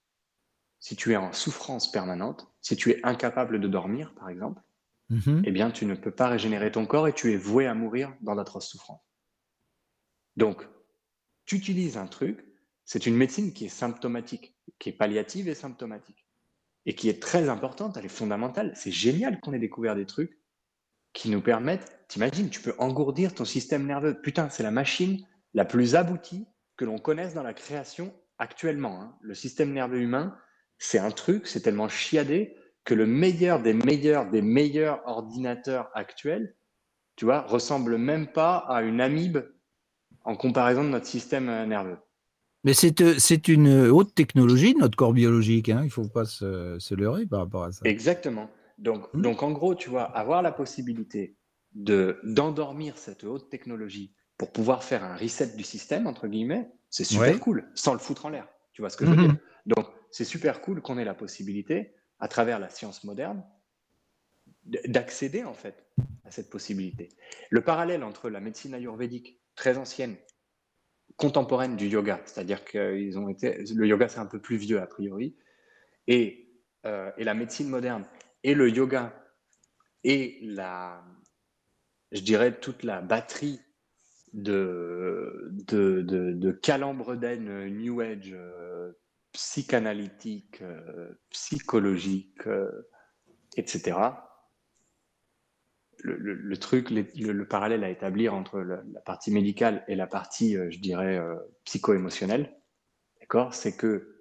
[0.79, 4.61] si tu es en souffrance permanente, si tu es incapable de dormir, par exemple,
[5.09, 5.43] mm-hmm.
[5.45, 8.13] eh bien, tu ne peux pas régénérer ton corps et tu es voué à mourir
[8.21, 9.01] dans d'atroces souffrances.
[10.35, 10.67] Donc,
[11.45, 12.45] tu utilises un truc,
[12.85, 16.23] c'est une médecine qui est symptomatique, qui est palliative et symptomatique
[16.85, 18.73] et qui est très importante, elle est fondamentale.
[18.75, 20.39] C'est génial qu'on ait découvert des trucs
[21.13, 24.19] qui nous permettent, t'imagines, tu peux engourdir ton système nerveux.
[24.19, 29.01] Putain, c'est la machine la plus aboutie que l'on connaisse dans la création actuellement.
[29.01, 29.15] Hein.
[29.21, 30.35] Le système nerveux humain,
[30.79, 36.57] c'est un truc, c'est tellement chiadé que le meilleur des meilleurs des meilleurs ordinateurs actuels,
[37.15, 39.39] tu vois, ressemble même pas à une amibe
[40.23, 41.97] en comparaison de notre système euh, nerveux.
[42.63, 42.71] Mais
[43.01, 45.69] euh, c'est une haute technologie, notre corps biologique.
[45.69, 45.79] Hein.
[45.81, 47.81] Il ne faut pas se, se, leurrer par rapport à ça.
[47.83, 48.49] Exactement.
[48.77, 49.21] Donc, hmm.
[49.21, 51.35] donc, en gros, tu vois, avoir la possibilité
[51.73, 57.39] d'endormir cette haute technologie pour pouvoir faire un reset du système, entre guillemets, c'est super
[57.39, 58.47] cool, sans le foutre en l'air.
[58.73, 59.27] Tu vois ce que je veux hmm.
[59.27, 59.37] dire?
[59.65, 63.43] Donc, c'est super cool qu'on ait la possibilité, à travers la science moderne,
[64.87, 65.85] d'accéder en fait
[66.23, 67.09] à cette possibilité.
[67.49, 70.15] Le parallèle entre la médecine ayurvédique, très ancienne,
[71.17, 74.87] contemporaine du yoga, c'est-à-dire qu'ils ont été, le yoga c'est un peu plus vieux a
[74.87, 75.35] priori,
[76.07, 76.49] et,
[76.85, 78.05] euh, et la médecine moderne
[78.43, 79.13] et le yoga
[80.03, 81.03] et la,
[82.11, 83.61] je dirais toute la batterie
[84.33, 88.91] de, de, de, de calambre New Age, euh,
[89.31, 92.41] psychanalytique, euh, psychologique,
[93.55, 93.93] etc
[95.99, 100.79] le, truc, le, parallèle à établir entre la, partie médicale et la partie, euh, je
[100.79, 102.53] dirais, euh, psycho-émotionnelle,
[103.19, 104.15] d'accord, c'est que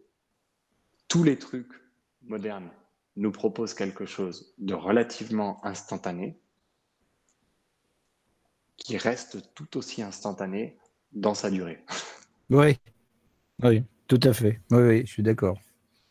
[1.09, 1.73] tous les trucs
[2.23, 2.71] modernes
[3.17, 6.39] nous proposent quelque chose de relativement instantané,
[8.77, 10.79] qui reste tout aussi instantané
[11.13, 11.85] dans sa durée.
[12.51, 12.77] Oui,
[13.63, 14.61] oui, tout à fait.
[14.71, 15.57] Oui, oui je suis d'accord.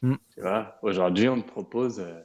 [0.01, 0.15] Mm.
[0.81, 2.19] Aujourd'hui, on te propose euh,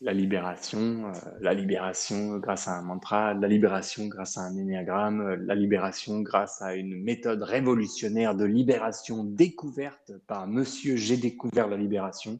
[0.00, 5.20] la libération, euh, la libération grâce à un mantra, la libération grâce à un énéagramme,
[5.20, 11.66] euh, la libération grâce à une méthode révolutionnaire de libération découverte par Monsieur J'ai découvert
[11.66, 12.38] la libération.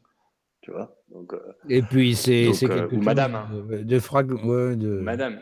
[0.61, 2.49] Tu vois donc, euh, Et puis c'est
[2.93, 3.49] ou Madame hein.
[3.69, 4.29] de, frag...
[4.29, 5.01] de...
[5.01, 5.41] Madame.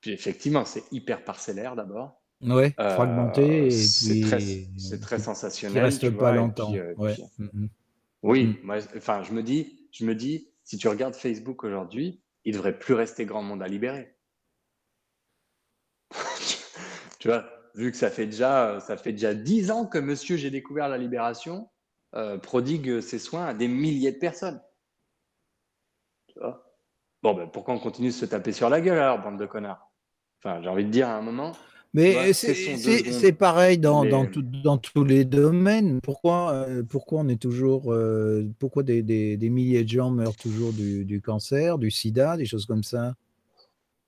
[0.00, 2.16] Puis effectivement, c'est hyper parcellaire d'abord.
[2.42, 3.70] Ouais, fragmenté.
[3.70, 5.74] c'est très, très, sensationnel.
[5.74, 6.72] Qui reste pas longtemps.
[6.72, 7.68] Mm, mm.
[8.22, 8.56] Oui, mm.
[8.62, 12.78] moi, enfin, je me dis, je me dis, si tu regardes Facebook aujourd'hui, il devrait
[12.78, 14.16] plus rester grand monde à libérer.
[17.18, 17.44] tu vois,
[17.74, 18.78] vu que ça fait déjà,
[19.34, 21.68] 10 ans que monsieur J'ai découvert la libération
[22.14, 24.62] euh, prodigue ses soins à des milliers de personnes.
[26.28, 26.72] Tu vois?
[27.24, 29.90] Bon, ben, pourquoi on continue de se taper sur la gueule alors, bande de connards?
[30.38, 31.50] Enfin, j'ai envie de dire à un moment,
[31.92, 34.28] mais c'est pareil dans, dans,
[34.64, 36.00] dans, tous les domaines.
[36.02, 40.36] Pourquoi, euh, pourquoi on est toujours, euh, pourquoi des, des, des, milliers de gens meurent
[40.36, 43.14] toujours du, du, cancer, du sida, des choses comme ça?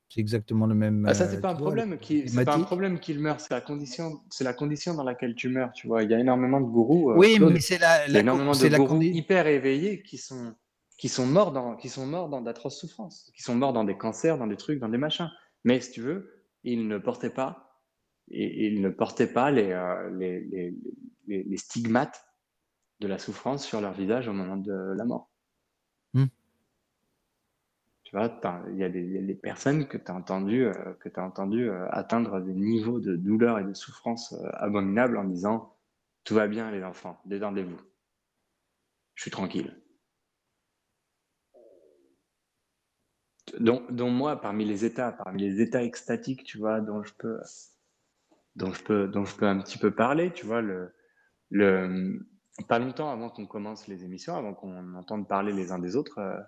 [0.08, 1.06] C'est exactement le même.
[1.08, 3.40] Ah, ça, c'est euh, pas un vois, problème qui, c'est pas un problème qu'il meure,
[3.40, 6.02] c'est la condition, c'est la condition dans laquelle tu meurs, tu vois.
[6.02, 8.68] Il y a énormément de gourous, euh, Oui, Claude, mais c'est la, la, énormément c'est
[8.68, 10.54] de la gourous condi- hyper éveillés qui sont,
[10.98, 13.96] qui sont morts dans, qui sont morts dans d'atroces souffrances, qui sont morts dans des
[13.96, 15.30] cancers, dans des trucs, dans des machins.
[15.64, 17.71] Mais si tu veux, ils ne portaient pas,
[18.30, 20.74] et ils ne portaient pas les, euh, les, les,
[21.26, 22.24] les, les stigmates
[23.00, 25.30] de la souffrance sur leur visage au moment de la mort.
[26.14, 26.26] Hmm.
[28.04, 28.40] Tu vois,
[28.70, 31.68] il y, a des- il y a des personnes que tu as entendu, euh, entendu
[31.68, 35.74] euh, atteindre des niveaux de douleur et de souffrance abominables en disant
[36.24, 37.80] Tout va bien, les enfants, détendez-vous.
[39.14, 39.76] Je suis tranquille.
[43.58, 47.40] Dont, dont moi, parmi les états, parmi les états extatiques, tu vois, dont je peux,
[48.56, 50.94] dont je peux, dont je peux un petit peu parler, tu vois, le,
[51.50, 52.26] le,
[52.68, 56.18] pas longtemps avant qu'on commence les émissions, avant qu'on entende parler les uns des autres,
[56.18, 56.38] euh,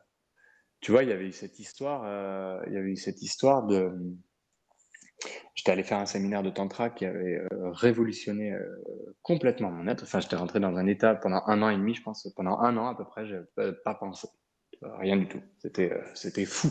[0.80, 3.90] tu vois, il y avait eu cette histoire, euh, il y avait cette histoire de.
[5.54, 8.52] J'étais allé faire un séminaire de tantra qui avait euh, révolutionné
[9.22, 10.02] complètement mon être.
[10.02, 12.76] Enfin, j'étais rentré dans un état pendant un an et demi, je pense, pendant un
[12.76, 14.28] an à peu près, je n'avais pas pensé,
[14.82, 15.40] rien du tout.
[15.58, 16.68] C'était, c'était fou,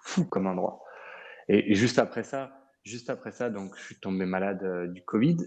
[0.00, 0.82] fou comme endroit.
[1.48, 2.55] Et, et juste après ça,
[2.86, 5.38] juste après ça, donc je suis tombé malade euh, du Covid.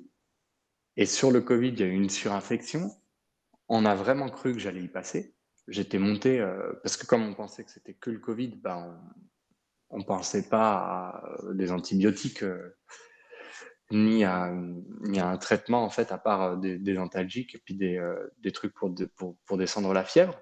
[0.98, 2.92] Et sur le Covid, il y a eu une surinfection.
[3.70, 5.36] On a vraiment cru que j'allais y passer.
[5.68, 9.00] J'étais monté, euh, parce que comme on pensait que c'était que le Covid, ben,
[9.90, 12.44] on ne pensait pas à euh, des antibiotiques
[13.92, 18.94] ni, à, un traitement, en fait, à part des, antalgiques et puis des, trucs pour,
[19.16, 20.40] pour, pour descendre la fièvre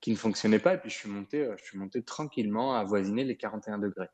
[0.00, 0.74] qui ne fonctionnaient pas.
[0.74, 4.08] Et puis je suis monté, je suis monté tranquillement à avoisiner les 41 degrés.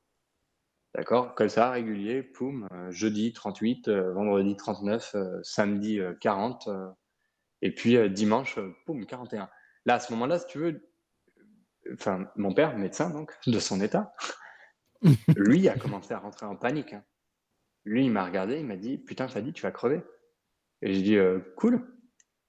[0.95, 6.69] D'accord Comme ça, régulier, poum, euh, jeudi 38, euh, vendredi 39, euh, samedi euh, 40,
[6.69, 6.91] euh,
[7.63, 9.49] et puis dimanche, poum, 41.
[9.87, 10.91] Là, à ce moment-là, si tu veux,
[11.95, 14.15] enfin, mon père, médecin donc, de son état,
[15.37, 16.93] lui a commencé à rentrer en panique.
[16.93, 17.05] hein.
[17.85, 20.03] Lui, il m'a regardé, il m'a dit Putain, Fadi, tu vas crever.
[20.83, 21.85] Et j'ai dit euh, Cool,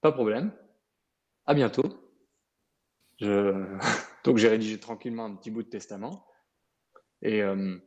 [0.00, 0.52] pas de problème,
[1.46, 1.84] à bientôt.
[3.20, 3.64] Je...
[4.24, 6.26] Donc, j'ai rédigé tranquillement un petit bout de testament
[7.22, 7.78] et euh,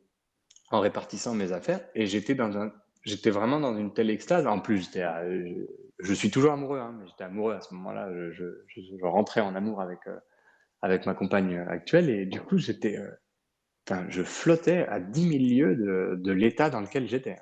[0.71, 1.81] en répartissant mes affaires.
[1.95, 2.71] Et j'étais dans un.
[3.03, 4.47] J'étais vraiment dans une telle extase.
[4.47, 5.23] En plus, j'étais, à-
[5.99, 8.09] je, suis toujours amoureux, hein, mais j'étais amoureux à ce moment-là.
[8.31, 8.31] Je,
[8.67, 10.17] je, rentrais en amour avec, euh,
[10.81, 15.75] avec ma compagne actuelle et du coup, j'étais, euh, je flottais à 10 000 lieues
[15.75, 17.37] de, de l'état dans lequel j'étais.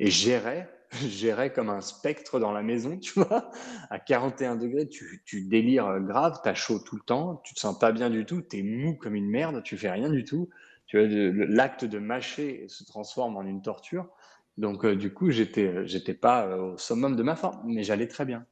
[0.00, 3.50] Et gérais, gérais comme un spectre dans la maison, tu vois.
[3.90, 7.78] À 41 degrés, tu, tu délires grave, t'as chaud tout le temps, tu te sens
[7.78, 10.48] pas bien du tout, t'es mou comme une merde, tu fais rien du tout.
[10.88, 11.06] Tu vois,
[11.46, 14.08] l'acte de mâcher se transforme en une torture.
[14.56, 17.84] Donc, euh, du coup, j'étais, euh, j'étais pas euh, au summum de ma forme, mais
[17.84, 18.44] j'allais très bien.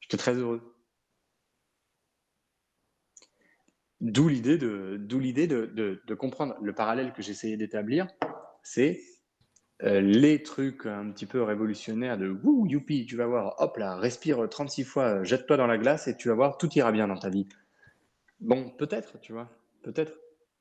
[0.00, 0.74] J'étais très heureux.
[4.00, 8.06] D'où l'idée de, d'où l'idée de, de, comprendre le parallèle que j'essayais d'établir,
[8.62, 9.00] c'est
[9.80, 14.46] les trucs un petit peu révolutionnaires de wouh, youpi, tu vas voir, hop là, respire
[14.48, 17.30] 36 fois, jette-toi dans la glace et tu vas voir, tout ira bien dans ta
[17.30, 17.48] vie.
[18.40, 19.50] Bon, peut-être, tu vois,
[19.82, 20.12] peut-être.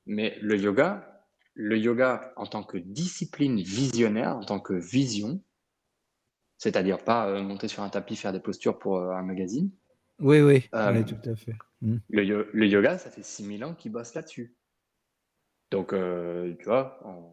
[0.06, 1.15] Mais le yoga,
[1.56, 5.42] le yoga en tant que discipline visionnaire, en tant que vision,
[6.58, 9.72] c'est-à-dire pas euh, monter sur un tapis, faire des postures pour euh, un magazine,
[10.20, 11.56] Oui, oui, Euh, oui, tout à fait.
[11.82, 11.98] Hmm.
[12.10, 14.56] le, yo- le yoga, ça fait 6000 ans qu'ils bossent là-dessus.
[15.72, 17.32] Donc, tu vois, on-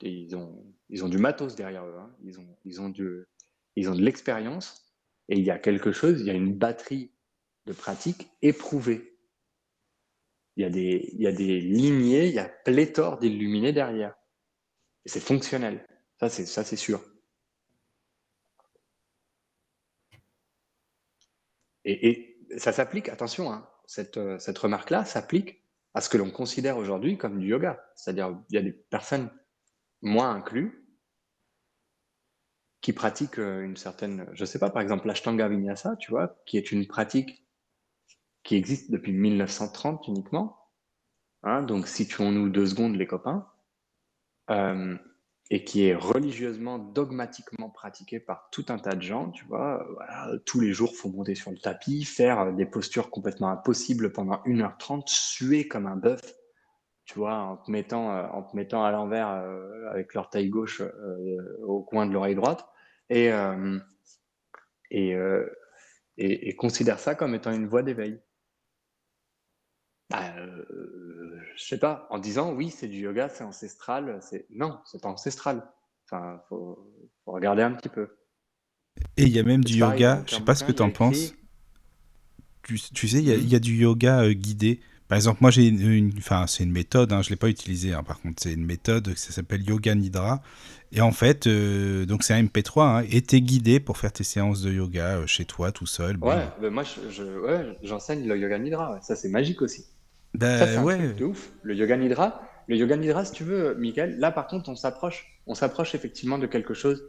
[0.00, 1.96] ils, ont, ils ont du matos derrière eux.
[1.98, 2.10] hein.
[2.22, 3.24] Ils, ont, ils, ont du,
[3.76, 4.92] ils ont de l'expérience.
[5.28, 7.10] Et il y a quelque chose, il y a une batterie
[7.66, 9.15] de pratiques éprouvées.
[10.56, 14.14] Il y a des, il y a des lignées, il y a pléthore d'illuminés derrière.
[15.04, 15.86] C'est fonctionnel.
[16.18, 17.02] Ça, c'est, ça, c'est sûr.
[21.84, 25.62] Et, ça s'applique, attention, hein, cette, euh, cette remarque-là s'applique
[25.94, 27.84] à ce que l'on considère aujourd'hui comme du yoga.
[27.94, 29.30] C'est-à-dire, il y a des personnes,
[30.02, 30.86] moi inclus,
[32.80, 36.56] qui pratiquent euh, une certaine, je sais pas, par exemple l'Ashtanga Vinyasa, tu vois, qui
[36.56, 37.45] est une pratique
[38.46, 40.56] qui existe depuis 1930 uniquement.
[41.42, 43.46] Hein, donc, situons-nous deux secondes, les copains.
[44.50, 44.96] Euh,
[45.50, 49.86] et qui est religieusement, dogmatiquement pratiqué par tout un tas de gens, tu vois.
[50.44, 55.04] tous les jours, faut monter sur le tapis, faire des postures complètement impossibles pendant 1h30,
[55.06, 56.20] suer comme un bœuf,
[57.04, 60.80] tu vois, en te mettant, euh, en te mettant à l'envers euh, avec l'orteil gauche
[60.80, 62.66] euh, au coin de l'oreille droite,
[63.08, 63.30] et,
[64.90, 65.16] et,
[66.16, 68.20] et considère ça comme étant une voie d'éveil.
[70.10, 74.78] Bah, euh, je sais pas, en disant oui, c'est du yoga, c'est ancestral, c'est non,
[74.84, 75.68] c'est pas ancestral.
[76.04, 76.92] Enfin, faut,
[77.24, 78.08] faut regarder un petit peu.
[79.18, 80.90] Et il y a même du pareil, yoga, je sais pas ce que tu en
[80.90, 81.34] penses.
[82.62, 84.80] Tu, tu sais, il y, a- il y a du yoga euh, guidé.
[85.08, 87.92] Par exemple, moi j'ai une, enfin c'est une méthode, hein, je l'ai pas utilisée.
[87.92, 90.42] Hein, par contre, c'est une méthode qui s'appelle Yoga Nidra.
[90.90, 94.24] Et en fait, euh, donc c'est un MP3 hein, et t'es guidé pour faire tes
[94.24, 96.18] séances de yoga euh, chez toi tout seul.
[96.20, 99.00] Ouais, ben moi je, ouais, j'enseigne le Yoga Nidra.
[99.02, 99.86] Ça c'est magique aussi.
[100.36, 100.98] Ben, ça c'est un ouais.
[100.98, 101.52] truc de ouf.
[101.62, 105.40] Le Yoga Nidra, le Yoga Nidra, si tu veux, Michael, là par contre on s'approche,
[105.46, 107.02] on s'approche effectivement de quelque chose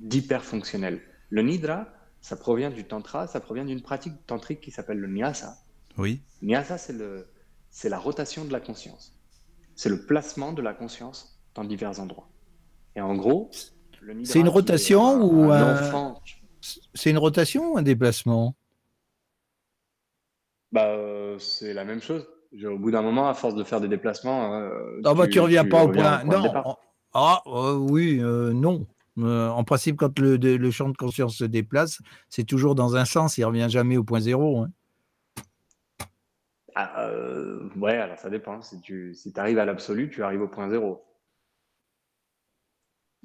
[0.00, 1.00] d'hyper fonctionnel.
[1.30, 1.88] Le Nidra,
[2.20, 5.56] ça provient du tantra, ça provient d'une pratique tantrique qui s'appelle le Nyasa.
[5.98, 6.20] Oui.
[6.42, 7.26] Nyasa, c'est le
[7.70, 9.16] c'est la rotation de la conscience.
[9.74, 12.28] C'est le placement de la conscience dans divers endroits.
[12.94, 13.50] Et en gros,
[14.22, 16.14] c'est une rotation ou un...
[16.94, 18.54] C'est une rotation ou un déplacement?
[20.72, 22.26] Bah, euh, c'est la même chose.
[22.62, 25.40] Au bout d'un moment, à force de faire des déplacements, euh, non, tu, bah, tu
[25.40, 26.22] reviens pas au point.
[26.24, 26.76] non.
[27.12, 28.86] ah, euh, oui, non.
[29.16, 33.38] en principe, quand le, le, champ de conscience se déplace, c'est toujours dans un sens.
[33.38, 34.62] Il revient jamais au point zéro.
[34.62, 34.70] Hein.
[36.74, 38.60] Ah, euh, ouais, alors ça dépend.
[38.60, 41.04] Si tu si arrives à l'absolu, tu arrives au point zéro.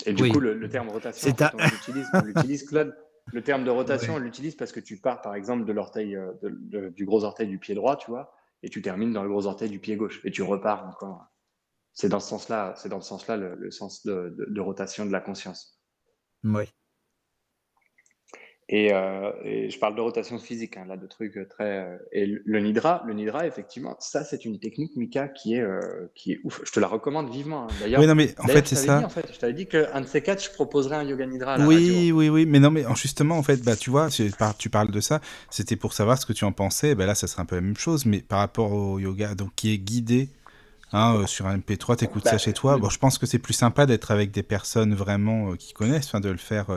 [0.05, 2.95] Et du coup, le, terme rotation, on l'utilise, Claude.
[3.31, 6.31] Le terme de rotation, on l'utilise parce que tu pars, par exemple, de l'orteil, euh,
[6.91, 8.33] du gros orteil du pied droit, tu vois,
[8.63, 11.25] et tu termines dans le gros orteil du pied gauche, et tu repars encore.
[11.93, 15.21] C'est dans ce sens-là, c'est dans ce sens-là le, sens de, de, rotation de la
[15.21, 15.81] conscience.
[16.43, 16.65] Oui.
[18.71, 21.79] Euh, et, je parle de rotation physique, hein, là, de trucs très.
[21.79, 26.11] Euh, et le nidra, le nidra, effectivement, ça, c'est une technique, Mika, qui est, euh,
[26.13, 26.61] qui est ouf.
[26.63, 27.63] Je te la recommande vivement.
[27.63, 27.73] Hein.
[27.79, 29.01] D'ailleurs, oui, non, mais en fait, c'est ça.
[29.03, 31.53] en fait, je t'avais dit qu'un de ces quatre, je proposerais un yoga nidra.
[31.53, 34.09] À la oui, oui, oui, mais non, mais justement, en fait, bah, tu vois,
[34.57, 35.19] tu parles de ça.
[35.49, 36.93] C'était pour savoir ce que tu en pensais.
[36.93, 39.51] Ben là, ça serait un peu la même chose, mais par rapport au yoga, donc
[39.55, 40.29] qui est guidé.
[40.91, 42.77] Hein, sur un MP3, t'écoutes ça bah, chez toi.
[42.77, 46.19] Bon, je pense que c'est plus sympa d'être avec des personnes vraiment qui connaissent, enfin,
[46.19, 46.71] de le faire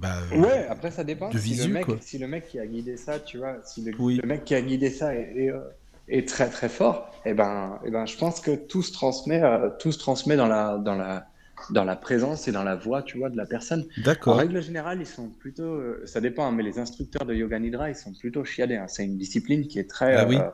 [0.00, 1.30] bah, euh, ouais, après ça dépend.
[1.32, 4.44] si, le mec, si le mec qui a guidé ça, tu vois, si le, mec
[4.44, 8.06] qui a guidé ça est, est, euh, très très fort, et eh ben, eh ben,
[8.06, 11.26] je pense que tout se transmet, euh, tout se transmet dans la, dans la,
[11.70, 13.86] dans la présence et dans la voix, tu vois, de la personne.
[14.04, 14.34] D'accord.
[14.34, 17.90] En règle générale, ils sont plutôt, ça dépend, hein, mais les instructeurs de yoga nidra,
[17.90, 18.76] ils sont plutôt chiadés.
[18.76, 18.86] Hein.
[18.88, 20.52] C'est une discipline qui est très, ah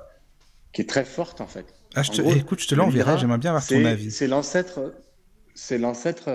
[0.72, 1.66] qui est très forte en fait.
[1.96, 2.22] Ah, je te...
[2.38, 3.18] écoute, je te l'enverrai.
[3.18, 4.12] J'aimerais bien avoir ton avis.
[4.12, 4.94] C'est l'ancêtre,
[5.54, 6.30] c'est l'ancêtre,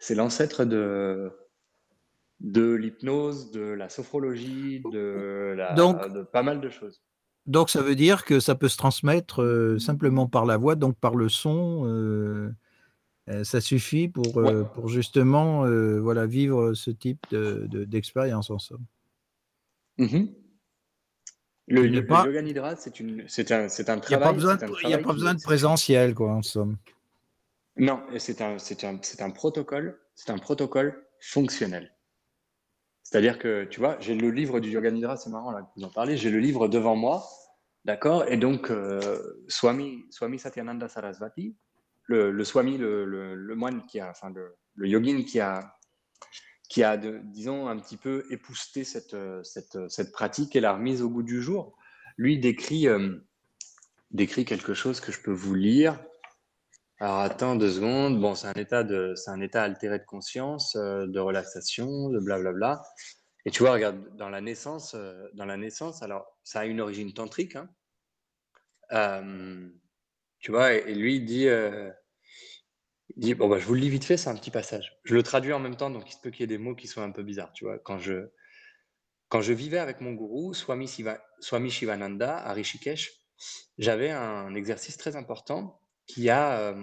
[0.00, 1.30] c'est l'ancêtre de
[2.40, 7.02] de l'hypnose, de la sophrologie, de, la, de pas mal de choses.
[7.46, 10.96] Donc ça veut dire que ça peut se transmettre euh, simplement par la voix, donc
[10.98, 11.84] par le son.
[11.86, 12.50] Euh,
[13.28, 14.40] euh, ça suffit pour,
[14.74, 15.66] pour justement
[16.00, 18.84] voilà, vivre ce type d'expérience de, en somme.
[19.98, 20.34] Mm-hmm.
[21.68, 24.00] Le, yoga nidra, c'est un, un, travail.
[24.84, 26.76] Il n'y a pas besoin, de présentiel, quoi, en somme.
[27.76, 31.92] Non, c'est un, un, un protocole, c'est un protocole fonctionnel.
[33.16, 35.84] C'est-à-dire que, tu vois, j'ai le livre du Yoga Nidra, c'est marrant là que vous
[35.84, 37.26] en parlez, j'ai le livre devant moi,
[37.86, 41.56] d'accord Et donc, euh, Swami, Swami Satyananda Sarasvati,
[42.08, 45.78] le, Swami, le, moine qui a, enfin, le, yogin qui a,
[46.68, 51.08] qui a disons, un petit peu épousté cette, cette, cette, pratique et l'a remise au
[51.08, 51.74] goût du jour,
[52.18, 53.16] lui décrit, euh,
[54.10, 55.98] décrit quelque chose que je peux vous lire.
[56.98, 58.18] Alors attends deux secondes.
[58.20, 62.18] Bon, c'est un état de, c'est un état altéré de conscience, euh, de relaxation, de
[62.18, 62.82] blablabla.
[63.44, 66.80] Et tu vois, regarde, dans la naissance, euh, dans la naissance, alors ça a une
[66.80, 67.56] origine tantrique.
[67.56, 67.68] Hein.
[68.92, 69.68] Euh,
[70.38, 71.48] tu vois, et, lui il dit,
[73.16, 74.98] dit, bon bah je vous le lis vite fait, c'est un petit passage.
[75.04, 76.74] Je le traduis en même temps, donc il se peut qu'il y ait des mots
[76.74, 77.52] qui soient un peu bizarres.
[77.52, 78.30] Tu vois, quand je,
[79.28, 80.90] quand je vivais avec mon gourou, Swami,
[81.40, 83.20] Swami Shivananda à Rishikesh,
[83.76, 86.74] j'avais un exercice très important qui a,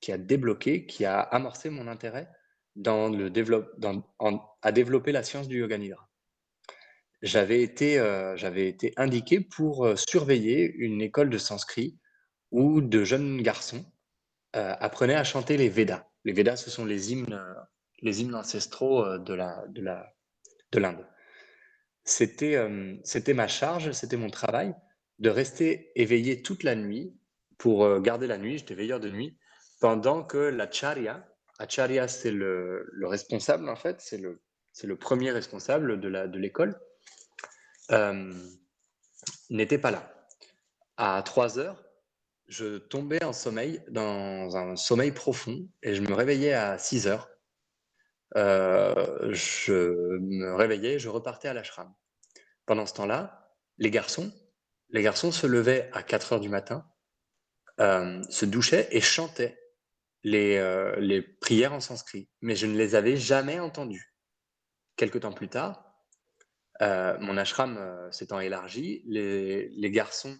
[0.00, 2.28] qui a débloqué, qui a amorcé mon intérêt
[2.76, 4.04] dans le développe, dans,
[4.62, 6.08] à développer la science du yoga nidra.
[7.22, 7.96] J'avais été,
[8.36, 11.98] j'avais été indiqué pour surveiller une école de sanskrit
[12.50, 13.84] où de jeunes garçons
[14.52, 16.06] apprenaient à chanter les Védas.
[16.24, 17.42] Les Védas, ce sont les hymnes,
[18.02, 20.14] les hymnes ancestraux de la, de la,
[20.72, 21.06] de l'Inde.
[22.04, 22.56] C'était,
[23.02, 24.74] c'était ma charge, c'était mon travail
[25.18, 27.12] de rester éveillé toute la nuit
[27.58, 29.36] pour euh, garder la nuit, j'étais veilleur de nuit,
[29.80, 31.28] pendant que l'acharya,
[31.58, 34.40] acharya c'est le, le, responsable en fait, c'est le,
[34.72, 36.80] c'est le premier responsable de, la, de l'école,
[37.90, 38.32] euh,
[39.50, 40.14] n'était pas là.
[40.96, 41.84] À 3 heures,
[42.46, 47.28] je tombais en sommeil, dans un sommeil profond, et je me réveillais à 6 heures.
[48.36, 51.92] Euh, je me réveillais, je repartais à l'ashram.
[52.66, 54.32] Pendant ce temps-là, les garçons,
[54.90, 56.86] les garçons se levaient à 4 heures du matin,
[57.80, 59.56] euh, se douchait et chantait
[60.24, 64.16] les, euh, les prières en sanskrit, mais je ne les avais jamais entendues.
[64.96, 65.84] Quelque temps plus tard,
[66.82, 67.78] euh, mon ashram
[68.10, 70.36] s'étant élargi, les, les, garçons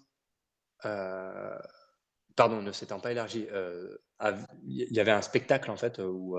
[2.35, 3.49] pardon, ne s'étant pas élargi,
[4.65, 6.37] il y avait un spectacle en fait où,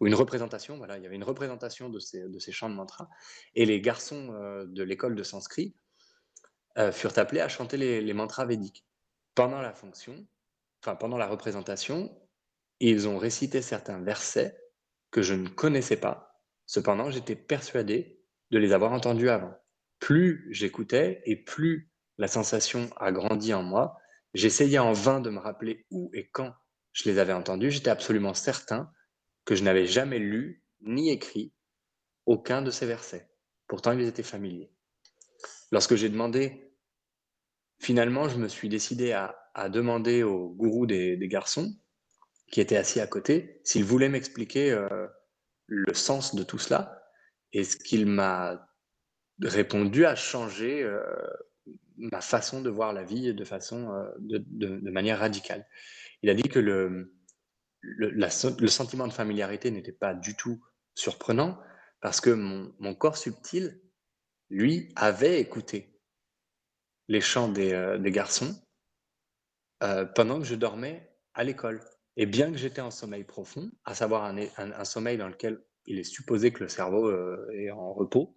[0.00, 3.08] une représentation, voilà, il y avait une représentation de ces, de ces chants de mantra,
[3.54, 4.28] et les garçons
[4.66, 5.74] de l'école de sanskrit
[6.92, 8.87] furent appelés à chanter les, les mantras védiques.
[9.38, 10.26] Pendant la fonction,
[10.82, 12.10] enfin pendant la représentation,
[12.80, 14.58] ils ont récité certains versets
[15.12, 16.42] que je ne connaissais pas.
[16.66, 18.20] Cependant, j'étais persuadé
[18.50, 19.54] de les avoir entendus avant.
[20.00, 23.96] Plus j'écoutais et plus la sensation a grandi en moi,
[24.34, 26.52] j'essayais en vain de me rappeler où et quand
[26.90, 27.70] je les avais entendus.
[27.70, 28.90] J'étais absolument certain
[29.44, 31.54] que je n'avais jamais lu ni écrit
[32.26, 33.30] aucun de ces versets.
[33.68, 34.72] Pourtant, ils étaient familiers.
[35.70, 36.67] Lorsque j'ai demandé,
[37.78, 39.34] finalement, je me suis décidé à,
[39.70, 41.74] demander au gourou des garçons
[42.50, 45.06] qui était assis à côté, s'il voulait m'expliquer euh,
[45.66, 47.02] le sens de tout cela.
[47.52, 48.68] Et ce qu'il m'a
[49.42, 51.00] répondu a changé euh,
[51.96, 55.66] ma façon de voir la vie de façon euh, de, manière radicale.
[56.22, 57.14] Il a dit que le,
[57.80, 60.62] le, sentiment de familiarité n'était pas du tout
[60.94, 61.58] surprenant
[62.00, 63.80] parce que mon, corps subtil,
[64.50, 65.97] lui, avait écouté
[67.08, 68.54] les chants des, des garçons
[70.14, 71.80] pendant que je dormais à l'école.
[72.20, 76.04] Et bien que j'étais en sommeil profond, à savoir un, sommeil dans lequel il est
[76.04, 78.36] supposé que le cerveau euh, est en repos,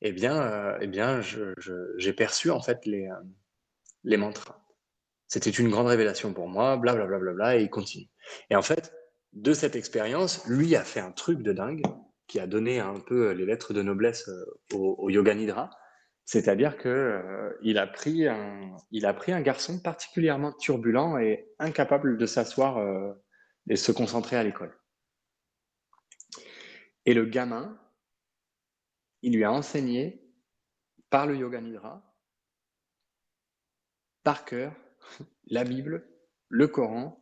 [0.00, 3.22] eh bien, euh, eh bien j'ai perçu en fait les, euh,
[4.02, 4.66] les mantras.
[5.28, 8.08] C'était une grande révélation pour moi, blablabla, bla, bla, bla, et il continue.
[8.50, 8.92] Et en fait,
[9.32, 11.82] de cette expérience, lui a fait un truc de dingue
[12.26, 14.28] qui a donné un peu les lettres de noblesse
[14.74, 15.70] au, au Yoga Nidra.
[16.24, 23.12] C'est-à-dire qu'il euh, a, pris un, garçon particulièrement turbulent et incapable de s'asseoir euh,
[23.68, 24.78] et se concentrer à l'école.
[27.04, 27.78] Et le gamin,
[29.22, 30.24] il lui a enseigné
[31.10, 32.02] par le Yoga Nidra,
[34.22, 34.72] par cœur,
[35.46, 36.08] la Bible,
[36.48, 37.20] le Coran,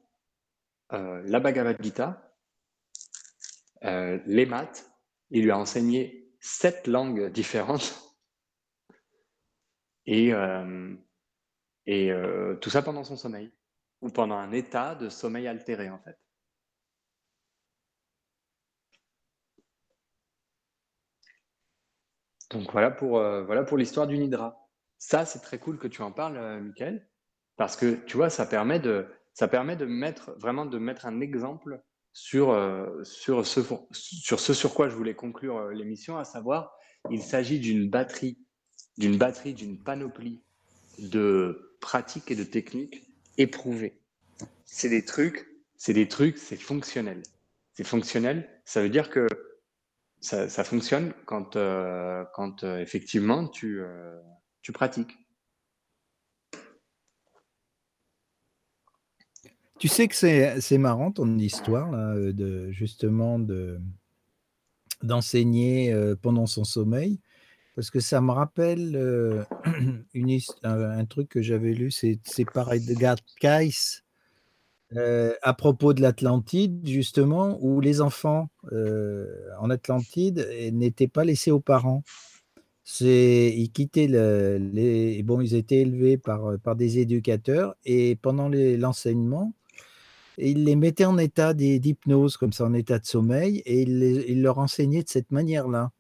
[0.93, 2.27] euh, la Bhagavad Gita,
[3.83, 4.91] les maths.
[5.31, 8.10] Il lui a enseigné sept langues différentes
[10.11, 10.93] et, euh,
[11.89, 13.53] euh, tout ça pendant son sommeil,
[14.01, 16.19] ou pendant un état de sommeil altéré en fait.
[22.51, 24.69] Donc voilà pour, euh, voilà pour l'histoire du Nidra.
[24.99, 27.09] Ça, c'est très cool que tu en parles, Michael,
[27.57, 31.21] parce que tu vois, ça permet de, ça permet de mettre vraiment de mettre un
[31.21, 31.81] exemple
[32.13, 32.49] sur,
[33.05, 33.61] sur, ce,
[33.93, 36.77] sur ce sur quoi je voulais conclure l'émission, à savoir,
[37.09, 38.45] il s'agit d'une batterie
[39.01, 40.41] d'une batterie, d'une panoplie
[40.99, 43.03] de pratiques et de techniques
[43.39, 43.99] éprouvées.
[44.67, 47.23] C'est des trucs, c'est des trucs, c'est fonctionnel.
[47.73, 49.27] C'est fonctionnel, ça veut dire que
[50.21, 54.21] ça, fonctionne quand, euh, quand euh, effectivement tu, euh,
[54.61, 55.17] tu pratiques.
[59.79, 63.81] Tu sais que c'est marrant ton histoire là, de justement de
[65.03, 67.19] d'enseigner pendant son sommeil.
[67.77, 68.97] Parce que ça me rappelle
[70.65, 72.19] un, truc que j'avais lu, c'est
[72.53, 74.03] par Edgar Cayce
[75.43, 82.03] à propos de l'Atlantide, justement, où les enfants en Atlantide n'étaient pas laissés aux parents.
[83.01, 85.23] Ils quittaient les.
[85.23, 89.55] Bon, ils étaient élevés par, par des éducateurs et pendant l'enseignement,
[90.39, 94.59] ils les mettaient en état d'hypnose, comme ça, en état de sommeil, et ils leur
[94.59, 95.93] enseignaient de cette manière-là.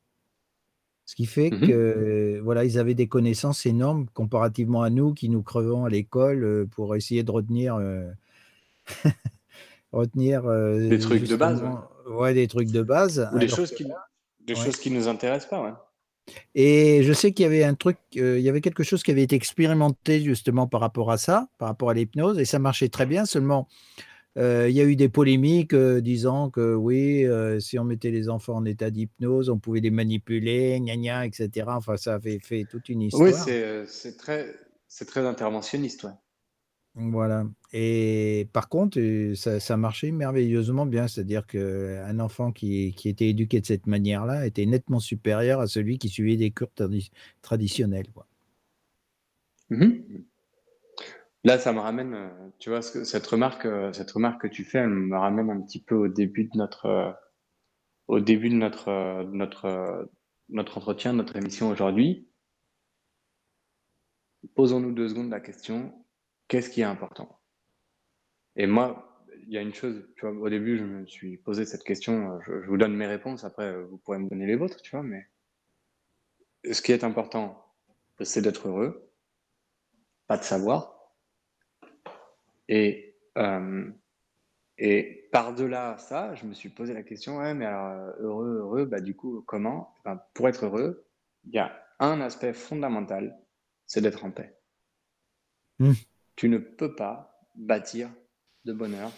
[1.10, 5.28] Ce qui fait mmh que voilà, ils avaient des connaissances énormes comparativement à nous qui
[5.28, 8.08] nous crevons à l'école euh, pour essayer de retenir euh,
[9.92, 11.64] retenir euh, des trucs de base.
[12.06, 12.32] Ouais.
[12.32, 13.28] des trucs de base.
[13.34, 13.88] Ou des choses qui
[14.46, 15.72] des choses qui nous intéressent pas, ouais.
[16.54, 19.24] Et je sais qu'il y avait un truc, il y avait quelque chose qui avait
[19.24, 23.06] été expérimenté justement par rapport à ça, par rapport à l'hypnose, et ça marchait très
[23.06, 23.26] bien.
[23.26, 23.66] Seulement,
[24.36, 27.26] il y a eu des polémiques disant que oui,
[27.60, 31.66] si on mettait les enfants en état d'hypnose, on pouvait les manipuler, gna gna, etc.
[31.68, 33.46] Enfin, ça avait fait toute une histoire.
[33.46, 34.54] Oui, c'est très,
[35.06, 36.04] très interventionniste.
[36.04, 36.12] Ouais.
[36.94, 37.46] Voilà.
[37.72, 39.00] Et par contre,
[39.36, 41.06] ça, ça marchait merveilleusement bien.
[41.06, 45.98] C'est-à-dire qu'un enfant qui, qui, était éduqué de cette manière-là était nettement supérieur à celui
[45.98, 46.72] qui suivait des cours
[47.42, 48.10] traditionnels.
[48.12, 48.26] Quoi.
[49.70, 49.90] Mmh
[51.44, 54.78] Là, ça me ramène, euh, tu vois, cette remarque, euh, cette remarque que tu fais,
[54.78, 57.12] elle me ramène un petit peu au début de notre, euh,
[58.08, 60.10] au début de notre, notre,
[60.50, 62.28] notre entretien, notre émission aujourd'hui.
[64.54, 66.04] Posons-nous deux secondes la question,
[66.48, 67.40] qu'est-ce qui est important?
[68.56, 71.64] Et moi, il y a une chose, tu vois, au début, je me suis posé
[71.64, 74.82] cette question, je, je vous donne mes réponses, après, vous pourrez me donner les vôtres,
[74.82, 75.26] tu vois, mais
[76.70, 77.64] ce qui est important,
[78.20, 79.10] c'est d'être heureux,
[80.26, 80.99] pas de savoir,
[82.70, 83.90] Et, euh,
[84.78, 89.00] et par-delà ça, je me suis posé la question, ouais, mais alors, heureux, heureux, bah,
[89.00, 89.92] du coup, comment
[90.34, 91.04] Pour être heureux,
[91.44, 93.36] il y a un aspect fondamental,
[93.86, 94.56] c'est d'être en paix.
[95.80, 95.94] Hmm.
[96.36, 98.08] Tu ne peux pas bâtir
[98.64, 99.10] de bonheur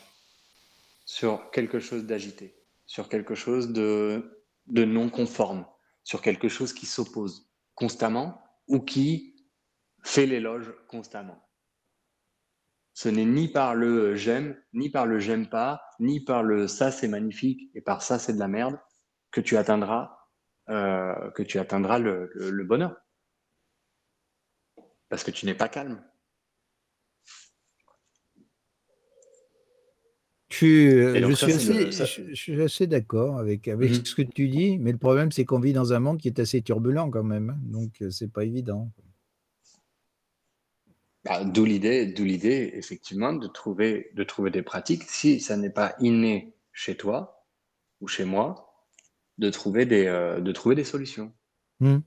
[1.04, 2.56] sur quelque chose d'agité,
[2.86, 5.66] sur quelque chose de, de non conforme,
[6.04, 9.36] sur quelque chose qui s'oppose constamment ou qui
[10.02, 11.38] fait l'éloge constamment.
[12.94, 16.90] Ce n'est ni par le j'aime, ni par le j'aime pas, ni par le ça
[16.90, 18.78] c'est magnifique et par ça c'est de la merde
[19.30, 20.16] que tu atteindras,
[20.68, 22.96] euh, que tu atteindras le, le bonheur.
[25.08, 26.02] Parce que tu n'es pas calme.
[30.52, 34.04] Je, suis assez, d'accord avec, avec mmh.
[34.04, 36.38] ce que tu dis, mais le problème, c'est qu'on vit dans un monde qui est
[36.38, 38.92] assez turbulent quand même, hein, donc euh, c'est pas évident.
[41.24, 45.04] Bah, d'où l'idée, d'où l'idée, effectivement, de trouver, de trouver des pratiques.
[45.04, 47.46] Si ça n'est pas inné chez toi
[48.00, 48.86] ou chez moi,
[49.38, 51.32] de trouver des, euh, de trouver des solutions.
[51.80, 51.98] Mmh.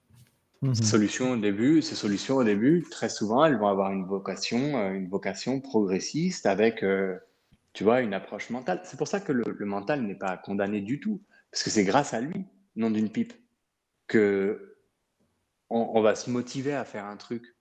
[0.61, 0.73] Mmh.
[0.73, 4.77] Ces solutions au début, ces solutions au début, très souvent, elles vont avoir une vocation,
[4.77, 6.83] euh, une vocation progressiste avec
[7.75, 8.81] tu vois, une approche mentale.
[8.85, 11.21] C'est pour ça que le, mental n'est pas condamné du tout,
[11.51, 12.45] parce que c'est grâce à lui,
[12.77, 13.33] non d'une pipe,
[14.07, 14.77] que
[15.69, 17.54] on, va se motiver à faire un truc.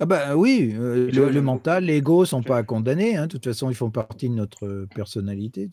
[0.00, 3.16] Ah bah oui, euh, le, mental, l'ego sont pas condamnés.
[3.16, 3.26] Hein.
[3.26, 5.70] De toute façon, ils font partie de notre personnalité.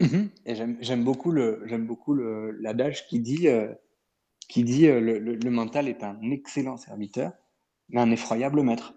[0.00, 0.30] Mhm.
[0.46, 3.72] Et j'aime beaucoup le j'aime beaucoup l'adage qui dit euh,
[4.48, 7.32] qui dit euh, le mental est un excellent serviteur,
[7.88, 8.94] mais un effroyable maître.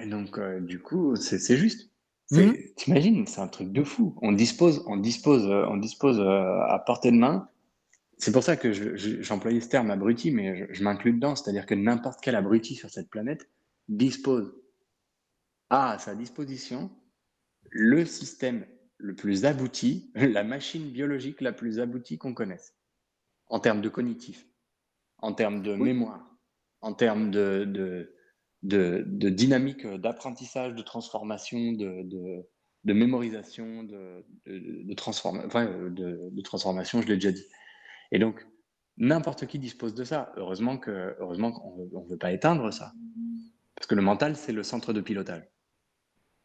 [0.00, 1.90] Et donc, euh, du coup, c'est juste.
[2.32, 2.52] Mmh.
[2.76, 4.16] T'imagines, c'est un truc de fou.
[4.20, 7.48] On dispose, on dispose, euh, on dispose euh, à portée de main.
[8.18, 11.36] C'est pour ça que j'employais ce terme abruti, mais je, m'inclus dedans.
[11.36, 13.50] C'est-à-dire que n'importe quel abruti sur cette planète
[13.88, 14.54] dispose
[15.68, 16.90] à sa disposition
[17.70, 18.66] le système
[18.98, 22.74] le plus abouti, la machine biologique la plus aboutie qu'on connaisse,
[23.48, 24.46] en termes de cognitif,
[25.18, 26.34] en termes de mémoire,
[26.80, 27.64] en termes de,
[28.62, 32.46] de, dynamique d'apprentissage, de transformation, de,
[32.84, 34.94] mémorisation, de, de,
[36.42, 37.44] transformation, je l'ai déjà dit.
[38.12, 38.46] Et donc,
[38.96, 40.32] n'importe qui dispose de ça.
[40.36, 42.92] Heureusement qu'on heureusement ne veut pas éteindre ça.
[43.74, 45.44] Parce que le mental, c'est le centre de pilotage.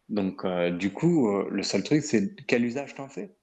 [0.10, 3.34] Donc, euh, du coup, euh, le seul truc, c'est quel usage t'en fais?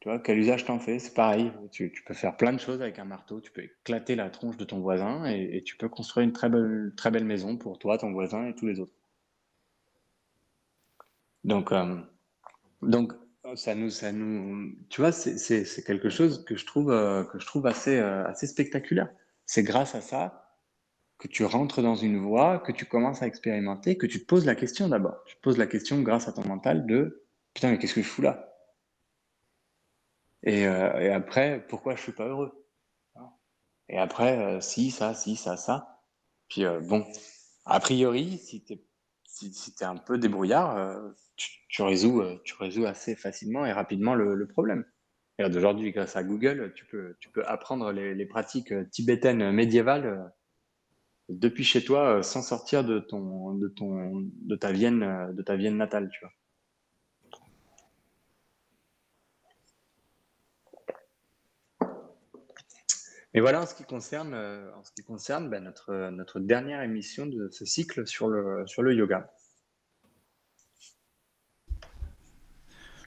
[0.00, 0.98] Tu vois, quel usage t'en fais?
[0.98, 1.52] C'est pareil.
[1.70, 3.40] Tu, peux faire plein de choses avec un marteau.
[3.40, 6.92] Tu peux éclater la tronche de ton voisin et, tu peux construire une très belle,
[6.96, 8.92] très belle maison pour toi, ton voisin et tous les autres.
[11.44, 11.96] Donc, euh,
[12.82, 13.12] donc
[13.56, 17.46] ça nous, ça nous, tu vois, c'est quelque chose que je trouve, euh, que je
[17.46, 19.08] trouve assez, euh, assez spectaculaire.
[19.46, 20.56] C'est grâce à ça
[21.18, 24.46] que tu rentres dans une voie, que tu commences à expérimenter, que tu te poses
[24.46, 25.22] la question d'abord.
[25.26, 28.08] Tu te poses la question grâce à ton mental de putain, mais qu'est-ce que je
[28.08, 28.54] fous là?
[30.46, 32.66] Euh, et, après, pourquoi je suis pas heureux?
[33.88, 36.04] Et après, si, ça, si, ça, ça.
[36.48, 37.06] Puis bon,
[37.64, 38.76] a priori, si tu
[39.46, 41.00] es, si, un peu débrouillard,
[41.36, 44.84] tu, résous, tu résous assez facilement et rapidement le, problème.
[45.38, 50.32] Et d'aujourd'hui, grâce à Google, tu peux, tu peux apprendre les, les pratiques tibétaines médiévales
[51.28, 55.76] depuis chez toi sans sortir de, ton, de, ton, de, ta Vienne, de ta Vienne
[55.76, 56.32] natale, tu vois.
[63.34, 66.82] Et voilà en ce qui concerne, euh, en ce qui concerne ben, notre, notre dernière
[66.82, 69.30] émission de ce cycle sur le, sur le yoga.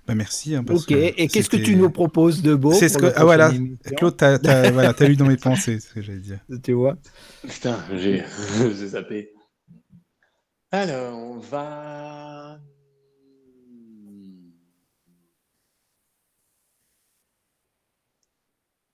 [0.08, 0.56] Ben merci.
[0.56, 3.12] Hein, ok, et qu'est-ce que tu nous proposes de beau C'est ce que.
[3.16, 3.52] Ah voilà,
[3.98, 6.40] Claude, t'as as, voilà, as lu dans mes pensées ce que j'allais dire.
[6.64, 6.98] Tu vois?
[7.48, 8.24] Putain, j'ai
[8.88, 9.34] zappé.
[10.72, 12.31] Alors, on va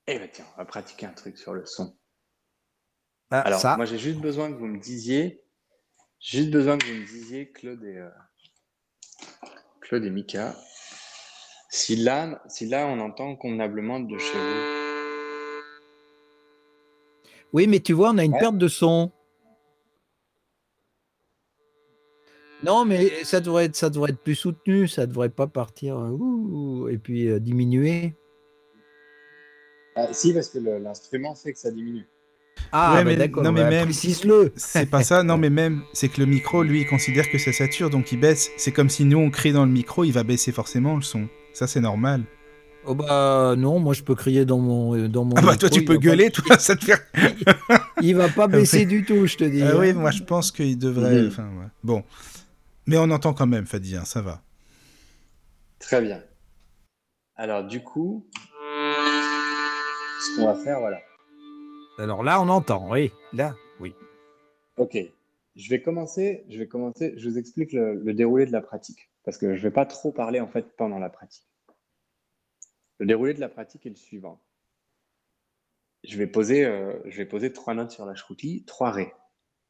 [0.07, 1.95] Eh bien tiens, on va pratiquer un truc sur le son.
[3.29, 5.43] Ah, Alors, moi j'ai juste besoin que vous me disiez,
[6.19, 8.09] juste besoin que vous me disiez, Claude et, euh,
[9.81, 10.55] Claude et Mika,
[11.69, 14.77] si là, si là on entend convenablement de chez vous.
[17.51, 19.11] Oui, mais tu vois, on a une perte de son.
[22.63, 26.89] Non, mais ça devrait être, ça devrait être plus soutenu, ça devrait pas partir euh,
[26.89, 28.15] et puis euh, diminuer.
[29.97, 32.05] Ah, si, parce que l'instrument fait que ça diminue.
[32.71, 35.49] Ah, ouais, bah mais, d'accord, non, mais bah, même, le C'est pas ça, non, mais
[35.49, 38.51] même, c'est que le micro, lui, il considère que ça sature, donc il baisse.
[38.57, 41.27] C'est comme si nous, on crie dans le micro, il va baisser forcément le son.
[41.53, 42.23] Ça, c'est normal.
[42.89, 45.35] Oh bah non, moi je peux crier dans mon dans mon.
[45.35, 47.01] Ah bah toi tu peux gueuler, toi, ça te fait.
[48.01, 49.61] il va pas baisser du tout, je te dis.
[49.61, 49.93] Ah oui, hein.
[49.93, 51.23] moi je pense qu'il devrait.
[51.23, 51.27] Mhm.
[51.27, 51.67] enfin, ouais.
[51.83, 52.03] Bon.
[52.85, 54.41] Mais on entend quand même, Fadi, hein, ça va.
[55.79, 56.21] Très bien.
[57.35, 58.25] Alors, du coup,
[60.19, 61.01] ce qu'on va faire, voilà.
[61.97, 63.11] Alors là, on entend, oui.
[63.33, 63.93] Là, oui.
[64.77, 64.97] Ok.
[65.55, 66.45] Je vais commencer.
[66.49, 67.13] Je vais commencer.
[67.17, 70.13] Je vous explique le, le déroulé de la pratique parce que je vais pas trop
[70.13, 71.47] parler en fait pendant la pratique.
[72.99, 74.41] Le déroulé de la pratique est le suivant.
[76.03, 79.13] Je vais poser, euh, je vais poser trois notes sur la shruti, trois ré.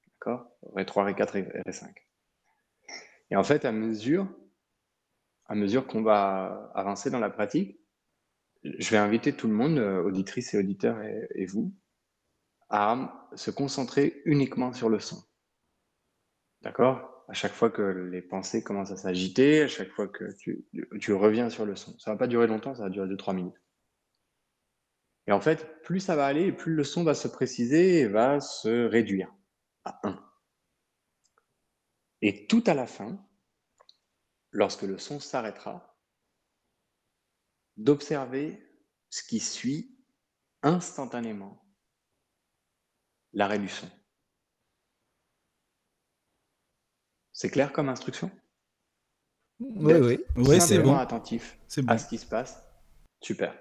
[0.05, 0.47] D'accord?
[0.75, 2.07] Ré 3, Ré 4 et Ré 5.
[3.31, 4.27] Et en fait, à mesure,
[5.47, 7.79] à mesure qu'on va avancer dans la pratique,
[8.79, 11.73] je vais inviter tout le monde, euh, auditrices et auditeurs et, vous,
[12.69, 15.23] à se concentrer uniquement sur le son.
[16.61, 17.25] D'accord?
[17.29, 21.49] À chaque fois que les pensées commencent à s'agiter, à chaque fois que tu, reviens
[21.49, 21.97] sur le son.
[21.99, 23.61] Ça va pas durer longtemps, ça va durer 2-3 minutes.
[25.27, 28.39] Et en fait, plus ça va aller, plus le son va se préciser et va
[28.39, 29.33] se réduire
[29.83, 30.23] à 1.
[32.21, 33.19] Et tout à la fin,
[34.51, 35.96] lorsque le son s'arrêtera,
[37.77, 38.61] d'observer
[39.09, 39.95] ce qui suit
[40.63, 41.63] instantanément
[43.33, 43.87] l'arrêt du son.
[47.31, 48.31] C'est clair comme instruction?
[49.59, 50.19] Oui, oui.
[50.35, 50.97] Oui, c'est Simplement bon.
[50.97, 51.93] attentif bon.
[51.93, 52.63] à ce qui se passe.
[53.21, 53.55] Super.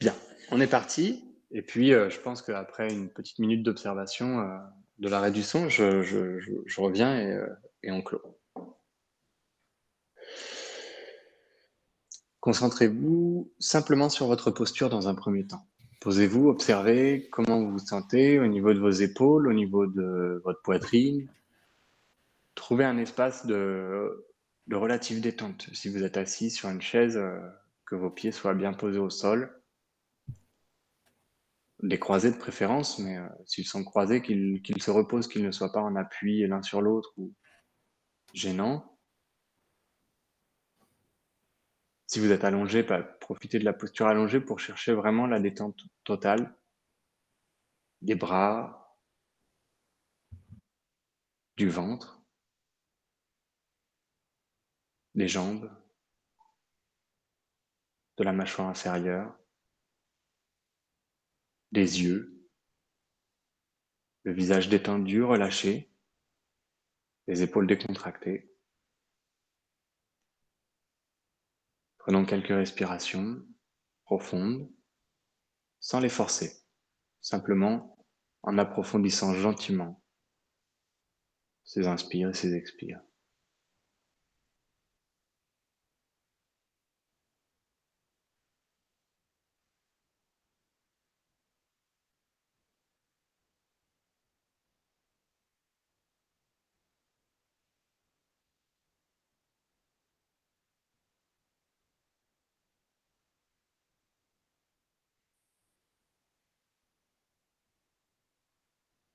[0.00, 0.14] Bien,
[0.50, 1.24] on est parti.
[1.50, 4.58] Et puis, euh, je pense qu'après une petite minute d'observation euh,
[4.98, 7.46] de l'arrêt du son, je, je- je- je reviens et, euh,
[7.82, 8.22] et on clôt.
[12.42, 15.64] Concentrez-vous simplement sur votre posture dans un premier temps.
[16.00, 20.60] Posez-vous, observez comment vous vous sentez au niveau de vos épaules, au niveau de votre
[20.60, 21.28] poitrine.
[22.56, 24.26] Trouvez un espace de,
[24.68, 25.68] relative détente.
[25.72, 27.38] Si vous êtes assis sur une chaise, euh,
[27.86, 29.62] que vos pieds soient bien posés au sol.
[31.80, 35.72] Les croisés de préférence, mais euh, s'ils sont croisés, qu'ils se reposent, qu'ils ne soient
[35.72, 37.32] pas en appui l'un sur l'autre ou
[38.34, 38.91] gênants.
[42.06, 45.84] Si vous êtes allongé, bah, profitez de la posture allongée pour chercher vraiment la détente
[46.04, 46.54] totale
[48.02, 48.98] des bras,
[51.56, 52.20] du ventre,
[55.14, 55.70] des jambes,
[58.16, 59.38] de la mâchoire inférieure,
[61.70, 62.48] des yeux,
[64.24, 65.90] le visage détendu, relâché,
[67.26, 68.51] les épaules décontractées.
[72.02, 73.46] Prenons quelques respirations
[74.02, 74.68] profondes,
[75.78, 76.50] sans les forcer,
[77.20, 77.96] simplement
[78.42, 80.02] en approfondissant gentiment
[81.62, 83.00] ces inspires et ces expires.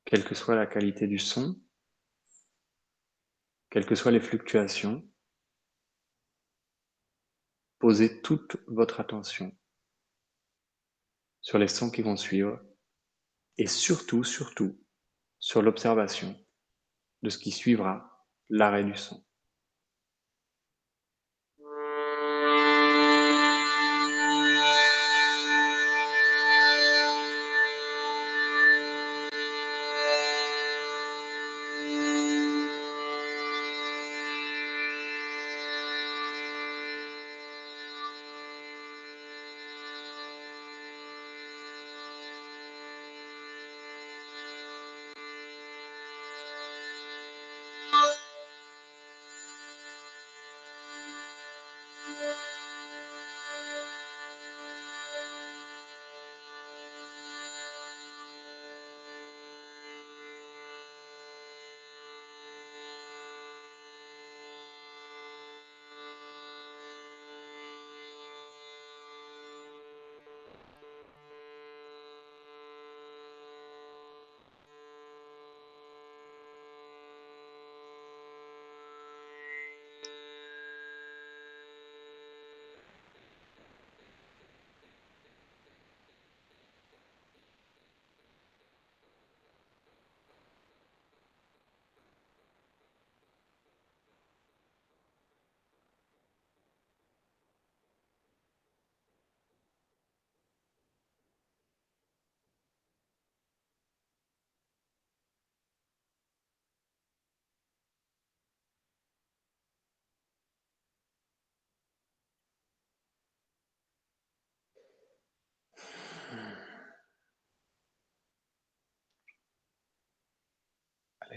[0.08, 1.62] Quelle que soit la qualité du son,
[3.70, 5.06] quelles que soient les fluctuations,
[7.78, 9.54] posez toute votre attention
[11.42, 12.58] sur les sons qui vont suivre
[13.58, 14.82] et surtout, surtout,
[15.40, 16.42] sur l'observation
[17.22, 19.27] de ce qui suivra l'arrêt du son.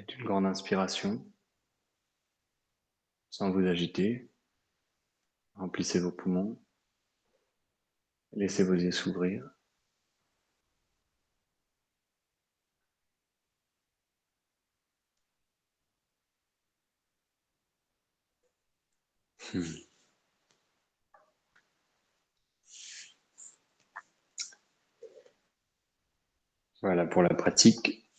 [0.08, 1.22] Une grande inspiration
[3.28, 4.30] sans vous agiter.
[5.54, 6.58] Remplissez vos poumons.
[8.32, 9.44] Laissez vos yeux s'ouvrir.
[26.82, 28.09] Voilà pour la pratique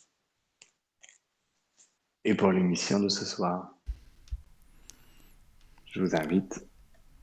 [2.23, 3.75] et pour l'émission de ce soir.
[5.85, 6.67] Je vous invite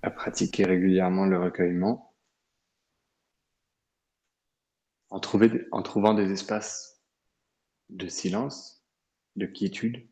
[0.03, 2.15] à pratiquer régulièrement le recueillement
[5.11, 7.03] en, trouvant des espaces
[7.89, 8.85] de silence,
[9.37, 10.07] de quiétude.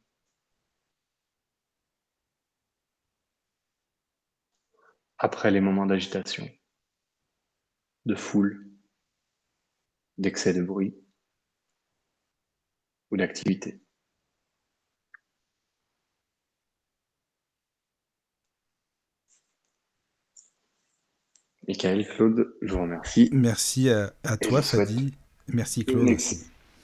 [5.19, 6.49] Après les moments d'agitation,
[8.07, 8.71] de foule,
[10.19, 10.95] d'excès de bruit
[13.11, 13.86] ou d'activité.
[21.69, 23.29] Michael, Claude, je vous remercie.
[23.33, 25.13] Merci à, toi, Fadi.
[25.49, 26.09] Merci, Claude.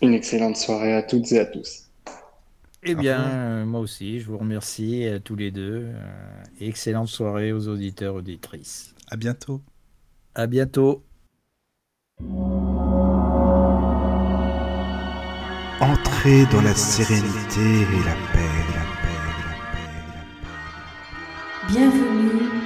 [0.03, 1.89] Une, excellente soirée à toutes et à tous.
[2.83, 5.85] Eh bien, euh, moi aussi, je vous remercie à tous les deux.
[5.87, 8.93] Euh, excellente soirée aux auditeurs, auditrices.
[9.09, 9.61] À bientôt.
[10.35, 11.05] À bientôt.
[15.81, 20.23] Entrez dans la sérénité et la paix, la paix, la paix, la
[21.69, 21.73] paix.
[21.73, 22.12] Bienvenue